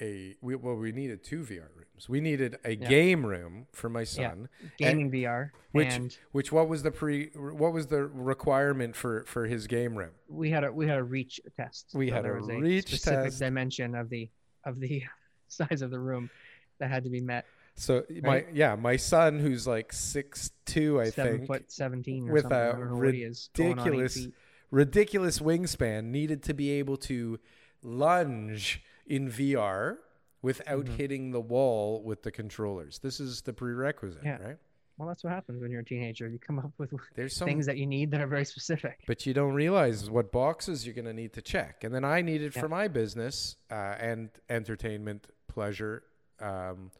A 0.00 0.36
we, 0.40 0.54
well 0.56 0.74
we 0.74 0.92
needed 0.92 1.22
two 1.22 1.40
VR 1.40 1.68
rooms. 1.74 2.08
We 2.08 2.20
needed 2.20 2.56
a 2.64 2.76
game 2.76 3.24
room 3.24 3.66
for 3.72 3.88
my 3.88 4.04
son, 4.04 4.48
yeah. 4.78 4.88
Gaming 4.88 5.10
VR. 5.10 5.50
which 5.72 5.88
and 5.88 6.16
which 6.32 6.50
what 6.52 6.68
was 6.68 6.82
the 6.82 6.90
pre 6.90 7.30
what 7.34 7.72
was 7.72 7.88
the 7.88 8.04
requirement 8.06 8.96
for 8.96 9.24
for 9.26 9.46
his 9.46 9.66
game 9.66 9.96
room? 9.96 10.10
we 10.28 10.50
had 10.50 10.64
a 10.64 10.72
we 10.72 10.86
had 10.86 10.98
a 10.98 11.02
reach 11.02 11.40
test. 11.56 11.90
We 11.94 12.10
had 12.10 12.24
there 12.24 12.36
a 12.36 12.42
reach 12.42 12.88
specific 12.88 13.24
test. 13.24 13.38
dimension 13.40 13.94
of 13.94 14.08
the 14.08 14.30
of 14.64 14.80
the 14.80 15.02
size 15.48 15.82
of 15.82 15.90
the 15.90 16.00
room 16.00 16.30
that 16.78 16.90
had 16.90 17.04
to 17.04 17.10
be 17.10 17.20
met. 17.20 17.44
So 17.76 18.04
my 18.22 18.44
yeah, 18.52 18.74
my 18.76 18.96
son 18.96 19.38
who's 19.38 19.66
like 19.66 19.92
six 19.92 20.50
two, 20.66 21.00
I 21.00 21.10
Seven 21.10 21.32
think, 21.38 21.46
foot 21.46 21.72
seventeen 21.72 22.28
or 22.28 22.32
with 22.32 22.42
something. 22.42 22.58
a 22.58 22.68
I 22.68 22.72
don't 22.72 22.88
know 22.90 22.96
what 22.96 23.14
he 23.14 23.22
is, 23.22 23.48
going 23.54 23.78
on 23.78 23.86
eight 23.88 23.90
ridiculous 23.90 24.28
ridiculous 24.70 25.38
wingspan, 25.38 26.04
needed 26.06 26.42
to 26.44 26.54
be 26.54 26.70
able 26.72 26.96
to 26.98 27.38
lunge 27.82 28.82
in 29.10 29.28
VR 29.30 29.96
without 30.40 30.84
Mm-hmm. 30.86 30.96
hitting 30.96 31.30
the 31.32 31.40
wall 31.40 32.02
with 32.02 32.22
the 32.22 32.30
controllers. 32.30 32.98
This 33.00 33.20
is 33.20 33.42
the 33.42 33.52
prerequisite, 33.52 34.22
Yeah. 34.24 34.38
right? 34.42 34.56
Well, 34.96 35.08
that's 35.08 35.24
what 35.24 35.32
happens 35.32 35.60
when 35.62 35.70
you're 35.70 35.80
a 35.80 35.84
teenager. 35.84 36.28
You 36.28 36.38
come 36.38 36.58
up 36.58 36.72
with 36.78 36.92
There's 37.16 37.34
some 37.34 37.46
things 37.48 37.66
that 37.66 37.76
you 37.78 37.86
need 37.86 38.10
that 38.12 38.20
are 38.20 38.26
very 38.26 38.44
specific. 38.44 39.00
but 39.06 39.26
you 39.26 39.34
don't 39.34 39.52
realize 39.54 40.08
what 40.10 40.30
boxes 40.30 40.86
you're 40.86 40.94
going 40.94 41.06
to 41.06 41.12
need 41.12 41.32
to 41.34 41.42
check. 41.42 41.84
And 41.84 41.94
then 41.94 42.04
I 42.04 42.22
needed 42.22 42.54
Yeah. 42.54 42.60
for 42.62 42.68
my 42.68 42.86
business 42.88 43.56
uh, 43.70 43.74
and 43.98 44.30
entertainment, 44.48 45.26
pleasure, 45.48 46.04
um, 46.38 46.90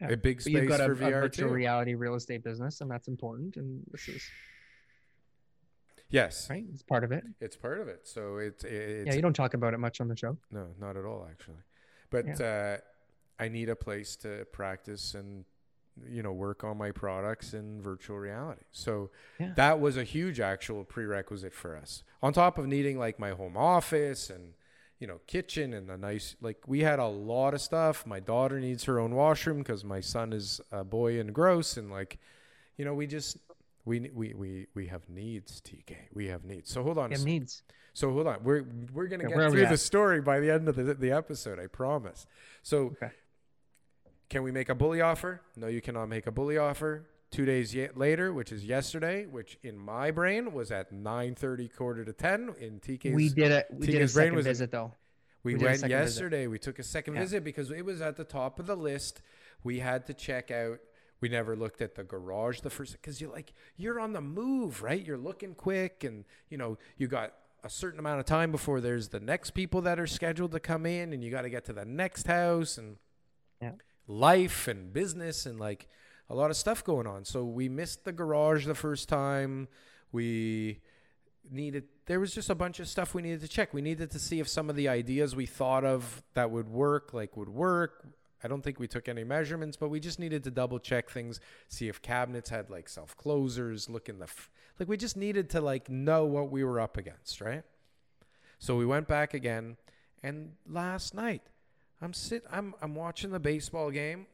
Yeah. 0.00 0.08
a 0.10 0.16
big 0.16 0.36
But 0.36 0.42
space 0.42 0.54
you've 0.54 0.68
got 0.68 0.80
a, 0.80 0.84
for 0.86 0.92
a 0.92 0.96
VR 0.96 1.20
virtual 1.22 1.48
too. 1.48 1.54
reality 1.54 1.94
real 1.94 2.14
estate 2.14 2.44
business, 2.44 2.80
and 2.82 2.90
that's 2.90 3.08
important. 3.08 3.56
And 3.56 3.82
this 3.90 4.06
is 4.08 4.22
yes, 6.08 6.48
right. 6.50 6.64
It's 6.72 6.82
part 6.82 7.04
of 7.04 7.12
it. 7.12 7.24
it's 7.40 7.56
part 7.56 7.80
of 7.80 7.88
it. 7.88 8.00
So 8.06 8.38
it's 8.38 8.64
it's 8.64 9.06
yeah, 9.06 9.14
you 9.14 9.22
don't 9.22 9.34
talk 9.34 9.54
about 9.54 9.74
it 9.74 9.78
much 9.78 10.00
on 10.00 10.08
the 10.08 10.16
show. 10.16 10.36
No, 10.50 10.68
not 10.80 10.96
at 10.96 11.04
all, 11.04 11.26
actually. 11.30 11.62
But 12.10 12.40
uh, 12.40 12.76
I 13.38 13.48
need 13.48 13.68
a 13.68 13.76
place 13.76 14.16
to 14.16 14.46
practice 14.52 15.14
and 15.14 15.44
you 16.08 16.22
know 16.22 16.32
work 16.32 16.62
on 16.62 16.76
my 16.76 16.90
products 16.90 17.54
in 17.54 17.80
virtual 17.80 18.18
reality. 18.18 18.62
So 18.70 19.10
Yeah. 19.40 19.52
that 19.56 19.80
was 19.80 19.96
a 19.96 20.04
huge 20.04 20.40
actual 20.40 20.84
prerequisite 20.84 21.54
for 21.54 21.74
us. 21.76 22.02
On 22.22 22.32
top 22.32 22.58
of 22.58 22.66
needing 22.66 22.98
like 22.98 23.18
my 23.18 23.30
home 23.30 23.56
office 23.56 24.28
and 24.30 24.52
you 24.98 25.06
know 25.06 25.20
kitchen 25.26 25.72
and 25.74 25.90
a 25.90 25.96
nice 25.96 26.36
like 26.40 26.58
we 26.66 26.80
had 26.80 26.98
a 26.98 27.06
lot 27.06 27.54
of 27.54 27.60
stuff. 27.60 28.06
My 28.06 28.20
daughter 28.20 28.60
needs 28.60 28.84
her 28.84 28.98
own 29.00 29.14
washroom 29.14 29.58
because 29.58 29.84
my 29.84 30.00
son 30.00 30.32
is 30.32 30.60
a 30.70 30.84
boy 30.84 31.18
and 31.18 31.34
gross 31.34 31.76
and 31.76 31.90
like 31.90 32.18
you 32.76 32.84
know 32.84 32.94
we 32.94 33.06
just. 33.06 33.38
We, 33.86 34.10
we, 34.12 34.34
we, 34.34 34.66
we 34.74 34.86
have 34.88 35.08
needs, 35.08 35.62
TK. 35.62 35.94
We 36.12 36.26
have 36.26 36.44
needs. 36.44 36.70
So 36.70 36.82
hold 36.82 36.98
on. 36.98 37.10
You 37.12 37.16
have 37.16 37.24
needs. 37.26 37.62
So 37.94 38.12
hold 38.12 38.26
on, 38.26 38.40
we're 38.42 38.64
we're 38.92 39.06
gonna 39.06 39.24
Okay, 39.24 39.34
get 39.34 39.50
we 39.50 39.56
through 39.58 39.68
the 39.68 39.78
story 39.78 40.20
by 40.20 40.38
the 40.40 40.50
end 40.52 40.68
of 40.68 40.76
the 40.76 40.92
the 40.92 41.12
episode. 41.12 41.58
I 41.58 41.66
promise. 41.66 42.26
So, 42.62 42.88
Okay. 42.88 43.10
can 44.28 44.42
we 44.42 44.52
make 44.52 44.68
a 44.68 44.74
bully 44.74 45.00
offer? 45.00 45.40
No, 45.56 45.66
you 45.68 45.80
cannot 45.80 46.06
make 46.10 46.26
a 46.26 46.30
bully 46.30 46.58
offer. 46.58 47.06
Two 47.30 47.44
days 47.46 47.74
later, 47.94 48.32
which 48.34 48.52
is 48.52 48.64
yesterday, 48.66 49.24
which 49.26 49.58
in 49.62 49.78
my 49.78 50.10
brain 50.10 50.52
was 50.52 50.70
at 50.70 50.92
nine 50.92 51.34
thirty, 51.34 51.68
quarter 51.68 52.04
to 52.04 52.12
ten. 52.12 52.54
In 52.60 52.80
TK's, 52.80 53.14
we 53.14 53.28
did 53.30 53.50
a 53.52 53.64
we 53.72 53.86
did 53.86 54.02
a 54.02 54.04
TK's 54.04 54.14
brain 54.14 54.24
second 54.26 54.36
was 54.36 54.46
visit 54.46 54.70
though. 54.72 54.92
we, 55.42 55.54
we 55.54 55.64
went 55.64 55.80
second 55.80 55.96
visit. 55.96 56.04
yesterday. 56.12 56.46
We 56.48 56.58
took 56.58 56.78
a 56.78 56.82
second 56.82 57.14
Yeah. 57.14 57.20
visit 57.20 57.44
because 57.44 57.70
it 57.70 57.84
was 57.84 58.00
at 58.02 58.16
the 58.16 58.24
top 58.24 58.58
of 58.60 58.66
the 58.66 58.76
list. 58.76 59.22
We 59.64 59.78
had 59.78 60.06
to 60.08 60.14
check 60.14 60.50
out. 60.50 60.80
We 61.20 61.28
never 61.28 61.56
looked 61.56 61.80
at 61.80 61.94
the 61.94 62.04
garage 62.04 62.60
the 62.60 62.70
first 62.70 62.92
because 62.92 63.20
you're 63.20 63.32
like 63.32 63.52
you're 63.76 63.98
on 64.00 64.12
the 64.12 64.20
move, 64.20 64.82
right? 64.82 65.04
You're 65.04 65.16
looking 65.16 65.54
quick, 65.54 66.04
and 66.04 66.24
you 66.50 66.58
know 66.58 66.76
you 66.98 67.08
got 67.08 67.32
a 67.64 67.70
certain 67.70 67.98
amount 67.98 68.20
of 68.20 68.26
time 68.26 68.52
before 68.52 68.80
there's 68.80 69.08
the 69.08 69.18
next 69.20 69.50
people 69.50 69.80
that 69.82 69.98
are 69.98 70.06
scheduled 70.06 70.52
to 70.52 70.60
come 70.60 70.84
in, 70.86 71.12
and 71.12 71.24
you 71.24 71.30
got 71.30 71.42
to 71.42 71.50
get 71.50 71.64
to 71.64 71.72
the 71.72 71.84
next 71.84 72.26
house 72.26 72.76
and 72.78 72.98
Yeah. 73.60 73.72
life 74.06 74.68
and 74.68 74.92
business 74.92 75.46
and 75.46 75.58
like 75.58 75.88
a 76.28 76.34
lot 76.34 76.50
of 76.50 76.56
stuff 76.56 76.84
going 76.84 77.06
on. 77.06 77.24
So 77.24 77.44
we 77.44 77.68
missed 77.68 78.04
the 78.04 78.12
garage 78.12 78.66
the 78.66 78.74
first 78.74 79.08
time. 79.08 79.68
We 80.12 80.80
needed 81.50 81.84
there 82.06 82.20
was 82.20 82.32
just 82.34 82.50
a 82.50 82.54
bunch 82.54 82.78
of 82.78 82.88
stuff 82.88 83.14
we 83.14 83.22
needed 83.22 83.40
to 83.40 83.48
check. 83.48 83.72
We 83.74 83.80
needed 83.82 84.10
to 84.12 84.18
see 84.18 84.38
if 84.38 84.48
some 84.48 84.68
of 84.70 84.76
the 84.76 84.88
ideas 84.88 85.34
we 85.34 85.46
thought 85.46 85.84
of 85.84 86.22
that 86.34 86.50
would 86.50 86.68
work 86.68 87.12
like 87.14 87.36
would 87.36 87.48
work. 87.48 88.06
I 88.44 88.48
don't 88.48 88.62
think 88.62 88.78
we 88.78 88.86
took 88.86 89.08
any 89.08 89.24
measurements, 89.24 89.76
but 89.76 89.88
we 89.88 89.98
just 89.98 90.18
needed 90.18 90.44
to 90.44 90.50
double 90.50 90.78
check 90.78 91.10
things, 91.10 91.40
see 91.68 91.88
if 91.88 92.02
cabinets 92.02 92.50
had 92.50 92.70
like 92.70 92.88
self 92.88 93.16
closers, 93.16 93.88
look 93.88 94.08
in 94.08 94.18
the 94.18 94.24
f- 94.24 94.50
like 94.78 94.88
we 94.88 94.96
just 94.96 95.16
needed 95.16 95.50
to 95.50 95.60
like 95.60 95.88
know 95.88 96.24
what 96.24 96.50
we 96.50 96.62
were 96.62 96.78
up 96.78 96.96
against, 96.96 97.40
right? 97.40 97.62
So 98.58 98.76
we 98.76 98.86
went 98.86 99.08
back 99.08 99.34
again, 99.34 99.76
and 100.22 100.52
last 100.68 101.14
night 101.14 101.42
I'm 102.00 102.12
sit 102.12 102.44
I'm 102.50 102.74
I'm 102.82 102.94
watching 102.94 103.30
the 103.30 103.40
baseball 103.40 103.90
game. 103.90 104.26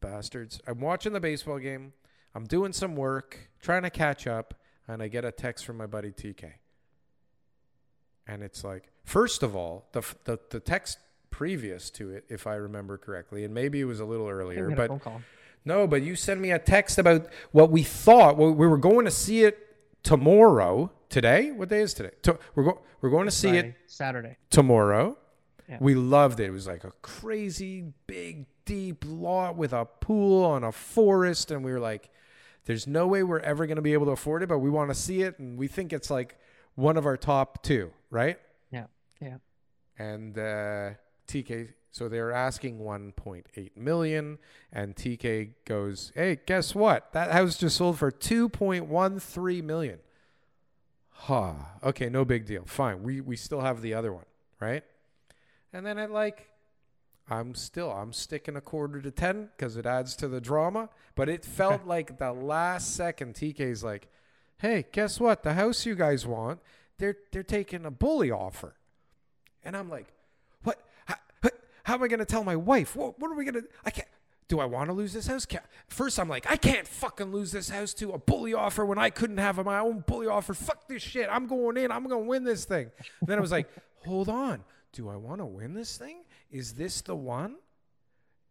Bastards. 0.00 0.60
I'm 0.66 0.80
watching 0.80 1.12
the 1.12 1.20
baseball 1.20 1.58
game. 1.58 1.92
I'm 2.34 2.46
doing 2.46 2.72
some 2.72 2.96
work, 2.96 3.50
trying 3.60 3.82
to 3.82 3.90
catch 3.90 4.26
up, 4.26 4.54
and 4.88 5.02
I 5.02 5.08
get 5.08 5.24
a 5.24 5.32
text 5.32 5.66
from 5.66 5.76
my 5.76 5.86
buddy 5.86 6.10
TK. 6.10 6.52
And 8.26 8.42
it's 8.42 8.62
like, 8.62 8.92
first 9.04 9.42
of 9.42 9.56
all, 9.56 9.88
the 9.92 10.02
the, 10.24 10.38
the 10.50 10.60
text 10.60 10.98
previous 11.30 11.90
to 11.90 12.10
it, 12.10 12.24
if 12.28 12.46
I 12.46 12.54
remember 12.54 12.98
correctly, 12.98 13.44
and 13.44 13.54
maybe 13.54 13.80
it 13.80 13.84
was 13.84 14.00
a 14.00 14.04
little 14.04 14.28
earlier, 14.28 14.70
but 14.70 14.90
no, 15.64 15.86
but 15.86 16.02
you 16.02 16.16
sent 16.16 16.40
me 16.40 16.50
a 16.50 16.58
text 16.58 16.98
about 16.98 17.26
what 17.52 17.70
we 17.70 17.82
thought. 17.82 18.36
Well, 18.36 18.52
we 18.52 18.66
were 18.66 18.78
going 18.78 19.04
to 19.04 19.10
see 19.10 19.44
it 19.44 19.58
tomorrow. 20.02 20.90
Today? 21.08 21.50
What 21.50 21.68
day 21.68 21.80
is 21.80 21.92
today? 21.92 22.12
To- 22.22 22.38
we're, 22.54 22.62
go- 22.64 22.80
we're 23.00 23.10
going 23.10 23.26
to 23.26 23.32
see 23.32 23.50
it 23.56 23.74
Saturday. 23.86 24.36
tomorrow. 24.48 25.18
Yeah. 25.68 25.78
We 25.80 25.94
loved 25.94 26.38
it. 26.40 26.44
It 26.44 26.50
was 26.50 26.66
like 26.68 26.84
a 26.84 26.92
crazy 27.02 27.92
big 28.06 28.46
deep 28.64 29.04
lot 29.06 29.56
with 29.56 29.72
a 29.72 29.84
pool 29.84 30.44
on 30.44 30.62
a 30.62 30.70
forest 30.70 31.50
and 31.50 31.64
we 31.64 31.72
were 31.72 31.80
like 31.80 32.08
there's 32.66 32.86
no 32.86 33.08
way 33.08 33.24
we're 33.24 33.40
ever 33.40 33.66
going 33.66 33.76
to 33.76 33.82
be 33.82 33.92
able 33.94 34.06
to 34.06 34.12
afford 34.12 34.44
it 34.44 34.48
but 34.48 34.58
we 34.60 34.70
want 34.70 34.88
to 34.90 34.94
see 34.94 35.22
it 35.22 35.36
and 35.40 35.58
we 35.58 35.66
think 35.66 35.92
it's 35.92 36.08
like 36.10 36.36
one 36.76 36.96
of 36.96 37.04
our 37.04 37.16
top 37.16 37.62
2, 37.64 37.90
right? 38.10 38.38
Yeah. 38.70 38.84
Yeah. 39.20 39.38
And 39.98 40.38
uh, 40.38 40.90
TK 41.30 41.74
so 41.90 42.08
they're 42.08 42.32
asking 42.32 42.78
1.8 42.78 43.76
million 43.76 44.38
and 44.72 44.94
TK 44.94 45.54
goes, 45.64 46.12
"Hey, 46.14 46.38
guess 46.46 46.74
what? 46.74 47.12
That 47.12 47.32
house 47.32 47.58
just 47.58 47.76
sold 47.76 47.98
for 47.98 48.10
2.13 48.10 49.64
million." 49.64 49.98
Ha. 51.10 51.78
Okay, 51.82 52.08
no 52.08 52.24
big 52.24 52.46
deal. 52.46 52.64
Fine. 52.64 53.02
We 53.02 53.20
we 53.20 53.36
still 53.36 53.60
have 53.60 53.82
the 53.82 53.94
other 53.94 54.12
one, 54.12 54.26
right? 54.60 54.84
And 55.72 55.84
then 55.84 55.98
at 55.98 56.12
like 56.12 56.48
I'm 57.28 57.54
still 57.54 57.90
I'm 57.90 58.12
sticking 58.12 58.56
a 58.56 58.60
quarter 58.60 59.00
to 59.02 59.10
10 59.10 59.50
cuz 59.58 59.76
it 59.76 59.84
adds 59.84 60.14
to 60.16 60.28
the 60.28 60.40
drama, 60.40 60.90
but 61.16 61.28
it 61.28 61.44
felt 61.58 61.86
like 61.86 62.18
the 62.18 62.32
last 62.32 62.94
second 62.94 63.34
TK's 63.34 63.82
like, 63.82 64.08
"Hey, 64.58 64.86
guess 64.92 65.18
what? 65.18 65.42
The 65.42 65.54
house 65.54 65.86
you 65.86 65.96
guys 65.96 66.24
want, 66.24 66.60
they're 66.98 67.16
they're 67.32 67.42
taking 67.42 67.84
a 67.84 67.90
bully 67.90 68.30
offer." 68.30 68.76
And 69.64 69.76
I'm 69.76 69.90
like, 69.90 70.06
"What? 70.06 70.06
How, 70.06 70.19
how 71.84 71.94
am 71.94 72.02
I 72.02 72.08
going 72.08 72.20
to 72.20 72.26
tell 72.26 72.44
my 72.44 72.56
wife? 72.56 72.96
What, 72.96 73.18
what 73.18 73.30
are 73.30 73.34
we 73.34 73.44
going 73.44 73.62
to 73.62 73.68
I 73.84 73.90
can't 73.90 74.08
do 74.48 74.58
I 74.58 74.64
want 74.64 74.88
to 74.88 74.92
lose 74.92 75.12
this 75.12 75.28
house? 75.28 75.46
Can't, 75.46 75.64
first, 75.86 76.18
I'm 76.18 76.28
like, 76.28 76.50
I 76.50 76.56
can't 76.56 76.86
fucking 76.86 77.30
lose 77.30 77.52
this 77.52 77.70
house 77.70 77.94
to 77.94 78.10
a 78.10 78.18
bully 78.18 78.52
offer 78.52 78.84
when 78.84 78.98
I 78.98 79.08
couldn't 79.08 79.38
have 79.38 79.64
my 79.64 79.78
own 79.78 80.02
bully 80.08 80.26
offer. 80.26 80.54
Fuck 80.54 80.88
this 80.88 81.02
shit. 81.02 81.28
I'm 81.30 81.46
going 81.46 81.76
in. 81.76 81.92
I'm 81.92 82.04
going 82.08 82.24
to 82.24 82.28
win 82.28 82.42
this 82.42 82.64
thing. 82.64 82.90
And 83.20 83.28
then 83.28 83.38
I 83.38 83.40
was 83.40 83.52
like, 83.52 83.70
hold 84.04 84.28
on. 84.28 84.64
Do 84.92 85.08
I 85.08 85.14
want 85.14 85.40
to 85.40 85.46
win 85.46 85.72
this 85.72 85.96
thing? 85.96 86.24
Is 86.50 86.72
this 86.72 87.00
the 87.00 87.14
one? 87.14 87.58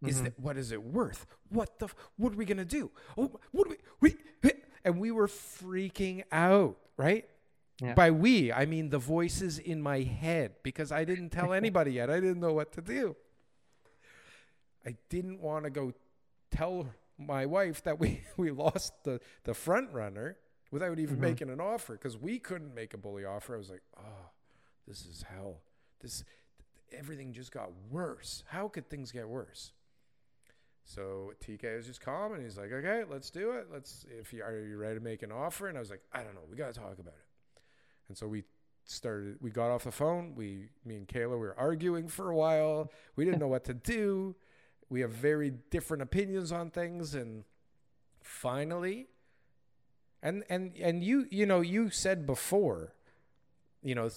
Is 0.05 0.15
mm-hmm. 0.15 0.23
that 0.23 0.39
what 0.39 0.57
is 0.57 0.71
it 0.71 0.81
worth? 0.81 1.25
What 1.49 1.79
the? 1.79 1.89
What 2.15 2.31
are 2.31 2.37
we 2.37 2.45
gonna 2.45 2.63
do? 2.63 2.89
Oh, 3.17 3.37
what 3.51 3.67
do 3.67 3.75
we? 4.01 4.15
We 4.41 4.51
and 4.85 4.99
we 4.99 5.11
were 5.11 5.27
freaking 5.27 6.23
out, 6.31 6.77
right? 6.95 7.25
Yeah. 7.81 7.93
By 7.93 8.11
we, 8.11 8.51
I 8.51 8.65
mean 8.65 8.89
the 8.89 8.99
voices 8.99 9.57
in 9.57 9.81
my 9.81 10.01
head 10.01 10.55
because 10.63 10.91
I 10.91 11.05
didn't 11.05 11.29
tell 11.29 11.53
anybody 11.61 11.93
yet. 11.93 12.09
I 12.09 12.19
didn't 12.19 12.39
know 12.39 12.53
what 12.53 12.71
to 12.73 12.81
do. 12.81 13.15
I 14.85 14.95
didn't 15.09 15.41
want 15.41 15.65
to 15.65 15.69
go 15.69 15.93
tell 16.51 16.87
my 17.17 17.45
wife 17.45 17.83
that 17.83 17.99
we, 17.99 18.21
we 18.37 18.51
lost 18.51 18.93
the, 19.03 19.19
the 19.43 19.53
front 19.53 19.91
runner 19.93 20.37
without 20.71 20.99
even 20.99 21.15
mm-hmm. 21.15 21.25
making 21.25 21.49
an 21.49 21.59
offer 21.59 21.93
because 21.93 22.17
we 22.17 22.39
couldn't 22.39 22.73
make 22.73 22.93
a 22.93 22.97
bully 22.97 23.25
offer. 23.25 23.55
I 23.55 23.57
was 23.57 23.69
like, 23.69 23.83
oh, 23.97 24.29
this 24.87 25.05
is 25.05 25.25
hell. 25.29 25.61
This 26.01 26.23
everything 26.97 27.33
just 27.33 27.51
got 27.51 27.69
worse. 27.89 28.43
How 28.47 28.67
could 28.67 28.89
things 28.89 29.11
get 29.11 29.27
worse? 29.27 29.71
So 30.85 31.33
TK 31.45 31.77
was 31.77 31.85
just 31.85 32.01
calm 32.01 32.33
and 32.33 32.41
he's 32.41 32.57
like, 32.57 32.71
okay, 32.71 33.03
let's 33.09 33.29
do 33.29 33.51
it. 33.51 33.67
Let's 33.71 34.05
if 34.19 34.33
you 34.33 34.41
are 34.41 34.59
you 34.59 34.77
ready 34.77 34.95
to 34.95 35.03
make 35.03 35.21
an 35.21 35.31
offer? 35.31 35.67
And 35.67 35.77
I 35.77 35.81
was 35.81 35.91
like, 35.91 36.01
I 36.11 36.23
don't 36.23 36.33
know, 36.33 36.41
we 36.49 36.57
gotta 36.57 36.73
talk 36.73 36.97
about 36.97 37.13
it. 37.13 37.28
And 38.09 38.17
so 38.17 38.27
we 38.27 38.43
started 38.85 39.37
we 39.39 39.49
got 39.49 39.71
off 39.71 39.85
the 39.85 39.91
phone. 39.91 40.33
We 40.35 40.69
me 40.83 40.97
and 40.97 41.07
Kayla 41.07 41.31
we 41.31 41.37
were 41.37 41.55
arguing 41.57 42.07
for 42.09 42.29
a 42.29 42.35
while. 42.35 42.91
We 43.15 43.23
didn't 43.23 43.39
know 43.39 43.47
what 43.47 43.63
to 43.65 43.73
do. 43.73 44.35
We 44.89 45.01
have 45.01 45.11
very 45.11 45.51
different 45.69 46.03
opinions 46.03 46.51
on 46.51 46.71
things 46.71 47.15
and 47.15 47.45
finally 48.21 49.07
and 50.21 50.43
and 50.49 50.75
and 50.77 51.03
you 51.03 51.27
you 51.31 51.45
know 51.45 51.61
you 51.61 51.89
said 51.89 52.25
before 52.25 52.93
you 53.81 53.95
know 53.95 54.09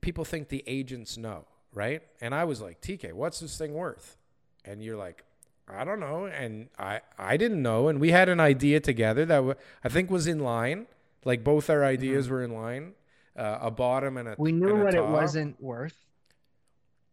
people 0.00 0.24
think 0.24 0.48
the 0.48 0.64
agents 0.66 1.18
know 1.18 1.44
right? 1.74 2.02
And 2.20 2.34
I 2.34 2.44
was 2.44 2.60
like, 2.60 2.80
TK, 2.80 3.12
what's 3.12 3.40
this 3.40 3.56
thing 3.56 3.74
worth? 3.74 4.16
And 4.64 4.82
you're 4.82 4.96
like, 4.96 5.24
I 5.68 5.84
don't 5.84 6.00
know. 6.00 6.26
And 6.26 6.68
I, 6.78 7.00
I 7.18 7.36
didn't 7.36 7.62
know. 7.62 7.88
And 7.88 8.00
we 8.00 8.10
had 8.10 8.28
an 8.28 8.40
idea 8.40 8.80
together 8.80 9.24
that 9.24 9.36
w- 9.36 9.54
I 9.82 9.88
think 9.88 10.10
was 10.10 10.26
in 10.26 10.40
line. 10.40 10.86
Like 11.24 11.44
both 11.44 11.70
our 11.70 11.78
mm-hmm. 11.78 11.86
ideas 11.86 12.28
were 12.28 12.42
in 12.42 12.52
line, 12.52 12.92
uh, 13.36 13.58
a 13.60 13.70
bottom 13.70 14.16
and 14.16 14.28
a 14.28 14.34
We 14.38 14.52
knew 14.52 14.76
a 14.76 14.84
what 14.84 14.94
it 14.94 15.04
wasn't 15.06 15.60
worth. 15.60 15.96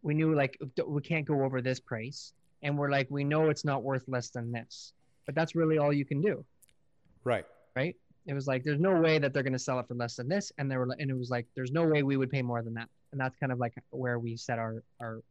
We 0.01 0.13
knew 0.13 0.33
like 0.33 0.59
we 0.87 1.01
can't 1.01 1.25
go 1.25 1.43
over 1.43 1.61
this 1.61 1.79
price, 1.79 2.33
and 2.63 2.77
we're 2.77 2.89
like 2.91 3.07
we 3.09 3.23
know 3.23 3.49
it's 3.49 3.65
not 3.65 3.83
worth 3.83 4.03
less 4.07 4.29
than 4.29 4.51
this. 4.51 4.93
But 5.25 5.35
that's 5.35 5.55
really 5.55 5.77
all 5.77 5.93
you 5.93 6.05
can 6.05 6.21
do, 6.21 6.43
Right. 7.23 7.45
right? 7.75 7.95
It 8.25 8.33
was 8.33 8.47
like 8.47 8.63
there's 8.63 8.79
no 8.79 8.99
way 8.99 9.19
that 9.19 9.31
they're 9.33 9.43
going 9.43 9.53
to 9.53 9.59
sell 9.59 9.79
it 9.79 9.87
for 9.87 9.93
less 9.93 10.15
than 10.15 10.27
this, 10.27 10.51
and 10.57 10.71
they 10.71 10.77
were 10.77 10.87
and 10.99 11.11
it 11.11 11.17
was 11.17 11.29
like 11.29 11.45
there's 11.55 11.71
no 11.71 11.85
way 11.85 12.01
we 12.03 12.17
would 12.17 12.31
pay 12.31 12.41
more 12.41 12.61
than 12.61 12.73
that, 12.75 12.89
and 13.11 13.19
that's 13.19 13.35
kind 13.37 13.51
of 13.51 13.59
like 13.59 13.73
where 13.91 14.17
we 14.19 14.35
set 14.37 14.57
our 14.57 14.81
our 15.01 15.21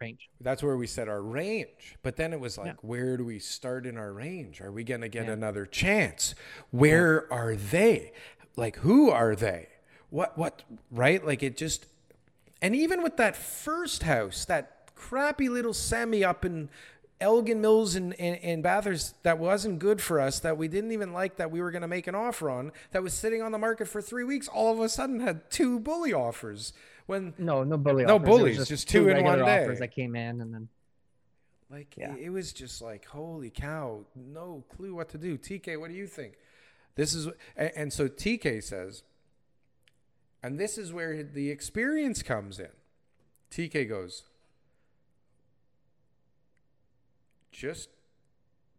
range. 0.00 0.30
That's 0.40 0.62
where 0.62 0.76
we 0.78 0.86
set 0.86 1.08
our 1.08 1.20
range. 1.20 1.96
But 2.02 2.16
then 2.16 2.32
it 2.32 2.40
was 2.40 2.56
like, 2.56 2.68
Yeah. 2.68 2.72
where 2.80 3.18
do 3.18 3.24
we 3.24 3.38
start 3.38 3.84
in 3.86 3.98
our 3.98 4.12
range? 4.14 4.62
Are 4.62 4.72
we 4.72 4.82
going 4.82 5.02
to 5.02 5.08
get 5.10 5.26
Yeah. 5.26 5.32
another 5.32 5.66
chance? 5.66 6.34
Where 6.70 7.30
are 7.30 7.54
they? 7.54 8.12
Like, 8.56 8.76
who 8.76 9.10
are 9.10 9.36
they? 9.36 9.68
What, 10.10 10.36
what, 10.36 10.62
right? 10.90 11.24
Like, 11.24 11.42
it 11.42 11.56
just, 11.56 11.86
and 12.60 12.74
even 12.74 13.02
with 13.02 13.16
that 13.16 13.36
first 13.36 14.02
house, 14.02 14.44
that 14.46 14.90
crappy 14.94 15.48
little 15.48 15.72
semi 15.72 16.24
up 16.24 16.44
in 16.44 16.68
Elgin 17.20 17.60
Mills 17.60 17.94
and 17.94 18.12
in, 18.14 18.34
in, 18.36 18.62
Bathurst 18.62 19.22
that 19.24 19.38
wasn't 19.38 19.78
good 19.78 20.00
for 20.00 20.20
us, 20.20 20.40
that 20.40 20.56
we 20.56 20.68
didn't 20.68 20.92
even 20.92 21.12
like, 21.12 21.36
that 21.36 21.50
we 21.50 21.60
were 21.60 21.70
going 21.70 21.82
to 21.82 21.88
make 21.88 22.06
an 22.06 22.14
offer 22.14 22.50
on, 22.50 22.72
that 22.92 23.02
was 23.02 23.12
sitting 23.12 23.42
on 23.42 23.52
the 23.52 23.58
market 23.58 23.88
for 23.88 24.00
three 24.00 24.24
weeks, 24.24 24.48
all 24.48 24.72
of 24.72 24.80
a 24.80 24.88
sudden 24.88 25.20
had 25.20 25.50
two 25.50 25.78
bully 25.78 26.12
offers. 26.12 26.72
When 27.06 27.34
No, 27.38 27.62
no 27.64 27.76
bully. 27.76 28.04
No 28.04 28.16
offers. 28.16 28.26
Bullies, 28.26 28.68
just 28.68 28.88
two 28.88 29.08
in 29.08 29.16
regular 29.16 29.38
one 29.38 29.38
day. 29.44 29.64
offers 29.64 29.80
that 29.80 29.92
came 29.92 30.16
in, 30.16 30.40
and 30.40 30.54
then 30.54 30.68
Like 31.70 31.94
Yeah. 31.96 32.14
it, 32.16 32.30
was 32.30 32.52
just 32.52 32.80
like 32.80 33.04
holy 33.04 33.50
cow, 33.50 34.04
no 34.14 34.64
clue 34.74 34.94
what 34.94 35.08
to 35.10 35.18
do. 35.18 35.36
TK, 35.36 35.78
what 35.78 35.90
do 35.90 35.96
you 35.96 36.06
think? 36.06 36.34
This 36.94 37.14
is 37.14 37.28
and, 37.56 37.70
and 37.76 37.92
so 37.92 38.08
TK 38.08 38.62
says, 38.62 39.02
and 40.42 40.58
this 40.58 40.78
is 40.78 40.92
where 40.92 41.22
the 41.22 41.50
experience 41.50 42.22
comes 42.22 42.58
in. 42.58 42.70
TK 43.50 43.88
goes, 43.88 44.24
just 47.52 47.88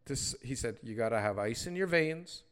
this. 0.06 0.36
He 0.42 0.56
said, 0.56 0.78
you 0.82 0.96
got 0.96 1.10
to 1.10 1.20
have 1.20 1.38
ice 1.38 1.68
in 1.68 1.76
your 1.76 1.88
veins. 1.88 2.44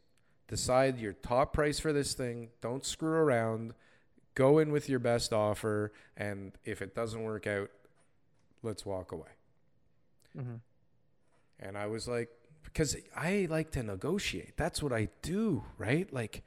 Decide 0.48 0.98
your 1.00 1.14
top 1.14 1.54
price 1.54 1.80
for 1.80 1.94
this 1.94 2.14
thing. 2.14 2.50
Don't 2.62 2.86
screw 2.86 3.12
around. 3.12 3.74
Go 4.36 4.58
in 4.60 4.72
with 4.72 4.90
your 4.90 5.00
best 5.00 5.34
offer, 5.34 5.92
and 6.16 6.54
if 6.64 6.82
it 6.82 6.96
doesn't 6.96 7.24
work 7.24 7.46
out, 7.46 7.70
let's 8.64 8.86
walk 8.86 9.12
away. 9.12 9.30
Mhm. 10.38 10.62
And 11.60 11.78
I 11.78 11.88
was 11.88 12.08
like, 12.08 12.30
because 12.64 12.96
I 13.16 13.48
like 13.50 13.72
to 13.72 13.84
negotiate. 13.84 14.56
That's 14.56 14.82
what 14.82 14.94
I 14.94 15.10
do, 15.22 15.66
right? 15.78 16.12
Like, 16.14 16.44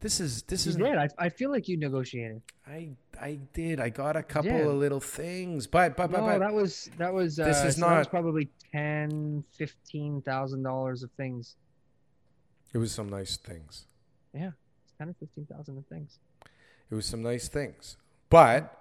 this 0.00 0.20
is 0.20 0.42
this 0.42 0.64
you 0.66 0.70
is 0.70 0.76
did. 0.76 0.96
I, 0.96 1.08
I 1.18 1.28
feel 1.28 1.50
like 1.50 1.68
you 1.68 1.76
negotiated. 1.76 2.40
I 2.66 2.90
I 3.20 3.38
did. 3.52 3.80
I 3.80 3.88
got 3.88 4.16
a 4.16 4.22
couple 4.22 4.70
of 4.70 4.76
little 4.76 5.00
things, 5.00 5.66
but 5.66 5.96
but 5.96 6.10
but, 6.10 6.20
no, 6.20 6.26
but 6.26 6.38
that 6.38 6.52
was 6.54 6.88
that 6.98 7.12
was. 7.12 7.38
Uh, 7.40 7.44
This 7.46 7.64
is 7.64 7.74
so 7.76 7.80
that 7.88 7.98
was 7.98 8.06
not- 8.06 8.10
probably 8.10 8.48
ten, 8.72 9.42
fifteen 9.52 10.22
thousand 10.22 10.62
dollars 10.62 11.02
of 11.02 11.10
things. 11.12 11.56
it 12.72 12.78
was 12.78 12.92
some 12.92 13.08
nice 13.08 13.36
things. 13.36 13.86
Yeah, 14.34 14.50
it's 14.84 14.92
ten 14.98 15.08
or 15.08 15.14
fifteen 15.18 15.46
thousand 15.46 15.78
of 15.78 15.86
things. 15.86 16.18
It 16.90 16.94
was 16.94 17.04
some 17.06 17.22
nice 17.22 17.48
things, 17.48 17.96
but 18.30 18.74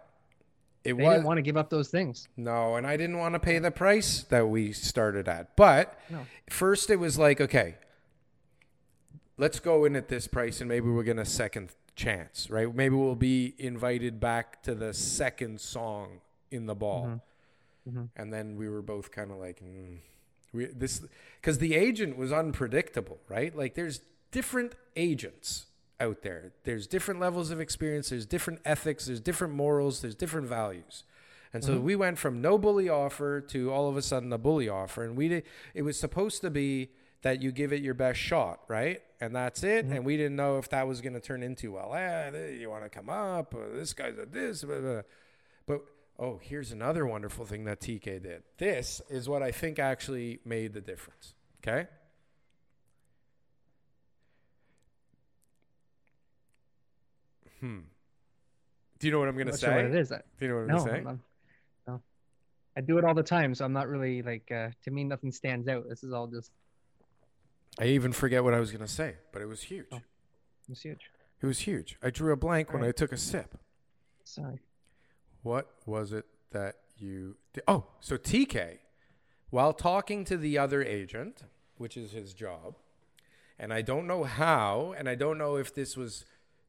it 0.83 0.89
They 0.95 1.03
was 1.03 1.15
didn't 1.15 1.25
want 1.25 1.37
to 1.39 1.41
give 1.41 1.57
up 1.57 1.69
those 1.69 1.89
things. 1.89 2.27
no, 2.37 2.75
and 2.75 2.85
I 2.87 2.95
didn't 2.95 3.17
want 3.17 3.33
to 3.33 3.39
pay 3.39 3.59
the 3.59 3.71
price 3.71 4.23
that 4.29 4.47
we 4.47 4.71
started 4.71 5.27
at. 5.27 5.55
But 5.57 5.99
No. 6.09 6.25
first, 6.49 6.89
it 6.89 6.97
was 6.97 7.17
like, 7.17 7.41
okay, 7.41 7.75
let's 9.37 9.59
go 9.59 9.85
in 9.85 9.95
at 9.95 10.07
this 10.07 10.27
price, 10.27 10.59
and 10.61 10.67
maybe 10.69 10.89
we'll 10.89 11.03
get 11.03 11.17
a 11.17 11.25
second 11.25 11.69
chance, 11.95 12.49
right? 12.49 12.73
Maybe 12.73 12.95
we'll 12.95 13.15
be 13.15 13.55
invited 13.57 14.19
back 14.19 14.61
to 14.63 14.75
the 14.75 14.93
second 14.93 15.59
song 15.61 16.21
in 16.51 16.65
the 16.65 16.75
ball, 16.75 17.21
Mhm. 17.87 17.93
Mhm. 17.93 18.09
and 18.15 18.33
then 18.33 18.55
we 18.55 18.69
were 18.69 18.81
both 18.81 19.11
kind 19.11 19.31
of 19.31 19.37
like, 19.37 19.59
mm, 19.61 19.99
we 20.53 20.65
this 20.65 21.01
because 21.41 21.57
the 21.57 21.75
agent 21.75 22.17
was 22.17 22.31
unpredictable, 22.31 23.19
right? 23.27 23.55
Like, 23.55 23.73
there's 23.75 24.01
different 24.31 24.73
agents 24.95 25.65
out 25.99 26.21
there. 26.21 26.53
There's 26.63 26.85
different 26.87 27.19
levels 27.19 27.49
of 27.49 27.59
experience. 27.59 28.09
There's 28.09 28.25
different 28.25 28.59
ethics. 28.63 29.05
There's 29.07 29.19
different 29.19 29.53
morals. 29.55 30.01
There's 30.01 30.15
different 30.15 30.47
values. 30.47 31.03
And 31.53 31.63
so 31.63 31.79
we 31.79 31.95
went 31.95 32.19
from 32.19 32.39
no 32.41 32.57
bully 32.57 32.87
offer 32.89 33.41
to 33.41 33.71
all 33.71 33.89
of 33.89 33.97
a 33.97 34.01
sudden 34.01 34.31
a 34.33 34.37
bully 34.37 34.69
offer, 34.69 35.03
and 35.03 35.15
we 35.17 35.27
did. 35.29 35.43
It 35.73 35.81
was 35.81 35.97
supposed 35.99 36.41
to 36.41 36.49
be 36.51 36.91
that 37.23 37.41
you 37.41 37.51
give 37.51 37.73
it 37.73 37.81
your 37.81 37.93
best 37.95 38.19
shot, 38.19 38.61
right? 38.67 39.01
And 39.19 39.35
that's 39.35 39.63
it. 39.63 39.85
And 39.85 40.05
we 40.05 40.15
didn't 40.15 40.35
know 40.35 40.57
if 40.59 40.69
that 40.69 40.87
was 40.87 41.01
going 41.01 41.13
to 41.13 41.19
turn 41.19 41.41
into 41.41 41.71
well, 41.71 41.93
eh, 41.95 42.51
you 42.59 42.69
want 42.69 42.83
to 42.83 42.89
come 42.89 43.09
up? 43.09 43.55
This 43.73 43.93
guy's 43.93 44.17
a 44.17 44.25
this, 44.25 44.63
blah, 44.63 44.79
blah. 44.79 45.01
but 45.65 45.81
oh, 46.19 46.39
here's 46.41 46.71
another 46.71 47.05
wonderful 47.05 47.45
thing 47.45 47.65
that 47.65 47.79
TK 47.81 48.21
did. 48.21 48.43
This 48.57 49.01
is 49.09 49.27
what 49.27 49.41
I 49.41 49.51
think 49.51 49.79
actually 49.79 50.39
made 50.45 50.73
the 50.73 50.81
difference. 50.81 51.33
Okay. 51.65 51.87
Hmm. 57.59 57.79
Do 58.99 59.07
you 59.07 59.13
know 59.13 59.19
what 59.19 59.27
I'm 59.27 59.35
going 59.35 59.47
to 59.47 59.51
not 59.53 59.59
sure 59.59 59.75
what 59.75 59.85
it 59.85 59.93
say? 59.93 59.99
is. 59.99 60.09
Do 60.09 60.45
you 60.45 60.47
know 60.49 60.55
what 60.55 60.61
I'm 60.61 60.67
No, 60.67 60.77
going 60.77 60.85
to 60.87 60.91
say? 60.91 61.09
I'm 61.09 61.21
no. 61.87 62.01
I 62.75 62.81
do 62.81 62.97
it 62.97 63.03
all 63.05 63.13
the 63.15 63.23
time, 63.23 63.55
so 63.55 63.65
I'm 63.65 63.73
not 63.73 63.87
really 63.87 64.21
like. 64.21 64.51
Uh, 64.51 64.69
to 64.83 64.91
me, 64.91 65.03
nothing 65.03 65.31
stands 65.31 65.67
out. 65.67 65.87
This 65.89 66.03
is 66.03 66.13
all 66.13 66.27
just. 66.27 66.51
I 67.79 67.85
even 67.85 68.11
forget 68.11 68.43
what 68.43 68.53
I 68.53 68.59
was 68.59 68.71
going 68.71 68.85
to 68.85 68.91
say, 68.91 69.15
but 69.31 69.41
it 69.41 69.47
was 69.47 69.63
huge. 69.63 69.87
Oh. 69.91 70.01
It's 70.69 70.81
huge. 70.81 71.11
It 71.41 71.45
was 71.45 71.59
huge. 71.59 71.97
I 72.01 72.09
drew 72.09 72.33
a 72.33 72.37
blank 72.37 72.73
when 72.73 72.83
I 72.83 72.91
took 72.91 73.11
a 73.11 73.17
sip. 73.17 73.57
Sorry. 74.23 74.59
What 75.43 75.69
was 75.85 76.11
it 76.11 76.25
that 76.51 76.75
you 76.97 77.37
did? 77.53 77.63
Oh, 77.67 77.85
so 77.99 78.17
TK, 78.17 78.79
while 79.49 79.71
talking 79.73 80.25
to 80.25 80.35
the 80.35 80.57
other 80.57 80.83
agent, 80.83 81.43
which 81.77 81.95
is 81.95 82.11
his 82.11 82.33
job, 82.33 82.75
and 83.59 83.71
I 83.71 83.81
don't 83.81 84.07
know 84.07 84.23
how, 84.23 84.93
and 84.97 85.07
I 85.07 85.15
don't 85.15 85.37
know 85.37 85.55
if 85.55 85.73
this 85.73 85.95
was 85.95 86.25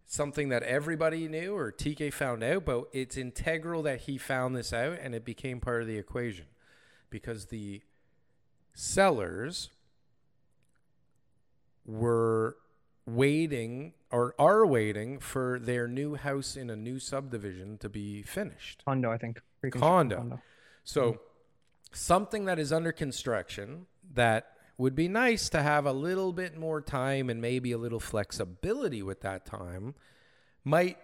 something 0.06 0.48
that 0.48 0.62
everybody 0.62 1.28
knew 1.28 1.54
or 1.54 1.72
TK 1.72 2.12
found 2.12 2.42
out, 2.42 2.64
but 2.64 2.84
it's 2.92 3.16
integral 3.16 3.82
that 3.82 4.02
he 4.02 4.16
found 4.16 4.56
this 4.56 4.72
out 4.72 4.98
and 5.02 5.14
it 5.14 5.24
became 5.24 5.60
part 5.60 5.82
of 5.82 5.88
the 5.88 5.98
equation 5.98 6.46
because 7.10 7.46
the 7.46 7.82
sellers 8.72 9.70
were 11.88 12.56
waiting 13.06 13.94
or 14.12 14.34
are 14.38 14.66
waiting 14.66 15.18
for 15.18 15.58
their 15.58 15.88
new 15.88 16.14
house 16.14 16.56
in 16.56 16.70
a 16.70 16.76
new 16.76 16.98
subdivision 16.98 17.78
to 17.78 17.88
be 17.88 18.22
finished. 18.22 18.82
Condo, 18.84 19.10
I 19.10 19.16
think. 19.16 19.40
Pre-construction 19.60 20.10
Condo. 20.10 20.42
So, 20.84 21.20
something 21.92 22.44
that 22.44 22.58
is 22.58 22.72
under 22.72 22.92
construction 22.92 23.86
that 24.14 24.52
would 24.76 24.94
be 24.94 25.08
nice 25.08 25.48
to 25.48 25.62
have 25.62 25.86
a 25.86 25.92
little 25.92 26.32
bit 26.32 26.56
more 26.56 26.80
time 26.80 27.28
and 27.28 27.40
maybe 27.40 27.72
a 27.72 27.78
little 27.78 27.98
flexibility 27.98 29.02
with 29.02 29.22
that 29.22 29.44
time 29.44 29.94
might 30.64 30.98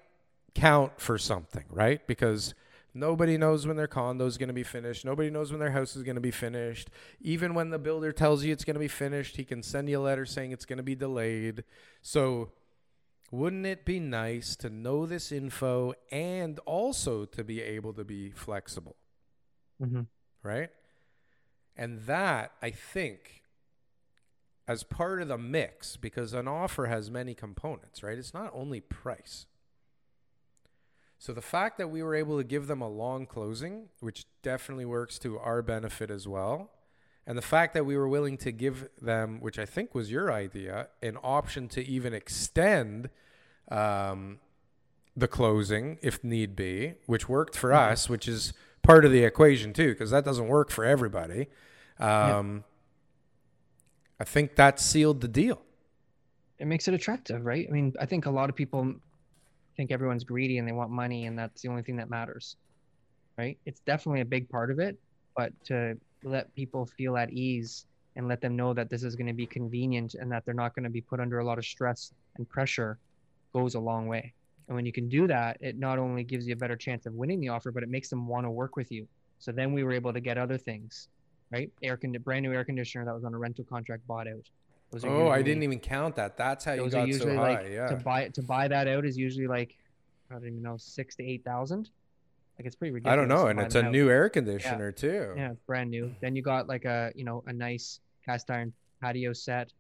count 0.55 1.01
for 1.01 1.19
something, 1.19 1.65
right? 1.71 2.07
Because 2.07 2.55
nobody 2.95 3.37
knows 3.37 3.67
when 3.67 3.77
their 3.77 3.89
condo 3.89 4.27
is 4.27 4.39
going 4.39 4.49
to 4.49 4.55
be 4.55 4.63
finished. 4.63 5.05
Nobody 5.05 5.31
knows 5.31 5.51
when 5.51 5.61
their 5.61 5.73
house 5.73 5.97
is 5.97 6.03
going 6.03 6.15
to 6.15 6.21
be 6.21 6.31
finished. 6.31 6.89
Even 7.21 7.55
when 7.55 7.71
the 7.71 7.79
builder 7.79 8.13
tells 8.13 8.45
you 8.45 8.53
it's 8.53 8.65
going 8.65 8.75
to 8.75 8.81
be 8.81 8.89
finished, 8.89 9.37
he 9.37 9.45
can 9.45 9.63
send 9.63 9.89
you 9.89 9.99
a 9.99 10.03
letter 10.03 10.25
saying 10.25 10.53
it's 10.53 10.65
going 10.65 10.79
to 10.79 10.83
be 10.83 10.95
delayed. 10.95 11.65
So, 12.03 12.53
wouldn't 13.31 13.67
it 13.67 13.85
be 13.85 13.99
nice 13.99 14.55
to 14.57 14.71
know 14.71 15.07
this 15.07 15.33
info 15.33 15.95
and 16.13 16.59
also 16.61 17.25
to 17.25 17.43
be 17.43 17.61
able 17.61 17.93
to 17.95 18.05
be 18.05 18.31
flexible, 18.31 18.97
hmm 19.81 20.03
right? 20.43 20.71
And 21.77 22.03
that, 22.03 22.53
I 22.63 22.71
think, 22.71 23.43
as 24.69 24.85
part 24.85 25.21
of 25.21 25.29
the 25.29 25.39
mix, 25.39 25.97
because 25.97 26.33
an 26.33 26.47
offer 26.47 26.87
has 26.87 27.11
many 27.11 27.35
components, 27.35 28.03
right? 28.03 28.17
It's 28.19 28.35
not 28.35 28.51
only 28.55 28.81
price. 28.81 29.47
So 31.25 31.33
the 31.33 31.41
fact 31.41 31.79
that 31.79 31.89
we 31.89 32.03
were 32.03 32.15
able 32.15 32.37
to 32.37 32.45
give 32.45 32.67
them 32.67 32.83
a 32.83 32.89
long 32.89 33.25
closing, 33.25 33.89
which 34.01 34.27
definitely 34.43 34.85
works 34.85 35.19
to 35.21 35.39
our 35.39 35.63
benefit 35.63 36.11
as 36.11 36.29
well, 36.29 36.71
and 37.27 37.39
the 37.39 37.41
fact 37.41 37.73
that 37.73 37.87
we 37.87 37.97
were 37.97 38.07
willing 38.07 38.37
to 38.37 38.53
give 38.53 38.91
them, 39.01 39.41
which 39.41 39.59
I 39.59 39.65
think 39.65 39.95
was 39.95 40.11
your 40.11 40.31
idea, 40.31 40.89
an 41.03 41.17
option 41.25 41.67
to 41.69 41.83
even 41.83 42.13
extend 42.13 43.09
um, 43.71 44.39
the 45.17 45.27
closing 45.27 45.97
if 46.03 46.23
need 46.23 46.55
be, 46.55 46.93
which 47.07 47.27
worked 47.27 47.57
for 47.57 47.73
us, 47.73 48.07
which 48.07 48.29
is 48.29 48.53
part 48.83 49.07
of 49.07 49.11
the 49.11 49.25
equation 49.25 49.73
too, 49.73 49.93
because 49.93 50.11
that 50.11 50.27
doesn't 50.27 50.49
work 50.49 50.71
for 50.71 50.85
everybody. 50.85 51.47
Um, 51.99 52.65
I 54.21 54.25
think 54.25 54.57
that 54.57 54.79
sealed 54.79 55.23
the 55.23 55.29
deal. 55.29 55.63
It 56.59 56.67
makes 56.67 56.87
it 56.87 56.93
attractive, 56.93 57.47
right? 57.47 57.67
I 57.67 57.73
mean, 57.73 57.95
I 57.99 58.05
think 58.05 58.27
a 58.27 58.31
lot 58.31 58.51
of 58.51 58.57
people 58.57 58.97
think 59.77 59.91
everyone's 59.93 60.25
greedy 60.25 60.59
and 60.59 60.69
they 60.69 60.73
want 60.73 60.91
money, 60.91 61.27
and 61.27 61.39
that's 61.39 61.63
the 61.63 61.69
only 61.69 61.83
thing 61.83 61.97
that 61.97 62.11
matters. 62.11 62.57
right? 63.39 63.59
It's 63.67 63.81
definitely 63.81 64.21
a 64.21 64.25
big 64.27 64.49
part 64.49 64.71
of 64.71 64.79
it, 64.79 64.99
but 65.37 65.53
to 65.67 65.97
let 66.25 66.55
people 66.55 66.87
feel 66.87 67.17
at 67.17 67.33
ease 67.33 67.87
and 68.17 68.29
let 68.29 68.41
them 68.41 68.57
know 68.57 68.73
that 68.75 68.91
this 68.91 69.03
is 69.03 69.17
going 69.17 69.27
to 69.27 69.33
be 69.33 69.47
convenient 69.47 70.15
and 70.15 70.31
that 70.33 70.45
they're 70.45 70.55
not 70.55 70.75
going 70.75 70.85
to 70.85 70.91
be 70.91 71.01
put 71.01 71.21
under 71.21 71.41
a 71.41 71.45
lot 71.45 71.59
of 71.59 71.65
stress 71.65 72.13
and 72.37 72.49
pressure 72.49 72.99
goes 73.53 73.75
a 73.75 73.81
long 73.81 74.07
way. 74.07 74.33
And 74.69 74.77
when 74.77 74.87
you 74.87 74.93
can 74.93 75.09
do 75.09 75.27
that, 75.27 75.59
it 75.61 75.79
not 75.79 75.99
only 75.99 76.25
gives 76.25 76.47
you 76.47 76.55
a 76.55 76.57
better 76.57 76.77
chance 76.77 77.07
of 77.07 77.15
winning 77.15 77.41
the 77.41 77.49
offer, 77.49 77.71
but 77.73 77.83
it 77.83 77.89
makes 77.89 78.09
them 78.09 78.27
want 78.29 78.47
to 78.47 78.51
work 78.51 78.77
with 78.77 78.91
you. 78.93 79.09
So 79.39 79.53
then 79.53 79.73
we 79.73 79.85
were 79.85 79.93
able 79.93 80.13
to 80.13 80.21
get 80.21 80.39
other 80.39 80.57
things, 80.59 81.09
right? 81.53 81.71
Air 81.83 81.97
con- 81.97 82.13
brand 82.25 82.45
new 82.45 82.53
air 82.53 82.65
conditioner 82.65 83.05
that 83.05 83.15
was 83.15 83.25
on 83.25 83.35
a 83.35 83.39
rental 83.39 83.65
contract 83.65 84.07
bought 84.07 84.29
out. 84.29 84.49
Those 84.95 85.05
are 85.05 85.11
Oh, 85.11 85.29
I 85.29 85.43
didn't 85.43 85.63
even 85.63 85.81
count 85.81 86.17
that. 86.17 86.37
That's 86.37 86.65
how 86.65 86.73
you 86.73 86.83
got 86.89 86.93
so 86.93 87.05
usually 87.05 87.37
high. 87.37 87.55
like 87.55 87.67
yeah. 87.71 87.87
to 87.89 87.97
buy 87.97 88.23
it 88.23 88.35
to 88.35 88.43
buy 88.43 88.69
that 88.69 88.87
out 88.89 89.05
is 89.05 89.17
usually 89.19 89.47
like 89.47 89.77
I 90.31 90.35
don't 90.35 90.47
even 90.47 90.63
know 90.63 90.77
six 90.79 91.15
to 91.17 91.25
eight 91.25 91.45
thousand. 91.45 91.91
Like 92.59 92.67
it's 92.67 92.77
pretty 92.77 92.93
ridiculous. 92.93 93.13
I 93.13 93.17
don't 93.17 93.29
know, 93.29 93.49
and 93.49 93.59
it's 93.61 93.75
a 93.75 93.85
out. 93.85 93.91
new 93.93 94.09
air 94.09 94.29
conditioner 94.29 94.93
too. 94.93 95.35
Yeah, 95.37 95.55
brand 95.67 95.91
new. 95.91 96.15
Then 96.21 96.37
you 96.37 96.43
got 96.43 96.69
like 96.69 96.85
a 96.85 97.13
you 97.15 97.25
know 97.25 97.43
a 97.47 97.53
nice 97.53 98.01
cast 98.25 98.51
iron 98.51 98.73
patio 99.01 99.33
set. 99.33 99.73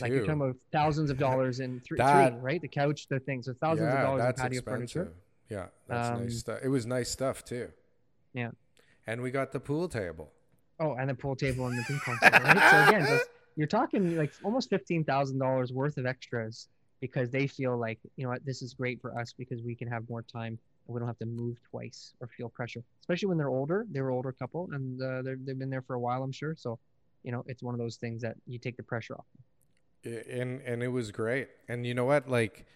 Like 0.00 0.10
you're 0.10 0.20
talking 0.20 0.40
about 0.40 0.56
thousands 0.72 1.10
of 1.10 1.18
dollars 1.18 1.60
in 1.60 1.80
three, 1.80 1.98
That- 1.98 2.32
three 2.32 2.40
right? 2.40 2.60
The 2.60 2.66
couch, 2.66 3.06
the 3.08 3.20
things, 3.20 3.46
so 3.46 3.54
thousands 3.60 3.92
yeah, 3.92 3.98
of 4.00 4.06
dollars 4.06 4.24
in 4.24 4.32
patio 4.34 4.58
expensive. 4.58 4.64
furniture. 4.64 5.12
Yeah, 5.50 5.66
that's 5.86 6.08
Um, 6.08 6.22
nice 6.24 6.38
stuff. 6.38 6.58
It 6.64 6.68
was 6.68 6.86
nice 6.86 7.10
stuff 7.10 7.44
too. 7.44 7.70
Yeah. 8.32 8.50
And 9.06 9.20
we 9.22 9.30
got 9.30 9.52
the 9.52 9.60
pool 9.60 9.88
table. 9.88 10.32
Oh, 10.80 10.94
and 10.94 11.08
the 11.08 11.14
pool 11.14 11.36
table 11.36 11.66
and 11.68 11.78
the 11.78 11.82
ping 11.84 12.00
pong 12.04 12.18
table, 12.22 12.38
right? 12.40 12.70
So 12.70 12.88
again, 12.88 13.02
that's, 13.08 13.24
you're 13.56 13.66
talking 13.66 14.16
like 14.16 14.32
almost 14.42 14.68
fifteen 14.70 15.04
thousand 15.04 15.38
dollars 15.38 15.72
worth 15.72 15.96
of 15.98 16.06
extras 16.06 16.68
because 17.00 17.30
they 17.30 17.46
feel 17.46 17.76
like 17.76 17.98
you 18.16 18.24
know 18.24 18.30
what 18.30 18.44
this 18.44 18.62
is 18.62 18.74
great 18.74 19.00
for 19.00 19.16
us 19.18 19.32
because 19.36 19.62
we 19.62 19.74
can 19.74 19.88
have 19.88 20.08
more 20.08 20.22
time 20.22 20.58
and 20.86 20.94
we 20.94 20.98
don't 20.98 21.08
have 21.08 21.18
to 21.18 21.26
move 21.26 21.56
twice 21.70 22.14
or 22.20 22.28
feel 22.28 22.48
pressure. 22.48 22.82
Especially 23.00 23.28
when 23.28 23.38
they're 23.38 23.48
older, 23.48 23.86
they 23.90 24.00
were 24.00 24.10
older 24.10 24.32
couple 24.32 24.68
and 24.72 25.00
uh, 25.00 25.22
they're, 25.22 25.36
they've 25.44 25.58
been 25.58 25.70
there 25.70 25.82
for 25.82 25.94
a 25.94 26.00
while, 26.00 26.22
I'm 26.22 26.32
sure. 26.32 26.54
So, 26.56 26.78
you 27.22 27.32
know, 27.32 27.42
it's 27.46 27.62
one 27.62 27.74
of 27.74 27.78
those 27.80 27.96
things 27.96 28.20
that 28.22 28.36
you 28.46 28.58
take 28.58 28.76
the 28.76 28.82
pressure 28.82 29.14
off. 29.14 29.24
And 30.04 30.60
and 30.62 30.82
it 30.82 30.88
was 30.88 31.10
great. 31.10 31.48
And 31.68 31.86
you 31.86 31.94
know 31.94 32.04
what? 32.04 32.28
Like, 32.28 32.66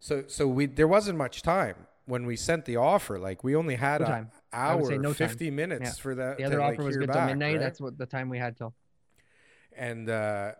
so 0.00 0.24
so 0.26 0.46
we 0.46 0.66
there 0.66 0.88
wasn't 0.88 1.16
much 1.16 1.40
time 1.42 1.76
when 2.06 2.26
we 2.26 2.36
sent 2.36 2.66
the 2.66 2.76
offer. 2.76 3.18
Like, 3.18 3.42
we 3.42 3.56
only 3.56 3.76
had 3.76 4.02
No 4.02 4.06
an 4.06 4.12
time. 4.12 4.30
Hour, 4.52 4.98
no 4.98 5.14
time. 5.14 5.14
fifty 5.14 5.50
minutes 5.50 5.82
Yeah. 5.96 6.02
for 6.02 6.14
that. 6.16 6.36
The 6.36 6.44
other 6.44 6.56
to, 6.56 6.62
like, 6.62 6.74
offer 6.78 6.84
was 6.84 6.96
good 6.98 7.06
back, 7.08 7.16
till 7.16 7.26
midnight. 7.28 7.52
right? 7.54 7.60
That's 7.60 7.80
what 7.80 7.96
the 7.96 8.04
time 8.04 8.28
we 8.28 8.38
had 8.38 8.58
till. 8.58 8.74
And 9.76 10.08
uh, 10.08 10.52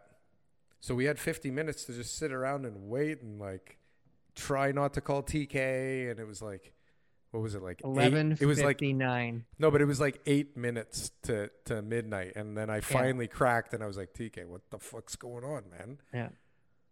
so 0.81 0.95
we 0.95 1.05
had 1.07 1.19
fifty 1.19 1.51
minutes 1.51 1.85
to 1.85 1.93
just 1.93 2.17
sit 2.17 2.33
around 2.33 2.65
and 2.67 2.89
wait 2.89 3.23
and 3.23 3.39
like 3.41 3.79
try 4.35 4.73
not 4.73 4.95
to 4.95 5.01
call 5.01 5.23
TK. 5.23 6.11
And 6.11 6.19
it 6.21 6.27
was 6.27 6.43
like, 6.43 6.73
what 7.31 7.41
was 7.43 7.55
it 7.55 7.63
like? 7.63 7.81
eight- 7.81 7.85
Eleven 7.87 8.37
It 8.41 8.47
was 8.47 8.63
like 8.63 8.81
nine. 8.81 9.45
No, 9.59 9.71
but 9.71 9.81
it 9.81 9.87
was 9.87 10.01
like 10.01 10.21
eight 10.27 10.57
minutes 10.57 11.11
to, 11.25 11.51
to 11.67 11.83
midnight, 11.83 12.33
and 12.37 12.57
then 12.57 12.71
I 12.71 12.81
finally 12.81 13.29
cracked, 13.29 13.75
and 13.75 13.83
I 13.83 13.87
was 13.87 13.97
like, 13.97 14.13
"TK, 14.15 14.47
what 14.47 14.61
the 14.71 14.79
fuck's 14.79 15.17
going 15.17 15.45
on, 15.45 15.65
man?" 15.71 15.99
Yeah. 16.13 16.29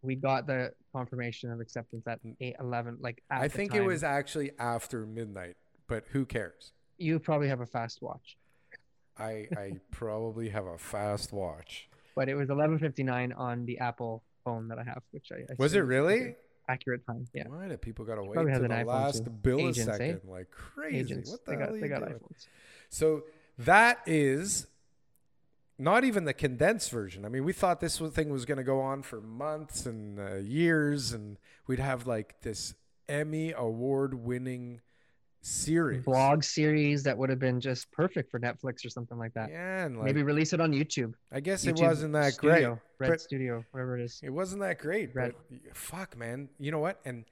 We 0.04 0.16
got 0.16 0.48
the 0.48 0.72
confirmation 0.92 1.52
of 1.52 1.60
acceptance 1.60 2.04
at 2.08 2.18
eight 2.40 2.56
eleven. 2.58 2.98
Like 3.00 3.22
I 3.30 3.46
think 3.46 3.72
it 3.74 3.82
was 3.82 4.02
actually 4.02 4.50
after 4.58 5.06
midnight, 5.06 5.56
but 5.86 6.04
who 6.10 6.26
cares? 6.26 6.72
You 6.98 7.20
probably 7.20 7.46
have 7.48 7.60
a 7.60 7.66
fast 7.66 8.02
watch. 8.02 8.36
I 9.16 9.46
I 9.56 9.72
probably 9.92 10.48
have 10.48 10.66
a 10.66 10.76
fast 10.76 11.32
watch. 11.32 11.88
But 12.14 12.28
it 12.28 12.34
was 12.34 12.48
11:59 12.48 13.32
on 13.36 13.64
the 13.66 13.78
Apple 13.78 14.22
phone 14.44 14.68
that 14.68 14.78
I 14.78 14.84
have, 14.84 15.02
which 15.12 15.28
I, 15.32 15.36
I 15.50 15.54
Was 15.58 15.74
it 15.74 15.80
really? 15.80 16.36
accurate 16.68 17.04
time. 17.06 17.26
Yeah, 17.34 17.48
Why 17.48 17.68
do 17.68 17.76
people 17.76 18.04
gotta 18.04 18.22
wait 18.22 18.34
to 18.36 18.44
the 18.60 18.68
iPhone 18.68 18.86
last 18.86 19.24
too. 19.24 19.30
billisecond? 19.30 19.68
Agents, 19.68 20.00
eh? 20.00 20.14
Like 20.24 20.50
crazy. 20.50 20.98
agents 20.98 21.30
What 21.30 21.44
the 21.44 21.50
they 21.52 21.56
hell 21.58 21.66
got 21.66 21.74
are 21.74 21.78
you 21.78 21.88
got 21.88 21.98
doing? 22.00 22.12
iPhones. 22.20 22.46
So 22.88 23.24
that 23.58 23.98
is 24.06 24.66
not 25.78 26.04
even 26.04 26.24
the 26.24 26.32
condensed 26.34 26.90
version. 26.90 27.24
I 27.24 27.28
mean, 27.28 27.44
we 27.44 27.52
thought 27.52 27.80
this 27.80 27.98
thing 27.98 28.30
was 28.30 28.44
going 28.44 28.58
to 28.58 28.64
go 28.64 28.80
on 28.80 29.02
for 29.02 29.20
months 29.20 29.86
and 29.86 30.20
uh, 30.20 30.34
years, 30.36 31.12
and 31.12 31.36
we'd 31.66 31.80
have 31.80 32.06
like 32.06 32.40
this 32.42 32.74
Emmy 33.08 33.52
award 33.52 34.14
winning 34.14 34.80
series. 35.42 36.04
Blog 36.04 36.42
series 36.44 37.02
that 37.02 37.18
would 37.18 37.28
have 37.28 37.38
been 37.38 37.60
just 37.60 37.90
perfect 37.92 38.30
for 38.30 38.40
Netflix 38.40 38.84
or 38.86 38.88
something 38.88 39.18
like 39.18 39.34
that. 39.34 39.50
Yeah, 39.50 39.84
and 39.84 39.96
like, 39.96 40.06
Maybe 40.06 40.22
release 40.22 40.52
it 40.52 40.60
on 40.60 40.72
YouTube. 40.72 41.14
I 41.32 41.40
guess 41.40 41.66
it 41.66 41.78
wasn't 41.78 42.12
that 42.14 42.34
Studio, 42.34 42.80
great. 42.98 43.10
Red 43.10 43.20
Studio, 43.20 43.64
whatever 43.72 43.98
it 43.98 44.04
is. 44.04 44.20
It 44.22 44.30
wasn't 44.30 44.62
that 44.62 44.78
great, 44.78 45.14
but 45.14 45.34
fuck, 45.74 46.16
man. 46.16 46.48
You 46.58 46.70
know 46.70 46.78
what? 46.78 47.00
And 47.04 47.24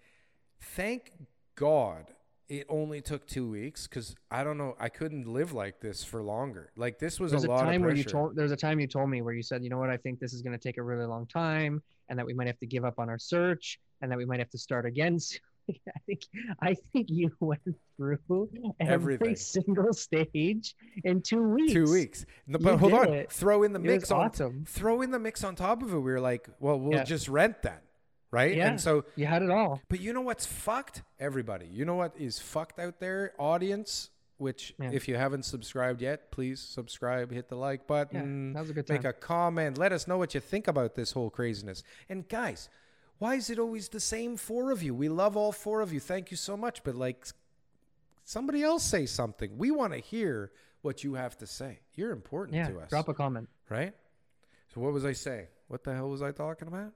thank 0.61 1.13
God 1.55 2.07
it 2.49 2.67
only 2.69 3.01
took 3.01 3.27
two 3.27 3.49
weeks 3.49 3.87
because 3.87 4.17
I 4.31 4.43
don't 4.43 4.59
know. 4.59 4.75
I 4.79 4.89
couldn't 4.89 5.29
live 5.29 5.53
like 5.53 5.81
this 5.81 6.03
for 6.03 6.21
longer. 6.21 6.73
Like 6.77 6.99
this 6.99 7.21
was 7.21 7.31
There's 7.31 7.45
a 7.45 7.49
a 7.49 7.51
lot 7.51 7.63
time 7.63 7.83
where 7.83 7.95
you 7.95 8.03
told 8.03 8.35
there's 8.35 8.51
a 8.51 8.57
time 8.57 8.81
you 8.81 8.89
told 8.89 9.09
me 9.09 9.23
where 9.23 9.35
you 9.35 9.43
said, 9.43 9.63
you 9.63 9.71
know 9.71 9.79
what, 9.79 9.89
I 9.89 9.97
think 9.97 10.19
this 10.19 10.33
is 10.33 10.43
going 10.43 10.59
to 10.59 10.63
take 10.63 10.79
a 10.79 10.83
really 10.83 11.07
long 11.07 11.27
time, 11.27 11.81
and 12.09 12.19
that 12.19 12.27
we 12.27 12.35
might 12.35 12.49
have 12.49 12.59
to 12.59 12.67
give 12.67 12.85
up 12.85 12.99
on 12.99 13.09
our 13.09 13.21
search, 13.21 13.79
and 14.03 14.11
that 14.11 14.19
we 14.19 14.25
might 14.25 14.41
have 14.41 14.51
to 14.51 14.59
start 14.59 14.85
again. 14.85 15.21
soon. 15.21 15.39
I 15.89 15.99
think 16.07 16.21
I 16.61 16.75
think 16.93 17.07
you 17.11 17.31
went 17.41 17.61
through 17.97 18.19
every 18.81 19.15
Everything. 19.15 19.37
single 19.37 19.93
stage 19.93 20.75
in 21.05 21.23
two 21.23 21.43
weeks. 21.43 21.73
two 21.73 21.91
weeks. 21.91 22.27
No, 22.47 22.59
You 22.59 22.65
But 22.65 22.79
hold 22.79 22.93
did 22.93 23.01
on. 23.09 23.15
it. 23.15 23.33
Throw 23.33 23.63
in 23.63 23.73
the 23.73 23.81
It 23.81 23.85
mix 23.87 24.11
on 24.11 24.27
awesome. 24.31 24.65
throw 24.67 25.03
in 25.03 25.11
the 25.11 25.19
mix 25.19 25.45
on 25.45 25.55
top 25.55 25.83
of 25.83 25.93
it. 25.93 25.97
We 25.99 26.11
were 26.13 26.21
like, 26.21 26.49
well, 26.61 26.79
we'll 26.79 26.99
Yeah. 26.99 27.05
just 27.05 27.29
rent 27.29 27.63
then. 27.63 27.79
Right? 28.33 28.57
Yeah. 28.57 28.69
And 28.69 28.81
so 28.81 29.05
You 29.17 29.27
had 29.27 29.43
it 29.43 29.51
all. 29.51 29.81
but 29.89 30.01
you 30.01 30.13
know 30.13 30.21
what's 30.21 30.47
fucked? 30.47 31.03
Everybody. 31.19 31.67
You 31.67 31.85
know 31.85 31.97
what 31.97 32.15
is 32.17 32.39
fucked 32.39 32.79
out 32.79 33.01
there? 33.01 33.33
Audience, 33.39 34.11
which 34.39 34.73
Yeah. 34.79 34.91
if 34.93 35.09
you 35.09 35.17
haven't 35.17 35.45
subscribed 35.45 36.01
yet, 36.01 36.31
please 36.31 36.61
subscribe, 36.61 37.33
hit 37.33 37.49
the 37.49 37.57
like 37.57 37.81
Yeah, 37.81 37.87
button. 37.89 38.53
that 38.53 38.61
was 38.61 38.71
a 38.71 38.73
good 38.73 38.89
Make 38.89 39.03
time. 39.03 39.11
a 39.11 39.13
comment. 39.13 39.79
Let 39.79 39.93
us 39.93 40.07
know 40.07 40.17
what 40.17 40.33
you 40.35 40.41
think 40.41 40.69
about 40.69 40.95
this 40.95 41.11
whole 41.13 41.29
craziness. 41.29 41.83
And 42.09 42.29
guys, 42.29 42.69
why 43.21 43.35
is 43.37 43.51
it 43.51 43.59
always 43.59 43.89
the 43.89 44.01
same 44.01 44.37
four 44.37 44.73
of 44.73 44.83
you? 44.83 44.95
We 44.95 45.09
love 45.09 45.37
all 45.37 45.53
four 45.53 45.83
of 45.83 45.93
you. 45.93 46.01
Thank 46.01 46.31
you 46.31 46.37
so 46.37 46.57
much. 46.57 46.83
But 46.83 46.95
like 46.97 47.25
somebody 48.25 48.63
else 48.63 48.83
say 48.83 49.07
something. 49.07 49.57
We 49.59 49.71
want 49.71 49.93
to 49.93 49.99
hear 50.01 50.51
what 50.83 51.05
you 51.05 51.15
have 51.15 51.37
to 51.39 51.47
say. 51.47 51.81
You're 51.95 52.13
important 52.13 52.57
Yeah, 52.57 52.69
to 52.71 52.79
us. 52.81 52.89
drop 52.91 53.09
a 53.09 53.15
comment. 53.15 53.49
right? 53.69 53.93
So 54.75 54.81
what 54.81 54.93
was 54.93 55.05
I 55.05 55.13
saying? 55.13 55.47
What 55.69 55.85
the 55.85 55.95
hell 55.95 56.09
was 56.09 56.23
I 56.23 56.33
talking 56.33 56.67
about? 56.67 56.93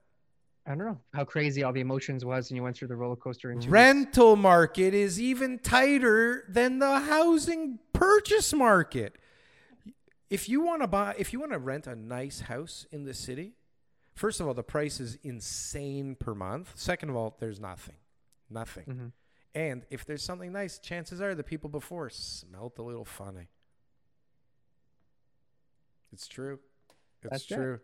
I 0.65 0.71
don't 0.71 0.79
know 0.87 0.99
how 1.13 1.25
crazy 1.25 1.61
all 1.61 1.71
the 1.73 1.81
emotions 1.81 2.25
was, 2.25 2.49
and 2.49 2.57
you 2.57 2.63
went 2.63 2.75
through 2.75 2.87
the 2.87 2.95
roller 2.95 3.15
coaster 3.15 3.53
rental 3.67 4.35
market 4.35 4.95
is 4.95 5.21
even 5.21 5.59
tighter 5.59 6.43
than 6.49 6.79
the 6.79 6.99
housing 7.01 7.77
purchase 7.93 8.51
market. 8.51 9.15
If 10.31 10.49
you 10.49 10.61
want 10.61 10.81
to 10.81 10.87
buy, 10.87 11.13
if 11.19 11.31
you 11.33 11.39
want 11.39 11.51
to 11.51 11.59
rent 11.59 11.85
a 11.85 11.95
nice 11.95 12.39
house 12.39 12.87
in 12.91 13.03
the 13.03 13.13
city, 13.13 13.53
first 14.15 14.39
of 14.39 14.47
all, 14.47 14.53
the 14.53 14.63
price 14.63 14.99
is 14.99 15.17
insane 15.23 16.15
per 16.15 16.33
month. 16.33 16.71
Second 16.75 17.09
of 17.09 17.15
all, 17.15 17.35
there's 17.39 17.59
nothing, 17.59 17.95
nothing. 18.49 18.85
Mhm. 18.85 19.11
And 19.53 19.85
if 19.89 20.05
there's 20.05 20.23
something 20.23 20.51
nice, 20.51 20.79
chances 20.79 21.21
are 21.21 21.33
the 21.33 21.43
people 21.43 21.69
before 21.69 22.09
smelt 22.09 22.77
a 22.77 22.81
little 22.83 23.05
funny. 23.05 23.47
It's 26.11 26.27
true. 26.27 26.59
It's 27.21 27.31
That's 27.31 27.51
it. 27.51 27.55
true. 27.55 27.79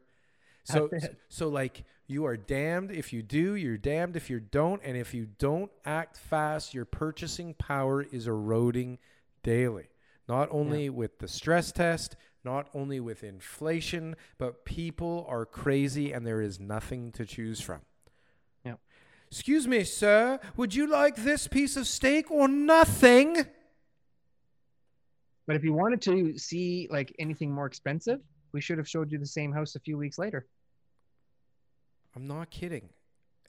So, 0.63 0.85
it. 0.91 1.17
so 1.29 1.47
like 1.49 1.83
you 2.07 2.25
are 2.25 2.37
damned 2.37 2.91
if 2.91 3.11
you 3.11 3.21
do, 3.23 3.55
you're 3.55 3.77
damned 3.77 4.15
if 4.15 4.29
you 4.29 4.39
don't, 4.39 4.81
and 4.83 4.95
if 4.95 5.13
you 5.13 5.25
don't 5.25 5.71
act 5.85 6.17
fast, 6.17 6.73
your 6.73 6.85
purchasing 6.85 7.53
power 7.55 8.03
is 8.03 8.27
eroding 8.27 8.99
daily. 9.43 9.87
Not 10.27 10.49
only 10.51 10.89
with 10.89 11.19
the 11.19 11.27
stress 11.27 11.71
test, 11.71 12.15
not 12.43 12.67
only 12.73 12.99
with 12.99 13.23
inflation, 13.23 14.15
but 14.37 14.65
people 14.65 15.25
are 15.29 15.45
crazy 15.45 16.11
and 16.11 16.25
there 16.25 16.41
is 16.41 16.59
nothing 16.59 17.11
to 17.13 17.25
choose 17.25 17.61
from. 17.61 17.81
Yeah. 18.65 18.75
Excuse 19.29 19.67
me, 19.67 19.83
sir, 19.83 20.39
would 20.57 20.73
you 20.73 20.87
like 20.87 21.17
this 21.17 21.47
piece 21.47 21.77
of 21.77 21.87
steak 21.87 22.31
or 22.31 22.47
nothing? 22.47 23.45
But 25.47 25.55
if 25.55 25.63
you 25.63 25.73
wanted 25.73 26.01
to 26.03 26.37
see 26.37 26.87
like 26.91 27.13
anything 27.19 27.51
more 27.51 27.65
expensive, 27.65 28.19
we 28.53 28.61
should 28.61 28.77
have 28.77 28.87
showed 28.87 29.11
you 29.11 29.17
the 29.17 29.25
same 29.25 29.51
house 29.51 29.75
a 29.75 29.79
few 29.79 29.97
weeks 29.97 30.17
later. 30.17 30.47
I'm 32.15 32.27
not 32.27 32.49
kidding. 32.51 32.89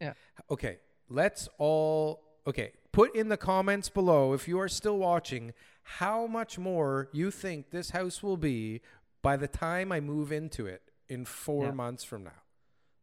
Yeah. 0.01 0.15
Okay, 0.51 0.79
let's 1.09 1.49
all 1.59 2.32
okay, 2.47 2.73
put 2.93 3.15
in 3.15 3.29
the 3.29 3.37
comments 3.37 3.89
below 3.89 4.33
if 4.33 4.47
you 4.49 4.59
are 4.61 4.69
still 4.69 4.99
watching 4.99 5.53
how 5.85 6.27
much 6.27 6.59
more 6.59 7.09
you 7.13 7.31
think 7.31 7.71
this 7.71 7.91
house 7.91 8.23
will 8.23 8.37
be 8.37 8.81
by 9.23 9.37
the 9.37 9.49
time 9.49 9.93
I 9.93 10.01
move 10.01 10.33
into 10.33 10.67
it 10.67 10.83
in 11.09 11.25
4 11.25 11.67
Yeah. 11.67 11.71
months 11.73 12.05
from 12.05 12.25
now. 12.25 12.43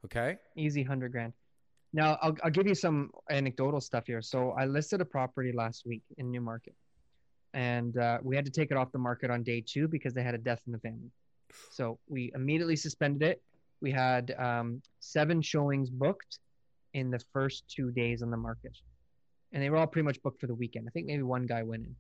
Okay? 0.05 0.37
Easy 0.55 0.83
hundred 0.83 1.11
grand. 1.11 1.33
Now 1.91 2.17
I'll 2.21 2.35
I'll 2.43 2.51
give 2.51 2.67
you 2.67 2.75
some 2.75 3.11
anecdotal 3.29 3.81
stuff 3.81 4.05
here. 4.07 4.21
So 4.21 4.51
I 4.51 4.65
listed 4.65 5.01
a 5.01 5.05
property 5.05 5.51
last 5.51 5.85
week 5.85 6.03
in 6.17 6.31
Newmarket, 6.31 6.75
and 7.53 7.97
uh, 7.97 8.19
we 8.23 8.35
had 8.35 8.45
to 8.45 8.51
take 8.51 8.71
it 8.71 8.77
off 8.77 8.91
the 8.91 8.99
market 8.99 9.29
on 9.29 9.43
day 9.43 9.61
two 9.65 9.87
because 9.87 10.13
they 10.13 10.23
had 10.23 10.35
a 10.35 10.37
death 10.37 10.61
in 10.67 10.71
the 10.71 10.79
family. 10.79 11.11
So 11.71 11.99
we 12.07 12.31
immediately 12.35 12.75
suspended 12.75 13.23
it. 13.23 13.41
We 13.81 13.91
had 13.91 14.33
um, 14.37 14.81
seven 14.99 15.41
showings 15.41 15.89
booked 15.89 16.39
in 16.93 17.09
the 17.11 17.19
first 17.33 17.63
two 17.67 17.91
days 17.91 18.21
on 18.21 18.29
the 18.29 18.37
market, 18.37 18.77
and 19.53 19.63
they 19.63 19.69
were 19.69 19.77
all 19.77 19.87
pretty 19.87 20.05
much 20.05 20.21
booked 20.21 20.39
for 20.39 20.47
the 20.47 20.55
weekend. 20.55 20.87
I 20.87 20.91
think 20.91 21.07
maybe 21.07 21.23
one 21.23 21.45
guy 21.45 21.63
went 21.63 21.85
in. 21.85 21.95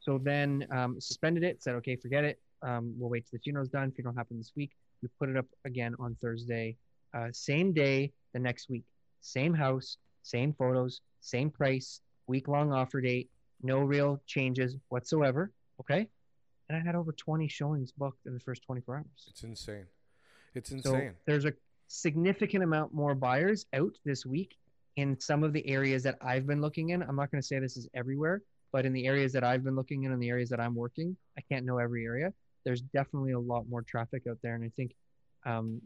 So 0.00 0.18
then 0.22 0.66
um, 0.70 1.00
suspended 1.00 1.42
it, 1.42 1.62
said, 1.62 1.74
okay, 1.76 1.96
forget 1.96 2.24
it. 2.24 2.38
Um, 2.62 2.94
we'll 2.96 3.10
wait 3.10 3.26
till 3.26 3.38
the 3.38 3.42
funeral's 3.42 3.68
done. 3.68 3.90
Funeral 3.92 4.14
happened 4.14 4.40
this 4.40 4.52
week. 4.54 4.70
We 5.02 5.08
put 5.18 5.28
it 5.28 5.36
up 5.36 5.46
again 5.64 5.94
on 5.98 6.16
Thursday, 6.20 6.76
uh, 7.14 7.28
same 7.32 7.72
day 7.72 8.12
the 8.32 8.38
next 8.38 8.68
week, 8.70 8.84
same 9.20 9.54
house, 9.54 9.98
same 10.22 10.52
photos, 10.52 11.00
same 11.20 11.50
price, 11.50 12.00
week 12.26 12.48
long 12.48 12.72
offer 12.72 13.00
date, 13.00 13.30
no 13.62 13.80
real 13.80 14.22
changes 14.26 14.76
whatsoever. 14.88 15.52
Okay. 15.80 16.08
And 16.68 16.78
I 16.78 16.80
had 16.84 16.94
over 16.94 17.12
20 17.12 17.48
showings 17.48 17.92
booked 17.92 18.26
in 18.26 18.34
the 18.34 18.40
first 18.40 18.62
24 18.62 18.96
hours. 18.96 19.04
It's 19.28 19.42
insane. 19.42 19.86
It's 20.54 20.70
insane. 20.70 20.82
So 20.82 20.94
insane. 20.94 21.14
there's 21.26 21.44
a 21.44 21.52
significant 21.88 22.64
amount 22.64 22.94
more 22.94 23.14
buyers 23.14 23.66
out 23.74 23.92
this 24.04 24.24
week 24.24 24.56
in 24.96 25.18
some 25.20 25.42
of 25.42 25.52
the 25.52 25.66
areas 25.68 26.02
that 26.04 26.16
I've 26.20 26.46
been 26.46 26.60
looking 26.60 26.90
in. 26.90 27.02
I'm 27.02 27.16
not 27.16 27.30
going 27.30 27.40
to 27.40 27.46
say 27.46 27.58
this 27.58 27.76
is 27.76 27.88
everywhere, 27.94 28.42
but 28.72 28.86
in 28.86 28.92
the 28.92 29.06
areas 29.06 29.32
that 29.32 29.44
I've 29.44 29.64
been 29.64 29.76
looking 29.76 30.04
in 30.04 30.12
and 30.12 30.22
the 30.22 30.28
areas 30.28 30.48
that 30.50 30.60
I'm 30.60 30.74
working, 30.74 31.16
I 31.36 31.40
can't 31.42 31.64
know 31.64 31.78
every 31.78 32.04
area. 32.04 32.32
There's 32.64 32.80
definitely 32.80 33.32
a 33.32 33.40
lot 33.40 33.68
more 33.68 33.82
traffic 33.82 34.22
out 34.28 34.38
there. 34.42 34.54
And 34.54 34.64
I 34.64 34.70
think 34.76 34.92
um, 35.44 35.80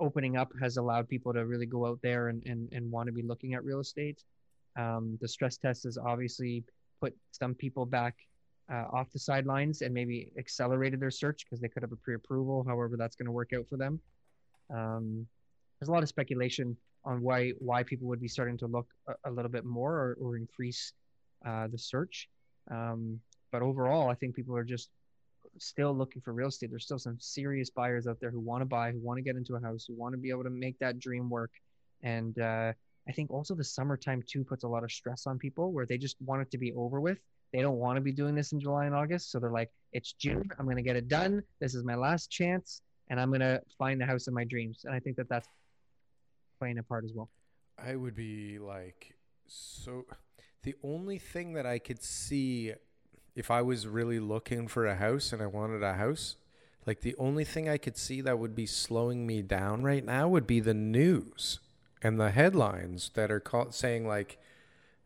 opening 0.00 0.36
up 0.36 0.50
has 0.60 0.76
allowed 0.76 1.08
people 1.08 1.32
to 1.32 1.46
really 1.46 1.66
go 1.66 1.86
out 1.86 2.00
there 2.02 2.28
and, 2.28 2.42
and, 2.46 2.68
and 2.72 2.90
want 2.90 3.06
to 3.06 3.12
be 3.12 3.22
looking 3.22 3.54
at 3.54 3.64
real 3.64 3.80
estate. 3.80 4.22
Um, 4.76 5.18
the 5.20 5.28
stress 5.28 5.56
test 5.56 5.84
has 5.84 5.98
obviously 5.98 6.64
put 7.00 7.14
some 7.30 7.54
people 7.54 7.86
back 7.86 8.14
uh, 8.72 8.84
off 8.92 9.10
the 9.12 9.18
sidelines 9.18 9.82
and 9.82 9.94
maybe 9.94 10.30
accelerated 10.38 11.00
their 11.00 11.10
search 11.10 11.44
because 11.44 11.60
they 11.60 11.68
could 11.68 11.82
have 11.82 11.92
a 11.92 11.96
pre-approval. 11.96 12.64
However, 12.66 12.96
that's 12.96 13.16
going 13.16 13.26
to 13.26 13.32
work 13.32 13.52
out 13.56 13.66
for 13.68 13.76
them. 13.76 14.00
Um, 14.70 15.26
there's 15.78 15.88
a 15.88 15.92
lot 15.92 16.02
of 16.02 16.08
speculation 16.08 16.76
on 17.04 17.22
why 17.22 17.50
why 17.58 17.82
people 17.82 18.08
would 18.08 18.20
be 18.20 18.28
starting 18.28 18.58
to 18.58 18.66
look 18.66 18.86
a, 19.08 19.14
a 19.28 19.30
little 19.30 19.50
bit 19.50 19.64
more 19.64 19.92
or, 19.92 20.18
or 20.20 20.36
increase 20.36 20.92
uh, 21.46 21.66
the 21.68 21.78
search. 21.78 22.28
Um, 22.70 23.20
but 23.50 23.62
overall, 23.62 24.08
I 24.08 24.14
think 24.14 24.34
people 24.34 24.56
are 24.56 24.64
just 24.64 24.90
still 25.58 25.94
looking 25.94 26.22
for 26.22 26.32
real 26.32 26.48
estate. 26.48 26.70
There's 26.70 26.84
still 26.84 26.98
some 26.98 27.16
serious 27.18 27.70
buyers 27.70 28.06
out 28.06 28.20
there 28.20 28.30
who 28.30 28.40
want 28.40 28.60
to 28.60 28.66
buy, 28.66 28.92
who 28.92 28.98
want 28.98 29.18
to 29.18 29.22
get 29.22 29.36
into 29.36 29.54
a 29.54 29.60
house, 29.60 29.86
who 29.88 29.94
want 29.94 30.12
to 30.12 30.18
be 30.18 30.30
able 30.30 30.44
to 30.44 30.50
make 30.50 30.78
that 30.78 30.98
dream 30.98 31.30
work. 31.30 31.50
And 32.02 32.38
uh, 32.38 32.72
I 33.08 33.12
think 33.12 33.30
also 33.30 33.54
the 33.54 33.64
summertime 33.64 34.22
too 34.26 34.44
puts 34.44 34.64
a 34.64 34.68
lot 34.68 34.84
of 34.84 34.92
stress 34.92 35.26
on 35.26 35.38
people 35.38 35.72
where 35.72 35.86
they 35.86 35.98
just 35.98 36.16
want 36.20 36.42
it 36.42 36.50
to 36.50 36.58
be 36.58 36.72
over 36.74 37.00
with. 37.00 37.18
They 37.52 37.62
don't 37.62 37.78
want 37.78 37.96
to 37.96 38.02
be 38.02 38.12
doing 38.12 38.34
this 38.34 38.52
in 38.52 38.60
July 38.60 38.84
and 38.84 38.94
August. 38.94 39.32
So 39.32 39.38
they're 39.38 39.50
like, 39.50 39.70
it's 39.92 40.12
June. 40.12 40.48
I'm 40.58 40.66
going 40.66 40.76
to 40.76 40.82
get 40.82 40.96
it 40.96 41.08
done. 41.08 41.42
This 41.60 41.74
is 41.74 41.82
my 41.82 41.94
last 41.94 42.30
chance. 42.30 42.82
And 43.08 43.18
I'm 43.18 43.30
going 43.30 43.40
to 43.40 43.62
find 43.78 43.98
the 43.98 44.04
house 44.04 44.26
of 44.26 44.34
my 44.34 44.44
dreams. 44.44 44.82
And 44.84 44.94
I 44.94 45.00
think 45.00 45.16
that 45.16 45.30
that's 45.30 45.48
playing 46.58 46.78
a 46.78 46.82
part 46.82 47.04
as 47.04 47.12
well. 47.14 47.28
I 47.78 47.94
would 47.96 48.14
be 48.14 48.58
like 48.58 49.14
so 49.46 50.04
the 50.62 50.74
only 50.82 51.18
thing 51.18 51.52
that 51.54 51.66
I 51.66 51.78
could 51.78 52.02
see 52.02 52.72
if 53.34 53.50
I 53.50 53.62
was 53.62 53.86
really 53.86 54.18
looking 54.18 54.66
for 54.68 54.86
a 54.86 54.96
house 54.96 55.32
and 55.32 55.40
I 55.40 55.46
wanted 55.46 55.82
a 55.82 55.94
house, 55.94 56.36
like 56.86 57.00
the 57.00 57.14
only 57.18 57.44
thing 57.44 57.68
I 57.68 57.78
could 57.78 57.96
see 57.96 58.20
that 58.22 58.38
would 58.38 58.54
be 58.56 58.66
slowing 58.66 59.26
me 59.26 59.42
down 59.42 59.82
right 59.84 60.04
now 60.04 60.28
would 60.28 60.46
be 60.46 60.58
the 60.60 60.74
news 60.74 61.60
and 62.02 62.18
the 62.18 62.30
headlines 62.32 63.10
that 63.14 63.30
are 63.30 63.40
call- 63.40 63.70
saying 63.72 64.06
like 64.06 64.38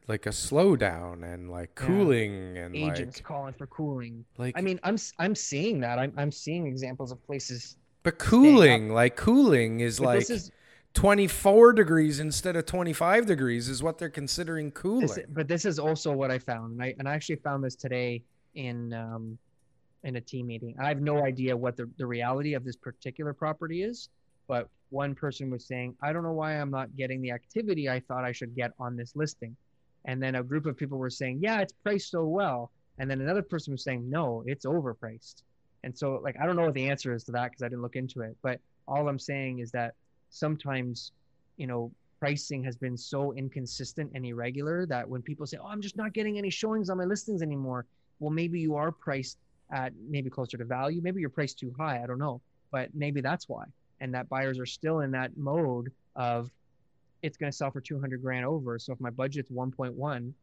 like 0.09 0.27
a 0.27 0.31
slowdown 0.31 1.23
and 1.23 1.49
like 1.51 1.71
Yeah. 1.79 1.87
cooling 1.87 2.59
and 2.59 2.75
Agents 2.75 3.19
like 3.19 3.25
calling 3.25 3.53
for 3.55 3.67
cooling. 3.69 4.25
like 4.39 4.57
I 4.59 4.61
mean, 4.63 4.81
I'm 4.83 4.97
I'm 5.19 5.35
seeing 5.35 5.81
that. 5.81 5.99
I'm 5.99 6.13
I'm 6.17 6.33
seeing 6.33 6.67
examples 6.67 7.13
of 7.13 7.23
places. 7.25 7.77
but 8.03 8.19
cooling 8.19 8.89
like 8.91 9.15
cooling 9.17 9.81
is 9.81 9.99
But 10.01 10.07
like 10.07 10.31
is 10.31 10.51
24 10.95 11.73
degrees 11.73 12.21
instead 12.21 12.55
of 12.57 12.67
25 12.67 13.27
degrees 13.27 13.69
is 13.69 13.83
what 13.83 13.99
they're 13.99 14.11
considering 14.11 14.71
cooling. 14.71 15.07
this, 15.07 15.19
but 15.31 15.49
this 15.49 15.65
is 15.65 15.79
also 15.79 16.13
what 16.13 16.31
I 16.31 16.39
found, 16.39 16.73
and 16.73 16.83
I 16.83 16.95
and 16.99 17.09
I 17.09 17.15
actually 17.15 17.37
found 17.37 17.65
this 17.65 17.75
today 17.75 18.23
in 18.55 18.93
um, 18.93 19.39
in 20.05 20.17
a 20.17 20.21
team 20.21 20.47
meeting. 20.47 20.75
I 20.79 20.89
have 20.89 21.01
no 21.01 21.25
idea 21.25 21.57
what 21.57 21.77
the 21.77 21.89
the 21.97 22.07
reality 22.07 22.55
of 22.55 22.65
this 22.65 22.77
particular 22.77 23.33
property 23.33 23.83
is, 23.83 24.11
but 24.49 24.69
one 24.91 25.15
person 25.15 25.51
was 25.51 25.65
saying, 25.65 25.97
I 26.03 26.13
don't 26.13 26.23
know 26.23 26.33
why 26.33 26.53
I'm 26.53 26.71
not 26.71 26.95
getting 26.95 27.23
the 27.23 27.31
activity 27.31 27.89
I 27.89 28.01
thought 28.01 28.25
I 28.25 28.33
should 28.33 28.55
get 28.55 28.73
on 28.79 28.95
this 28.97 29.17
listing, 29.17 29.57
and 30.05 30.23
then 30.23 30.35
a 30.35 30.43
group 30.43 30.67
of 30.67 30.77
people 30.77 30.99
were 30.99 31.11
saying, 31.11 31.39
Yeah, 31.41 31.61
it's 31.61 31.73
priced 31.73 32.11
so 32.11 32.25
well, 32.27 32.71
and 32.99 33.11
then 33.11 33.21
another 33.23 33.43
person 33.43 33.73
was 33.73 33.83
saying, 33.83 34.09
No, 34.09 34.43
it's 34.47 34.67
overpriced, 34.67 35.43
and 35.85 35.97
so 35.97 36.21
like 36.23 36.37
I 36.39 36.45
don't 36.45 36.57
know 36.57 36.67
what 36.67 36.75
the 36.75 36.91
answer 36.91 37.15
is 37.15 37.25
to 37.25 37.33
that 37.33 37.51
because 37.51 37.63
I 37.63 37.69
didn't 37.69 37.83
look 37.83 37.97
into 37.97 38.21
it, 38.21 38.37
but 38.43 38.61
all 38.87 39.09
I'm 39.09 39.19
saying 39.19 39.61
is 39.61 39.71
that 39.71 39.95
sometimes, 40.33 41.13
you 41.57 41.67
know, 41.67 41.93
pricing 42.19 42.65
has 42.65 42.77
been 42.77 42.97
so 42.97 43.33
inconsistent 43.35 44.11
and 44.15 44.25
irregular 44.25 44.87
that 44.87 45.09
when 45.09 45.23
people 45.23 45.47
say, 45.47 45.59
"Oh, 45.59 45.67
I'm 45.67 45.81
just 45.81 45.97
not 45.97 46.13
getting 46.13 46.39
any 46.39 46.51
showings 46.51 46.91
on 46.91 46.99
my 46.99 47.05
listings 47.05 47.43
anymore," 47.43 47.87
well, 48.19 48.31
maybe 48.31 48.59
you 48.59 48.75
are 48.75 48.91
priced 48.91 49.39
at 49.71 49.93
maybe 50.09 50.31
closer 50.31 50.57
to 50.57 50.65
value, 50.65 51.01
maybe 51.03 51.21
you're 51.21 51.31
priced 51.31 51.59
too 51.59 51.73
high. 51.79 52.03
I 52.03 52.07
don't 52.07 52.19
know, 52.19 52.41
but 52.71 52.95
maybe 52.95 53.21
that's 53.21 53.49
why, 53.49 53.65
and 54.01 54.15
that 54.15 54.29
buyers 54.29 54.59
are 54.59 54.67
still 54.67 55.01
in 55.01 55.11
that 55.13 55.37
mode 55.37 55.93
of 56.17 56.51
it's 57.23 57.37
going 57.37 57.51
to 57.51 57.57
sell 57.57 57.71
for 57.71 57.81
200 57.81 58.21
grand 58.21 58.45
over. 58.45 58.79
So 58.79 58.93
if 58.93 59.01
my 59.01 59.11
budget's 59.11 59.51
1.1, 59.51 60.35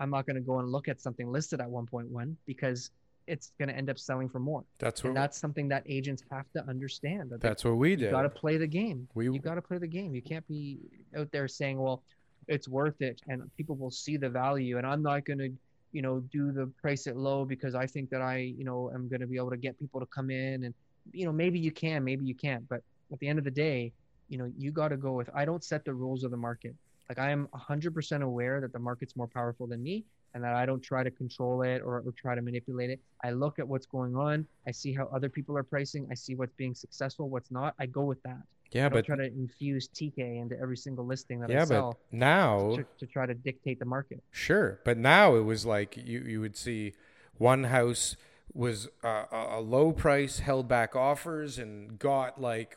I'm 0.00 0.10
not 0.10 0.26
going 0.26 0.36
to 0.36 0.42
go 0.42 0.60
and 0.60 0.70
look 0.70 0.88
at 0.88 1.00
something 1.00 1.30
listed 1.32 1.60
at 1.60 1.68
1.1 1.68 2.36
because 2.46 2.90
it's 3.28 3.52
going 3.58 3.68
to 3.68 3.76
end 3.76 3.90
up 3.90 3.98
selling 3.98 4.28
for 4.28 4.40
more. 4.40 4.64
That's 4.78 5.02
what 5.04 5.08
And 5.10 5.16
that's 5.16 5.38
something 5.38 5.68
that 5.68 5.82
agents 5.86 6.24
have 6.30 6.50
to 6.54 6.64
understand. 6.66 7.30
That 7.30 7.40
they 7.40 7.48
that's 7.48 7.64
what 7.64 7.76
we 7.76 7.90
you 7.90 7.96
did. 7.96 8.10
got 8.10 8.22
to 8.22 8.30
play 8.30 8.56
the 8.56 8.66
game. 8.66 9.08
We- 9.14 9.26
you 9.26 9.38
got 9.38 9.54
to 9.56 9.62
play 9.62 9.78
the 9.78 9.86
game. 9.86 10.14
You 10.14 10.22
can't 10.22 10.46
be 10.48 10.78
out 11.16 11.30
there 11.30 11.46
saying, 11.46 11.78
"Well, 11.78 12.02
it's 12.48 12.66
worth 12.68 13.00
it," 13.02 13.20
and 13.28 13.54
people 13.56 13.76
will 13.76 13.90
see 13.90 14.16
the 14.16 14.30
value, 14.30 14.78
and 14.78 14.86
I'm 14.86 15.02
not 15.02 15.24
going 15.26 15.38
to, 15.38 15.50
you 15.92 16.02
know, 16.02 16.20
do 16.32 16.50
the 16.52 16.66
price 16.80 17.06
it 17.06 17.16
low 17.16 17.44
because 17.44 17.74
I 17.74 17.86
think 17.86 18.10
that 18.10 18.22
I, 18.22 18.38
you 18.38 18.64
know, 18.64 18.90
am 18.94 19.08
going 19.08 19.20
to 19.20 19.26
be 19.26 19.36
able 19.36 19.50
to 19.50 19.56
get 19.58 19.78
people 19.78 20.00
to 20.00 20.06
come 20.06 20.30
in, 20.30 20.64
and 20.64 20.74
you 21.12 21.24
know, 21.24 21.32
maybe 21.32 21.58
you 21.58 21.70
can, 21.70 22.04
maybe 22.04 22.24
you 22.24 22.34
can't, 22.34 22.68
but 22.68 22.82
at 23.12 23.18
the 23.20 23.28
end 23.28 23.38
of 23.38 23.44
the 23.44 23.50
day, 23.50 23.92
you 24.28 24.36
know, 24.38 24.50
you 24.58 24.70
got 24.70 24.88
to 24.88 24.96
go 24.96 25.12
with. 25.12 25.30
I 25.34 25.44
don't 25.44 25.64
set 25.64 25.84
the 25.84 25.94
rules 25.94 26.24
of 26.24 26.30
the 26.30 26.36
market. 26.36 26.74
Like 27.08 27.18
I 27.18 27.30
am 27.30 27.48
100% 27.54 28.22
aware 28.22 28.60
that 28.60 28.72
the 28.72 28.78
market's 28.78 29.16
more 29.16 29.26
powerful 29.26 29.66
than 29.66 29.82
me, 29.82 30.04
and 30.34 30.44
that 30.44 30.54
I 30.54 30.66
don't 30.66 30.82
try 30.82 31.02
to 31.02 31.10
control 31.10 31.62
it 31.62 31.80
or, 31.82 32.02
or 32.04 32.12
try 32.16 32.34
to 32.34 32.42
manipulate 32.42 32.90
it. 32.90 33.00
I 33.24 33.30
look 33.30 33.58
at 33.58 33.66
what's 33.66 33.86
going 33.86 34.14
on. 34.14 34.46
I 34.66 34.72
see 34.72 34.92
how 34.92 35.08
other 35.14 35.28
people 35.28 35.56
are 35.56 35.62
pricing. 35.62 36.06
I 36.10 36.14
see 36.14 36.34
what's 36.34 36.52
being 36.54 36.74
successful, 36.74 37.28
what's 37.28 37.50
not. 37.50 37.74
I 37.78 37.86
go 37.86 38.02
with 38.02 38.22
that. 38.24 38.42
yeah, 38.72 38.86
I 38.86 38.88
but 38.90 39.06
try 39.06 39.16
to 39.16 39.24
infuse 39.24 39.88
TK 39.88 40.40
into 40.40 40.58
every 40.60 40.76
single 40.76 41.06
listing 41.06 41.40
that 41.40 41.50
yeah, 41.50 41.62
I 41.62 41.66
but 41.66 41.96
now 42.12 42.76
to, 42.76 42.84
to 42.98 43.06
try 43.06 43.24
to 43.24 43.34
dictate 43.34 43.78
the 43.78 43.86
market. 43.86 44.22
Sure, 44.30 44.80
but 44.84 44.98
now 44.98 45.34
it 45.36 45.42
was 45.42 45.64
like 45.64 45.96
you 45.96 46.20
you 46.20 46.40
would 46.40 46.56
see 46.56 46.92
one 47.38 47.64
house 47.64 48.16
was 48.52 48.88
uh, 49.02 49.24
a 49.32 49.58
a 49.58 49.60
low 49.60 49.92
price, 49.92 50.40
held 50.40 50.68
back 50.68 50.94
offers, 50.94 51.58
and 51.58 51.98
got 51.98 52.40
like 52.40 52.76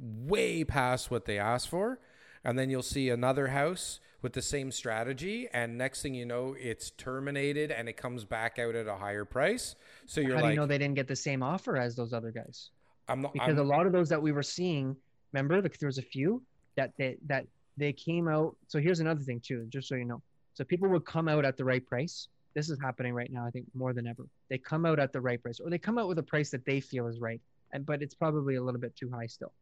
way 0.00 0.64
past 0.64 1.10
what 1.10 1.26
they 1.26 1.38
asked 1.38 1.68
for, 1.68 2.00
and 2.44 2.58
then 2.58 2.70
you'll 2.70 2.82
see 2.82 3.10
another 3.10 3.48
house 3.48 4.00
with 4.20 4.32
the 4.32 4.42
same 4.42 4.72
strategy, 4.72 5.48
and 5.52 5.78
next 5.78 6.02
thing 6.02 6.14
you 6.14 6.26
know, 6.26 6.56
it's 6.58 6.90
terminated 6.90 7.70
and 7.70 7.88
it 7.88 7.96
comes 7.96 8.24
back 8.24 8.58
out 8.58 8.74
at 8.74 8.86
a 8.88 8.96
higher 8.96 9.24
price. 9.24 9.76
So 10.06 10.20
you're 10.20 10.36
How 10.36 10.42
do 10.42 10.48
you 10.50 10.56
know 10.56 10.66
they 10.66 10.78
didn't 10.78 10.96
get 10.96 11.06
the 11.06 11.16
same 11.16 11.42
offer 11.42 11.76
as 11.76 11.94
those 11.94 12.12
other 12.12 12.32
guys? 12.32 12.70
I'm 13.08 13.22
not. 13.22 13.32
Because 13.32 13.58
I'm, 13.58 13.64
a 13.64 13.68
lot 13.68 13.86
of 13.86 13.92
those 13.92 14.08
that 14.08 14.20
we 14.20 14.32
were 14.32 14.42
seeing, 14.42 14.96
remember, 15.32 15.62
like, 15.62 15.78
there 15.78 15.86
was 15.86 15.98
a 15.98 16.02
few 16.02 16.42
that 16.76 16.92
they, 16.98 17.16
that 17.26 17.46
they 17.76 17.92
came 17.92 18.26
out. 18.26 18.56
So 18.66 18.80
here's 18.80 19.00
another 19.00 19.20
thing 19.20 19.40
too, 19.40 19.66
just 19.68 19.88
so 19.88 19.94
you 19.94 20.04
know. 20.04 20.20
So 20.54 20.64
people 20.64 20.88
would 20.88 21.04
come 21.04 21.28
out 21.28 21.44
at 21.44 21.56
the 21.56 21.64
right 21.64 21.86
price. 21.86 22.26
This 22.54 22.70
is 22.70 22.78
happening 22.80 23.14
right 23.14 23.32
now, 23.32 23.46
I 23.46 23.50
think, 23.50 23.66
more 23.72 23.92
than 23.92 24.08
ever. 24.08 24.26
They 24.48 24.58
come 24.58 24.84
out 24.84 24.98
at 24.98 25.12
the 25.12 25.20
right 25.20 25.40
price, 25.40 25.60
or 25.60 25.70
they 25.70 25.78
come 25.78 25.96
out 25.96 26.08
with 26.08 26.18
a 26.18 26.24
price 26.24 26.50
that 26.50 26.64
they 26.64 26.80
feel 26.80 27.06
is 27.06 27.20
right, 27.20 27.40
and 27.72 27.86
but 27.86 28.02
it's 28.02 28.14
probably 28.14 28.56
a 28.56 28.62
little 28.62 28.80
bit 28.80 28.96
too 28.96 29.08
high 29.10 29.26
still. 29.26 29.52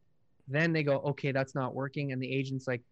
Then 0.48 0.72
they 0.72 0.82
go, 0.82 0.98
okay, 1.00 1.32
that's 1.32 1.54
not 1.54 1.74
working, 1.74 2.12
and 2.12 2.22
the 2.22 2.30
agent's 2.32 2.66
like, 2.66 2.82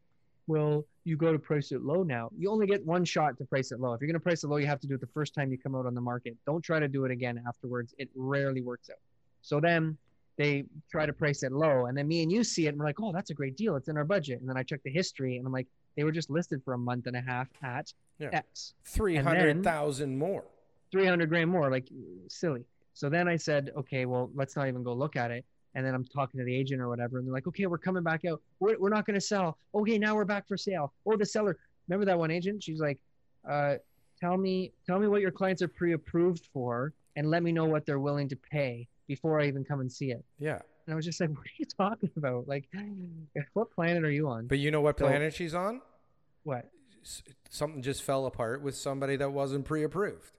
well, 0.47 0.85
you 1.05 1.17
go 1.17 1.33
to 1.33 1.39
price 1.39 1.73
it 1.73 1.83
low 1.83 2.03
now. 2.03 2.31
You 2.37 2.51
only 2.51 2.67
get 2.67 2.85
one 2.85 3.05
shot 3.05 3.39
to 3.39 3.45
price 3.45 3.73
it 3.73 3.81
low. 3.81 3.95
If 3.95 4.01
you're 4.01 4.09
going 4.09 4.15
to 4.15 4.21
price 4.21 4.45
it 4.45 4.49
low, 4.49 4.57
you 4.57 4.67
have 4.67 4.81
to 4.81 4.87
do 4.87 4.95
it 4.95 5.01
the 5.01 5.07
first 5.07 5.35
time 5.35 5.51
you 5.51 5.57
come 5.59 5.75
out 5.75 5.87
on 5.87 5.95
the 5.95 6.01
market. 6.01 6.37
Don't 6.47 6.63
try 6.63 6.79
to 6.81 6.89
do 6.89 7.05
it 7.05 7.11
again 7.11 7.43
afterwards. 7.47 7.95
It 7.99 8.11
rarely 8.15 8.61
works 8.61 8.91
out. 8.91 8.99
So 9.43 9.59
then 9.61 9.97
they 10.37 10.65
try 10.91 11.07
to 11.07 11.13
price 11.13 11.43
it 11.45 11.53
low, 11.53 11.87
and 11.87 11.97
then 11.97 12.09
me 12.09 12.23
and 12.23 12.31
you 12.33 12.43
see 12.45 12.67
it, 12.67 12.71
and 12.71 12.79
we're 12.79 12.85
like, 12.87 13.01
oh, 13.01 13.13
that's 13.13 13.31
a 13.31 13.35
great 13.35 13.57
deal. 13.57 13.77
It's 13.77 13.89
in 13.89 13.97
our 13.97 14.05
budget. 14.05 14.41
And 14.41 14.49
then 14.49 14.57
I 14.57 14.63
check 14.65 14.81
the 14.85 14.91
history, 14.91 15.37
and 15.37 15.47
I'm 15.47 15.53
like, 15.53 15.69
they 15.97 16.03
were 16.05 16.13
just 16.13 16.29
listed 16.29 16.61
for 16.65 16.75
a 16.75 16.79
month 16.79 17.07
and 17.07 17.17
a 17.17 17.21
half 17.21 17.47
at 17.63 17.93
Yeah. 18.19 18.31
X. 18.33 18.75
three 18.85 19.17
hundred 19.17 19.63
thousand 19.63 20.19
more. 20.19 20.45
300 20.91 21.29
grand 21.29 21.51
more, 21.51 21.71
like 21.71 21.89
silly. 22.29 22.65
So 22.93 23.09
then 23.09 23.27
I 23.29 23.37
said, 23.37 23.71
okay, 23.77 24.07
well, 24.07 24.31
let's 24.35 24.55
not 24.55 24.69
even 24.69 24.83
go 24.85 24.93
look 24.93 25.17
at 25.17 25.31
it. 25.33 25.45
And 25.75 25.85
then 25.85 25.95
I'm 25.95 26.05
talking 26.05 26.39
to 26.39 26.45
the 26.45 26.55
agent 26.55 26.81
or 26.81 26.89
whatever, 26.89 27.19
and 27.19 27.27
they're 27.27 27.33
like, 27.35 27.47
okay, 27.49 27.67
we're 27.67 27.79
coming 27.79 28.03
back 28.05 28.25
out. 28.25 28.41
We're, 28.61 28.79
we're 28.79 28.91
not 28.91 29.07
going 29.07 29.15
to 29.15 29.21
sell. 29.21 29.59
Okay, 29.75 29.99
now 29.99 30.15
we're 30.15 30.25
back 30.25 30.47
for 30.47 30.57
sale. 30.57 30.93
Oh, 31.07 31.17
the 31.17 31.27
seller. 31.27 31.57
Remember 31.89 32.07
that 32.07 32.19
one 32.19 32.31
agent? 32.31 32.63
She's 32.63 32.81
like, 32.81 32.99
uh, 33.49 33.75
tell 34.21 34.37
me, 34.37 34.73
tell 34.87 34.99
me 35.01 35.09
what 35.09 35.21
your 35.21 35.33
clients 35.33 35.63
are 35.63 35.69
pre-approved 35.69 36.49
for, 36.53 36.93
and 37.17 37.29
let 37.29 37.43
me 37.43 37.51
know 37.51 37.65
what 37.65 37.87
they're 37.87 37.99
willing 37.99 38.29
to 38.29 38.37
pay 38.37 38.87
before 39.09 39.41
I 39.41 39.47
even 39.47 39.65
come 39.65 39.81
and 39.81 39.91
see 39.93 40.13
it. 40.13 40.25
Yeah, 40.39 40.61
And 40.87 40.93
I 40.93 40.95
was 40.95 41.05
just 41.05 41.21
like, 41.21 41.31
what 41.37 41.39
are 41.41 41.51
you 41.59 41.67
talking 41.67 42.11
about? 42.17 42.47
Like, 42.47 42.69
what 43.55 43.71
planet 43.73 44.05
are 44.05 44.11
you 44.11 44.29
on? 44.29 44.47
but 44.47 44.59
you 44.59 44.71
know 44.71 44.81
what 44.81 44.99
So- 44.99 45.07
planet 45.07 45.35
she's 45.35 45.55
on? 45.55 45.81
What? 46.45 46.71
Something 47.51 47.83
just 47.83 48.03
fell 48.03 48.27
apart 48.27 48.63
with 48.63 48.77
somebody 48.77 49.17
that 49.17 49.31
wasn't 49.31 49.65
pre-approved. 49.67 50.39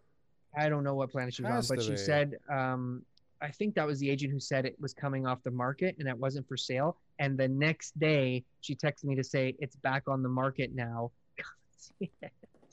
I 0.57 0.69
don't 0.69 0.83
know 0.83 0.95
what 0.95 1.11
planet 1.11 1.33
she 1.33 1.43
was 1.43 1.51
Has 1.51 1.69
on, 1.71 1.77
but 1.77 1.85
she 1.85 1.97
said, 1.97 2.37
um, 2.49 3.03
I 3.45 3.51
think 3.51 3.75
that 3.75 3.85
was 3.85 3.99
the 3.99 4.09
agent 4.09 4.33
who 4.33 4.39
said 4.39 4.65
it 4.65 4.75
was 4.79 4.93
coming 4.93 5.27
off 5.27 5.43
the 5.43 5.51
market 5.51 5.95
and 5.99 6.09
it 6.09 6.17
wasn't 6.17 6.47
for 6.47 6.57
sale. 6.57 6.97
And 7.19 7.37
the 7.37 7.47
next 7.47 7.97
day, 7.99 8.43
she 8.61 8.75
texted 8.75 9.03
me 9.03 9.15
to 9.15 9.23
say 9.23 9.55
it's 9.59 9.75
back 9.75 10.03
on 10.07 10.23
the 10.23 10.29
market 10.29 10.71
now. 10.73 11.11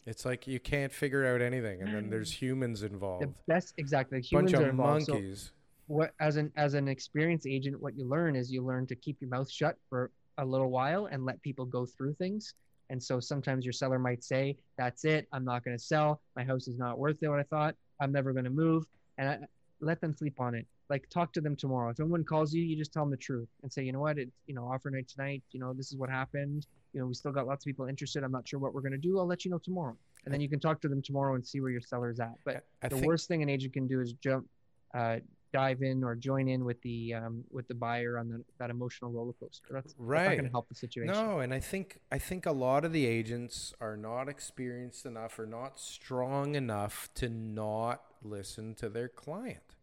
It's 0.05 0.25
like 0.25 0.49
you 0.49 0.59
can't 0.59 0.93
figure 0.93 1.25
out 1.33 1.41
anything, 1.41 1.81
and 1.81 1.95
then 1.95 2.11
there's 2.11 2.33
mm-hmm. 2.33 2.47
humans 2.47 2.81
the 2.81 2.87
involved. 2.87 3.25
best, 3.47 3.75
exactly. 3.77 4.19
Bunch 4.19 4.51
Humans 4.51 4.55
are 4.55 4.63
of 4.65 4.69
involved. 4.71 5.07
So 5.07 5.13
monkeys. 5.13 5.53
what 5.87 6.13
as 6.19 6.35
an 6.35 6.51
as 6.57 6.75
an 6.75 6.89
experienced 6.89 7.47
agent, 7.47 7.81
what 7.81 7.97
you 7.97 8.05
learn 8.09 8.35
is 8.35 8.51
you 8.51 8.65
learn 8.65 8.85
to 8.89 8.97
keep 8.97 9.19
your 9.21 9.31
mouth 9.31 9.49
shut 9.49 9.77
for 9.89 10.11
a 10.39 10.45
little 10.45 10.71
while 10.71 11.07
and 11.07 11.25
let 11.25 11.41
people 11.43 11.65
go 11.65 11.87
through 11.87 12.15
things. 12.15 12.55
And 12.91 13.01
so 13.01 13.21
sometimes 13.21 13.65
your 13.65 13.73
seller 13.73 14.01
might 14.01 14.25
say, 14.25 14.57
"That's 14.77 15.05
it. 15.05 15.29
I'm 15.33 15.45
not 15.45 15.65
going 15.65 15.79
to 15.79 15.83
sell. 15.83 16.21
My 16.35 16.43
house 16.43 16.67
is 16.67 16.79
not 16.79 16.99
worth 16.99 17.23
it. 17.23 17.29
What 17.29 17.39
I 17.39 17.45
thought. 17.45 17.77
I'm 18.01 18.11
never 18.11 18.33
going 18.33 18.45
to 18.47 18.51
move." 18.51 18.87
And 19.19 19.29
I, 19.29 19.39
let 19.83 20.01
them 20.01 20.15
sleep 20.17 20.41
on 20.41 20.55
it. 20.55 20.67
Like 20.89 21.09
talk 21.11 21.33
to 21.35 21.41
them 21.41 21.57
tomorrow. 21.57 21.91
If 21.91 21.97
someone 21.97 22.25
calls 22.25 22.53
you, 22.55 22.63
you 22.63 22.77
just 22.77 22.93
tell 22.93 23.03
them 23.03 23.11
the 23.11 23.17
truth 23.17 23.49
and 23.63 23.73
say, 23.73 23.83
"You 23.83 23.93
know 23.93 24.01
what? 24.01 24.19
It's 24.19 24.31
you 24.47 24.55
know 24.55 24.65
offer 24.65 24.91
night 24.91 25.09
tonight. 25.09 25.43
You 25.53 25.61
know 25.61 25.73
this 25.73 25.91
is 25.93 25.97
what 25.99 26.09
happened. 26.11 26.67
You 26.93 27.01
know 27.01 27.07
we 27.07 27.15
still 27.15 27.33
got 27.33 27.47
lots 27.47 27.65
of 27.65 27.67
people 27.67 27.87
interested. 27.87 28.23
I'm 28.25 28.33
not 28.33 28.47
sure 28.47 28.59
what 28.61 28.75
we're 28.75 28.81
going 28.83 28.93
to 28.93 28.99
do. 28.99 29.19
I'll 29.19 29.27
let 29.27 29.45
you 29.45 29.51
know 29.51 29.59
tomorrow." 29.59 29.97
And 30.25 30.33
then 30.33 30.41
you 30.41 30.49
can 30.49 30.61
talk 30.61 30.81
to 30.83 30.89
them 30.89 31.03
tomorrow 31.03 31.35
and 31.35 31.45
see 31.45 31.61
where 31.61 31.71
your 31.71 31.81
seller's 31.81 32.21
at. 32.21 32.35
But 32.45 32.65
I 32.83 32.89
the 32.89 32.95
think 32.97 33.07
worst 33.09 33.27
thing 33.27 33.43
an 33.43 33.49
agent 33.49 33.73
can 33.73 33.89
do 33.89 34.01
is 34.01 34.13
jump 34.15 34.47
uh, 34.95 35.17
dive 35.53 35.83
in 35.83 36.05
or 36.05 36.15
join 36.15 36.49
in 36.49 36.65
with 36.65 36.81
the 36.83 37.15
um, 37.15 37.43
with 37.51 37.67
the 37.69 37.75
buyer 37.75 38.19
on 38.19 38.29
the, 38.29 38.45
that 38.59 38.71
emotional 38.71 39.11
roller 39.11 39.33
coaster 39.41 39.65
that's, 39.73 39.89
that's 39.93 39.99
not 39.99 40.05
Right. 40.07 40.37
going 40.37 40.45
to 40.45 40.51
help 40.51 40.69
the 40.69 40.75
situation 40.75 41.13
No, 41.15 41.41
and 41.41 41.53
I 41.53 41.61
think 41.61 41.99
I 42.13 42.19
think 42.19 42.47
a 42.47 42.53
lot 42.53 42.85
of 42.85 42.93
the 42.93 43.05
agents 43.07 43.75
are 43.81 43.97
not 43.97 44.29
experienced 44.29 45.05
enough 45.07 45.39
or 45.39 45.47
not 45.47 45.79
strong 45.81 46.55
enough 46.55 47.09
to 47.17 47.29
not 47.29 48.03
listen 48.23 48.75
to 48.77 48.89
their 48.89 49.09
client. 49.09 49.77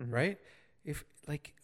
Mhm. 0.00 0.12
Right? 0.12 0.38
If 0.84 1.04
like 1.26 1.54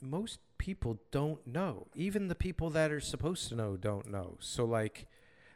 most 0.00 0.40
people 0.58 0.98
don't 1.10 1.46
know. 1.46 1.86
Even 1.94 2.28
the 2.28 2.34
people 2.34 2.70
that 2.70 2.90
are 2.90 3.00
supposed 3.00 3.48
to 3.48 3.54
know 3.54 3.76
don't 3.76 4.06
know. 4.06 4.36
So 4.40 4.64
like 4.64 5.06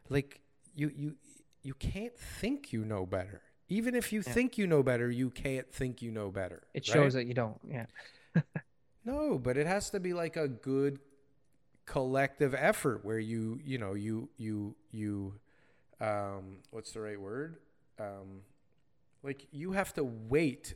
like 0.08 0.40
you 0.74 0.90
you 0.94 1.16
you 1.62 1.74
can't 1.74 2.16
think 2.16 2.72
you 2.72 2.84
know 2.84 3.06
better. 3.06 3.42
Even 3.68 3.94
if 3.94 4.12
you 4.12 4.22
Yeah. 4.26 4.32
think 4.32 4.58
you 4.58 4.66
know 4.66 4.82
better, 4.82 5.10
you 5.10 5.30
can't 5.30 5.70
think 5.72 6.02
you 6.02 6.10
know 6.10 6.30
better. 6.30 6.62
it 6.74 6.86
right? 6.88 6.94
shows 6.94 7.14
that 7.14 7.26
you 7.26 7.34
don't 7.34 7.60
yeah 7.68 7.86
No, 9.04 9.38
but 9.38 9.56
it 9.56 9.66
has 9.66 9.90
to 9.90 10.00
be 10.00 10.12
like 10.14 10.36
a 10.36 10.46
good 10.48 11.00
collective 11.86 12.54
effort 12.54 13.04
where 13.04 13.18
you, 13.18 13.58
you 13.64 13.78
know, 13.78 13.94
you, 13.94 14.28
you, 14.36 14.76
you, 14.92 15.34
um, 16.00 16.58
what's 16.70 16.92
the 16.92 17.00
right 17.00 17.20
word? 17.20 17.56
Um, 17.98 18.42
like 19.22 19.46
you 19.50 19.72
have 19.72 19.92
to 19.94 20.04
weight 20.04 20.74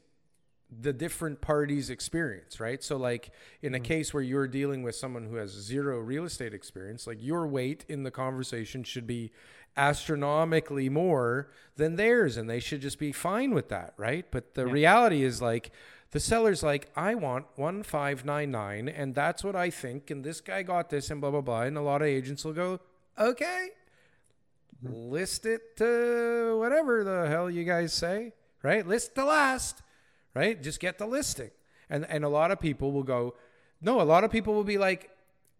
the 0.71 0.93
different 0.93 1.41
parties' 1.41 1.91
experience, 1.91 2.59
right? 2.59 2.83
So, 2.83 2.97
like 2.97 3.31
in 3.63 3.75
a 3.75 3.79
mm-hmm. 3.79 3.85
case 3.85 4.13
where 4.13 4.23
you're 4.23 4.49
dealing 4.49 4.83
with 4.83 4.97
someone 4.97 5.27
who 5.27 5.37
has 5.37 5.51
zero 5.51 5.99
real 5.99 6.25
estate 6.25 6.55
experience, 6.55 7.07
like 7.07 7.23
your 7.23 7.47
weight 7.47 7.85
in 7.89 8.03
the 8.03 8.11
conversation 8.11 8.83
should 8.83 9.07
be 9.07 9.31
astronomically 9.77 10.89
more 10.89 11.51
than 11.77 11.97
theirs, 11.97 12.37
and 12.37 12.49
they 12.49 12.61
should 12.61 12.81
just 12.81 12.99
be 12.99 13.13
fine 13.13 13.53
with 13.53 13.69
that, 13.69 13.95
right? 13.97 14.27
But 14.31 14.55
the 14.55 14.67
reality 14.67 15.23
is 15.23 15.41
like 15.41 15.71
the 16.11 16.21
seller's 16.21 16.63
like, 16.63 16.91
I 16.97 17.15
want 17.15 17.47
one 17.57 17.83
five 17.83 18.25
nine 18.25 18.51
nine, 18.51 18.89
and 18.89 19.15
that's 19.15 19.45
what 19.45 19.55
I 19.55 19.71
think, 19.71 20.11
and 20.11 20.25
this 20.25 20.41
guy 20.41 20.63
got 20.63 20.91
this, 20.91 21.11
and 21.11 21.21
blah 21.21 21.31
blah 21.31 21.43
blah, 21.43 21.63
and 21.63 21.77
a 21.77 21.83
lot 21.83 22.03
of 22.03 22.09
agents 22.09 22.45
will 22.45 22.55
go, 22.55 22.81
okay, 23.19 23.69
list 24.83 25.47
it 25.47 25.77
to 25.79 26.57
whatever 26.59 27.05
the 27.05 27.27
hell 27.29 27.51
you 27.51 27.65
guys 27.65 27.93
say, 27.93 28.33
right? 28.63 28.87
List 28.87 29.15
the 29.15 29.25
last, 29.25 29.83
right? 30.35 30.63
Just 30.63 30.81
get 30.81 30.99
the 30.99 31.07
listing. 31.07 31.51
And 31.89 32.05
and 32.09 32.25
a 32.25 32.29
lot 32.29 32.51
of 32.51 32.61
people 32.61 32.93
will 32.93 33.03
go, 33.05 33.35
no, 33.81 34.01
a 34.01 34.05
lot 34.05 34.25
of 34.25 34.31
people 34.31 34.55
will 34.55 34.65
be 34.65 34.79
like, 34.79 35.11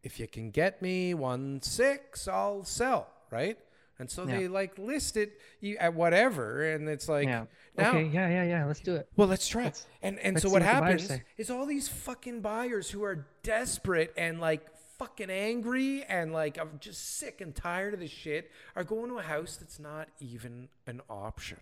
if 0.03 0.19
you 0.21 0.27
can 0.29 0.51
get 0.51 0.83
me 0.83 1.15
one 1.15 1.61
six, 1.63 2.27
I'll 2.29 2.65
sell, 2.65 3.09
right? 3.31 3.59
And 3.99 4.11
so 4.11 4.27
they 4.27 4.47
like 4.47 4.77
list 4.77 5.17
it 5.17 5.41
at 5.81 5.95
whatever, 5.95 6.63
and 6.75 6.87
it's 6.89 7.09
like, 7.09 7.27
yeah 7.27 7.47
now, 7.79 7.91
okay 7.91 8.05
yeah 8.05 8.29
yeah 8.29 8.45
yeah 8.45 8.65
let's 8.67 8.81
do 8.81 8.95
it 8.97 9.09
well, 9.17 9.27
let's 9.29 9.49
try. 9.49 9.65
Let's- 9.65 9.87
and 10.03 10.19
and 10.19 10.35
let's 10.35 10.43
so 10.43 10.51
what 10.51 10.61
what 10.63 10.75
the 10.75 10.81
buyers 10.81 11.09
happens 11.09 11.25
is 11.39 11.51
all 11.51 11.65
these 11.65 11.89
fucking 11.89 12.41
buyers 12.43 12.91
who 12.91 13.05
are 13.05 13.27
desperate 13.43 14.13
and 14.19 14.39
like 14.41 14.61
fucking 14.99 15.31
angry 15.31 16.05
and 16.05 16.33
like 16.33 16.59
I'm 16.59 16.79
just 16.81 17.19
sick 17.19 17.41
and 17.41 17.55
tired 17.55 17.95
of 17.95 18.01
this 18.01 18.11
shit 18.11 18.51
are 18.75 18.85
going 18.85 19.11
to 19.11 19.19
a 19.19 19.23
house 19.23 19.57
that's 19.57 19.79
not 19.79 20.09
even 20.21 20.69
an 20.87 21.01
option. 21.09 21.59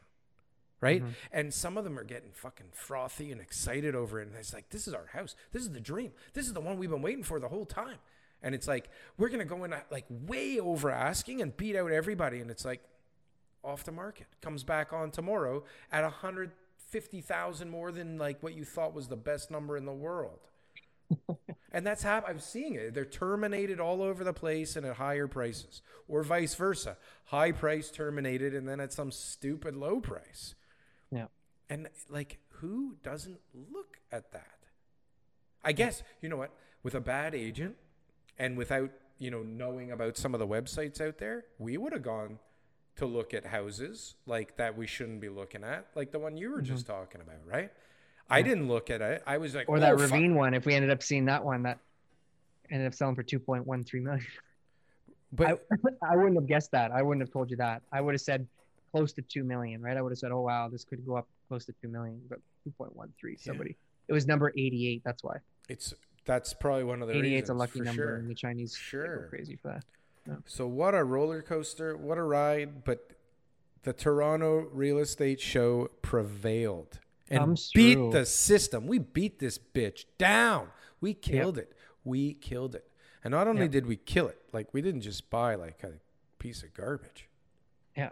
Right? 0.80 1.00
Mm-hmm. 1.00 1.12
And 1.32 1.54
some 1.54 1.78
of 1.78 1.84
them 1.84 1.98
are 1.98 2.04
getting 2.04 2.30
fucking 2.32 2.66
frothy 2.72 3.32
and 3.32 3.40
excited 3.40 3.94
over 3.94 4.20
it. 4.20 4.28
And 4.28 4.36
it's 4.36 4.52
like, 4.52 4.68
this 4.68 4.86
is 4.86 4.92
our 4.92 5.06
house. 5.06 5.34
This 5.50 5.62
is 5.62 5.70
the 5.70 5.80
dream. 5.80 6.12
This 6.34 6.46
is 6.46 6.52
the 6.52 6.60
one 6.60 6.76
we've 6.76 6.90
been 6.90 7.00
waiting 7.00 7.24
for 7.24 7.40
the 7.40 7.48
whole 7.48 7.64
time. 7.64 7.96
And 8.42 8.54
it's 8.54 8.68
like, 8.68 8.90
we're 9.16 9.30
going 9.30 9.38
to 9.38 9.46
go 9.46 9.64
in 9.64 9.74
like 9.90 10.04
way 10.10 10.60
over 10.60 10.90
asking 10.90 11.40
and 11.40 11.56
beat 11.56 11.74
out 11.74 11.90
everybody. 11.90 12.40
And 12.40 12.50
it's 12.50 12.66
like, 12.66 12.82
off 13.64 13.84
the 13.84 13.92
market. 13.92 14.26
Comes 14.40 14.62
back 14.62 14.92
on 14.92 15.10
tomorrow 15.10 15.64
at 15.90 16.02
150,000 16.02 17.68
more 17.68 17.90
than 17.90 18.18
like 18.18 18.42
what 18.42 18.54
you 18.54 18.64
thought 18.64 18.94
was 18.94 19.08
the 19.08 19.16
best 19.16 19.50
number 19.50 19.76
in 19.76 19.86
the 19.86 19.92
world. 19.92 20.40
And 21.72 21.86
that's 21.86 22.02
how 22.02 22.22
I'm 22.26 22.38
seeing 22.38 22.74
it. 22.74 22.94
They're 22.94 23.04
terminated 23.04 23.80
all 23.80 24.02
over 24.02 24.24
the 24.24 24.32
place 24.32 24.76
and 24.76 24.86
at 24.86 24.96
higher 24.96 25.26
prices, 25.26 25.82
or 26.08 26.22
vice 26.22 26.54
versa. 26.54 26.96
High 27.24 27.52
price 27.52 27.90
terminated 27.90 28.54
and 28.54 28.68
then 28.68 28.80
at 28.80 28.92
some 28.92 29.10
stupid 29.10 29.74
low 29.74 30.00
price. 30.00 30.54
yeah 31.10 31.26
And 31.68 31.88
like, 32.08 32.38
who 32.48 32.96
doesn't 33.02 33.40
look 33.52 33.98
at 34.12 34.32
that? 34.32 34.46
I 35.64 35.72
guess, 35.72 36.02
you 36.20 36.28
know 36.28 36.36
what? 36.36 36.52
With 36.82 36.94
a 36.94 37.00
bad 37.00 37.34
agent 37.34 37.76
and 38.38 38.56
without, 38.56 38.90
you 39.18 39.30
know, 39.30 39.42
knowing 39.42 39.90
about 39.90 40.16
some 40.16 40.34
of 40.34 40.40
the 40.40 40.46
websites 40.46 41.00
out 41.00 41.18
there, 41.18 41.44
we 41.58 41.76
would 41.76 41.92
have 41.92 42.02
gone 42.02 42.38
to 42.96 43.06
look 43.06 43.34
at 43.34 43.46
houses 43.46 44.14
like 44.26 44.56
that 44.56 44.76
we 44.76 44.86
shouldn't 44.86 45.20
be 45.20 45.28
looking 45.28 45.64
at, 45.64 45.86
like 45.94 46.12
the 46.12 46.18
one 46.18 46.36
you 46.36 46.50
were 46.50 46.58
mm-hmm. 46.58 46.74
just 46.74 46.86
talking 46.86 47.20
about, 47.20 47.40
right? 47.46 47.72
I 48.30 48.42
didn't 48.42 48.68
look 48.68 48.90
at 48.90 49.00
it. 49.02 49.22
I 49.26 49.38
was 49.38 49.54
like, 49.54 49.68
or 49.68 49.78
that 49.80 49.94
"Oh, 49.94 49.98
fuck." 49.98 50.10
ravine 50.10 50.34
one 50.34 50.54
if 50.54 50.64
we 50.66 50.74
ended 50.74 50.90
up 50.90 51.02
seeing 51.02 51.26
that 51.26 51.44
one 51.44 51.62
that 51.64 51.78
ended 52.70 52.86
up 52.86 52.94
selling 52.94 53.14
for 53.14 53.22
2.13 53.22 54.02
million 54.02 54.26
But 55.32 55.66
I 56.02 56.16
wouldn't 56.16 56.36
have 56.36 56.46
guessed 56.46 56.70
that. 56.72 56.90
I 56.92 57.02
wouldn't 57.02 57.22
have 57.22 57.32
told 57.32 57.50
you 57.50 57.56
that. 57.58 57.82
I 57.92 58.00
would 58.00 58.14
have 58.14 58.20
said 58.20 58.46
close 58.92 59.12
to 59.14 59.22
two 59.22 59.44
million, 59.44 59.82
right? 59.82 59.96
I 59.96 60.02
would 60.02 60.12
have 60.12 60.18
said, 60.18 60.30
"Oh 60.32 60.42
wow, 60.42 60.68
this 60.68 60.84
could 60.84 61.04
go 61.04 61.16
up 61.16 61.26
close 61.48 61.64
to 61.66 61.74
two 61.82 61.88
million, 61.88 62.20
but 62.28 62.38
two 62.64 62.70
point 62.78 62.94
one 62.96 63.12
three. 63.20 63.36
Somebody. 63.36 63.76
It 64.08 64.12
was 64.12 64.26
number 64.26 64.50
eighty-eight. 64.56 65.02
That's 65.04 65.22
why. 65.24 65.36
it's 65.68 65.92
that's 66.24 66.54
probably 66.54 66.84
one 66.84 67.02
of 67.02 67.08
the 67.08 67.14
Eighty-eight's 67.16 67.50
a 67.50 67.54
lucky 67.54 67.80
number, 67.80 68.02
sure. 68.02 68.16
and 68.16 68.30
the 68.30 68.34
Chinese 68.34 68.74
Sure. 68.74 69.24
go 69.24 69.28
crazy 69.28 69.56
for 69.56 69.68
that. 70.26 70.38
So 70.46 70.66
what 70.66 70.94
a 70.94 71.04
roller 71.04 71.42
coaster, 71.42 71.96
what 71.98 72.16
a 72.16 72.22
ride, 72.22 72.82
but 72.84 73.10
the 73.82 73.92
Toronto 73.92 74.68
real 74.72 74.98
estate 74.98 75.38
show 75.40 75.88
prevailed 76.00 77.00
and 77.30 77.38
Comes 77.40 77.70
beat 77.74 77.94
through. 77.94 78.10
the 78.12 78.26
system. 78.26 78.86
We 78.86 78.98
beat 78.98 79.38
this 79.38 79.58
bitch 79.58 80.04
down. 80.18 80.68
We 81.00 81.14
killed 81.14 81.58
it. 81.58 81.72
We 82.04 82.34
killed 82.34 82.74
it. 82.74 82.86
And 83.22 83.32
not 83.32 83.48
only 83.48 83.62
Yep. 83.62 83.70
did 83.70 83.86
we 83.86 83.96
kill 83.96 84.28
it, 84.28 84.38
like 84.52 84.72
we 84.74 84.82
didn't 84.82 85.00
just 85.00 85.30
buy 85.30 85.54
like 85.54 85.82
a 85.82 85.92
piece 86.38 86.62
of 86.62 86.74
garbage. 86.74 87.28
Yeah, 87.96 88.10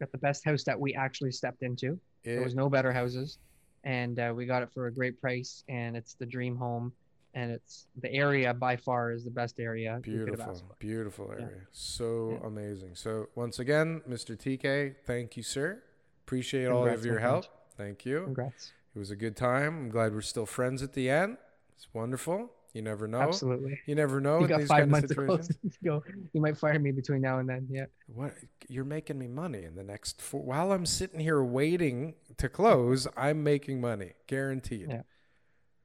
got 0.00 0.10
the 0.10 0.18
best 0.18 0.44
house 0.44 0.64
that 0.64 0.78
we 0.78 0.94
actually 0.94 1.30
stepped 1.32 1.62
into. 1.62 1.98
There 2.24 2.42
was 2.42 2.54
no 2.54 2.68
better 2.68 2.92
houses, 2.92 3.38
and 3.84 4.18
uh, 4.18 4.32
we 4.34 4.46
got 4.46 4.62
it 4.62 4.70
for 4.72 4.86
a 4.86 4.92
great 4.92 5.20
price. 5.20 5.62
And 5.68 5.96
it's 5.96 6.14
the 6.14 6.26
dream 6.26 6.56
home, 6.56 6.92
and 7.34 7.52
it's 7.52 7.86
the 8.00 8.12
area 8.12 8.52
by 8.54 8.76
far 8.76 9.12
is 9.12 9.24
the 9.24 9.30
best 9.30 9.60
area 9.60 9.94
you 10.04 10.24
could 10.24 10.38
have 10.38 10.48
Beautiful, 10.48 10.76
beautiful 10.80 11.34
Yeah. 11.38 11.44
area. 11.44 11.66
So 11.72 12.30
Yeah. 12.40 12.46
amazing. 12.48 12.94
So 12.96 13.28
once 13.36 13.58
again, 13.60 14.00
Mr. 14.08 14.36
TK, 14.36 14.96
thank 15.04 15.36
you, 15.36 15.42
sir. 15.44 15.82
Appreciate 16.26 16.66
all 16.66 16.86
of 16.88 17.04
your 17.04 17.20
help. 17.20 17.44
friend. 17.44 17.58
Thank 17.76 18.04
you. 18.04 18.24
Congrats. 18.24 18.72
It 18.94 18.98
was 18.98 19.10
a 19.10 19.16
good 19.16 19.36
time. 19.36 19.84
I'm 19.84 19.88
glad 19.88 20.14
we're 20.14 20.20
still 20.20 20.46
friends 20.46 20.82
at 20.82 20.92
the 20.92 21.08
end. 21.08 21.38
It's 21.74 21.88
wonderful. 21.94 22.50
You 22.74 22.82
never 22.82 23.06
know. 23.06 23.20
Absolutely. 23.20 23.78
You 23.86 23.94
never 23.94 24.20
know 24.20 24.38
You 24.38 24.44
in 24.44 24.48
got 24.48 24.60
these 24.60 24.68
kind 24.68 24.82
of 24.84 24.88
months 24.88 25.08
to 25.08 25.14
situations. 25.14 25.78
go. 25.84 26.02
You 26.32 26.40
might 26.40 26.56
fire 26.56 26.78
me 26.78 26.90
between 26.90 27.20
now 27.20 27.38
and 27.38 27.48
then. 27.48 27.66
Yeah. 27.70 27.86
What 28.06 28.34
you're 28.68 28.84
making 28.84 29.18
me 29.18 29.28
money 29.28 29.64
in 29.64 29.74
the 29.74 29.82
next 29.82 30.22
four, 30.22 30.42
while 30.42 30.72
I'm 30.72 30.86
sitting 30.86 31.20
here 31.20 31.42
waiting 31.42 32.14
to 32.38 32.48
close, 32.48 33.06
I'm 33.16 33.42
making 33.42 33.80
money, 33.80 34.12
guaranteed. 34.26 34.88
Yeah. 34.88 35.02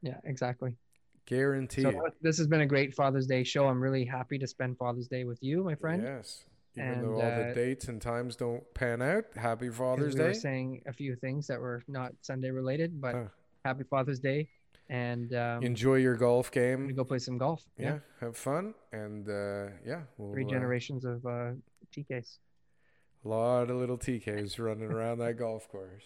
Yeah. 0.02 0.18
Exactly. 0.24 0.76
Guaranteed. 1.26 1.84
So 1.84 2.06
uh, 2.06 2.10
this 2.22 2.38
has 2.38 2.48
been 2.48 2.62
a 2.62 2.66
great 2.66 2.94
Father's 2.94 3.28
Day 3.28 3.44
show. 3.44 3.68
I'm 3.68 3.82
really 3.82 4.06
happy 4.06 4.38
to 4.38 4.48
spend 4.48 4.78
Father's 4.78 5.10
Day 5.10 5.26
with 5.26 5.40
you, 5.42 5.64
my 5.64 5.76
friend. 5.76 6.02
Yes. 6.02 6.46
Even 6.78 6.90
And, 6.92 7.04
though 7.04 7.14
all 7.16 7.20
the 7.22 7.50
uh, 7.50 7.54
dates 7.54 7.88
and 7.88 8.02
times 8.02 8.36
don't 8.36 8.64
pan 8.74 9.02
out, 9.02 9.26
happy 9.36 9.70
Father's 9.70 10.16
we 10.16 10.22
were 10.22 10.28
Day. 10.34 10.38
saying 10.38 10.82
a 10.86 10.94
few 10.94 11.16
things 11.16 11.48
that 11.48 11.60
were 11.60 11.84
not 11.88 12.14
Sunday 12.22 12.52
related, 12.52 13.02
but 13.02 13.16
Oh. 13.16 13.30
happy 13.66 13.84
Father's 13.84 14.20
Day. 14.20 14.50
And 14.90 15.34
um, 15.34 15.64
Enjoy 15.64 15.96
your 15.96 16.16
golf 16.16 16.50
game. 16.52 16.94
go 16.94 17.04
play 17.04 17.20
some 17.20 17.38
golf. 17.38 17.64
yeah, 17.78 18.00
have 18.22 18.38
fun, 18.38 18.74
and 18.94 19.28
uh, 19.28 19.68
yeah, 19.86 20.04
we'll, 20.18 20.32
Three 20.32 20.46
uh, 20.46 20.50
generations 20.50 21.04
of 21.04 21.26
uh, 21.26 21.52
TKs. 21.94 22.38
a 23.26 23.28
lot 23.28 23.70
of 23.70 23.76
little 23.78 23.98
TKs 23.98 24.60
running 24.60 24.90
around 24.92 25.18
that 25.20 25.36
golf 25.38 25.68
course. 25.68 26.06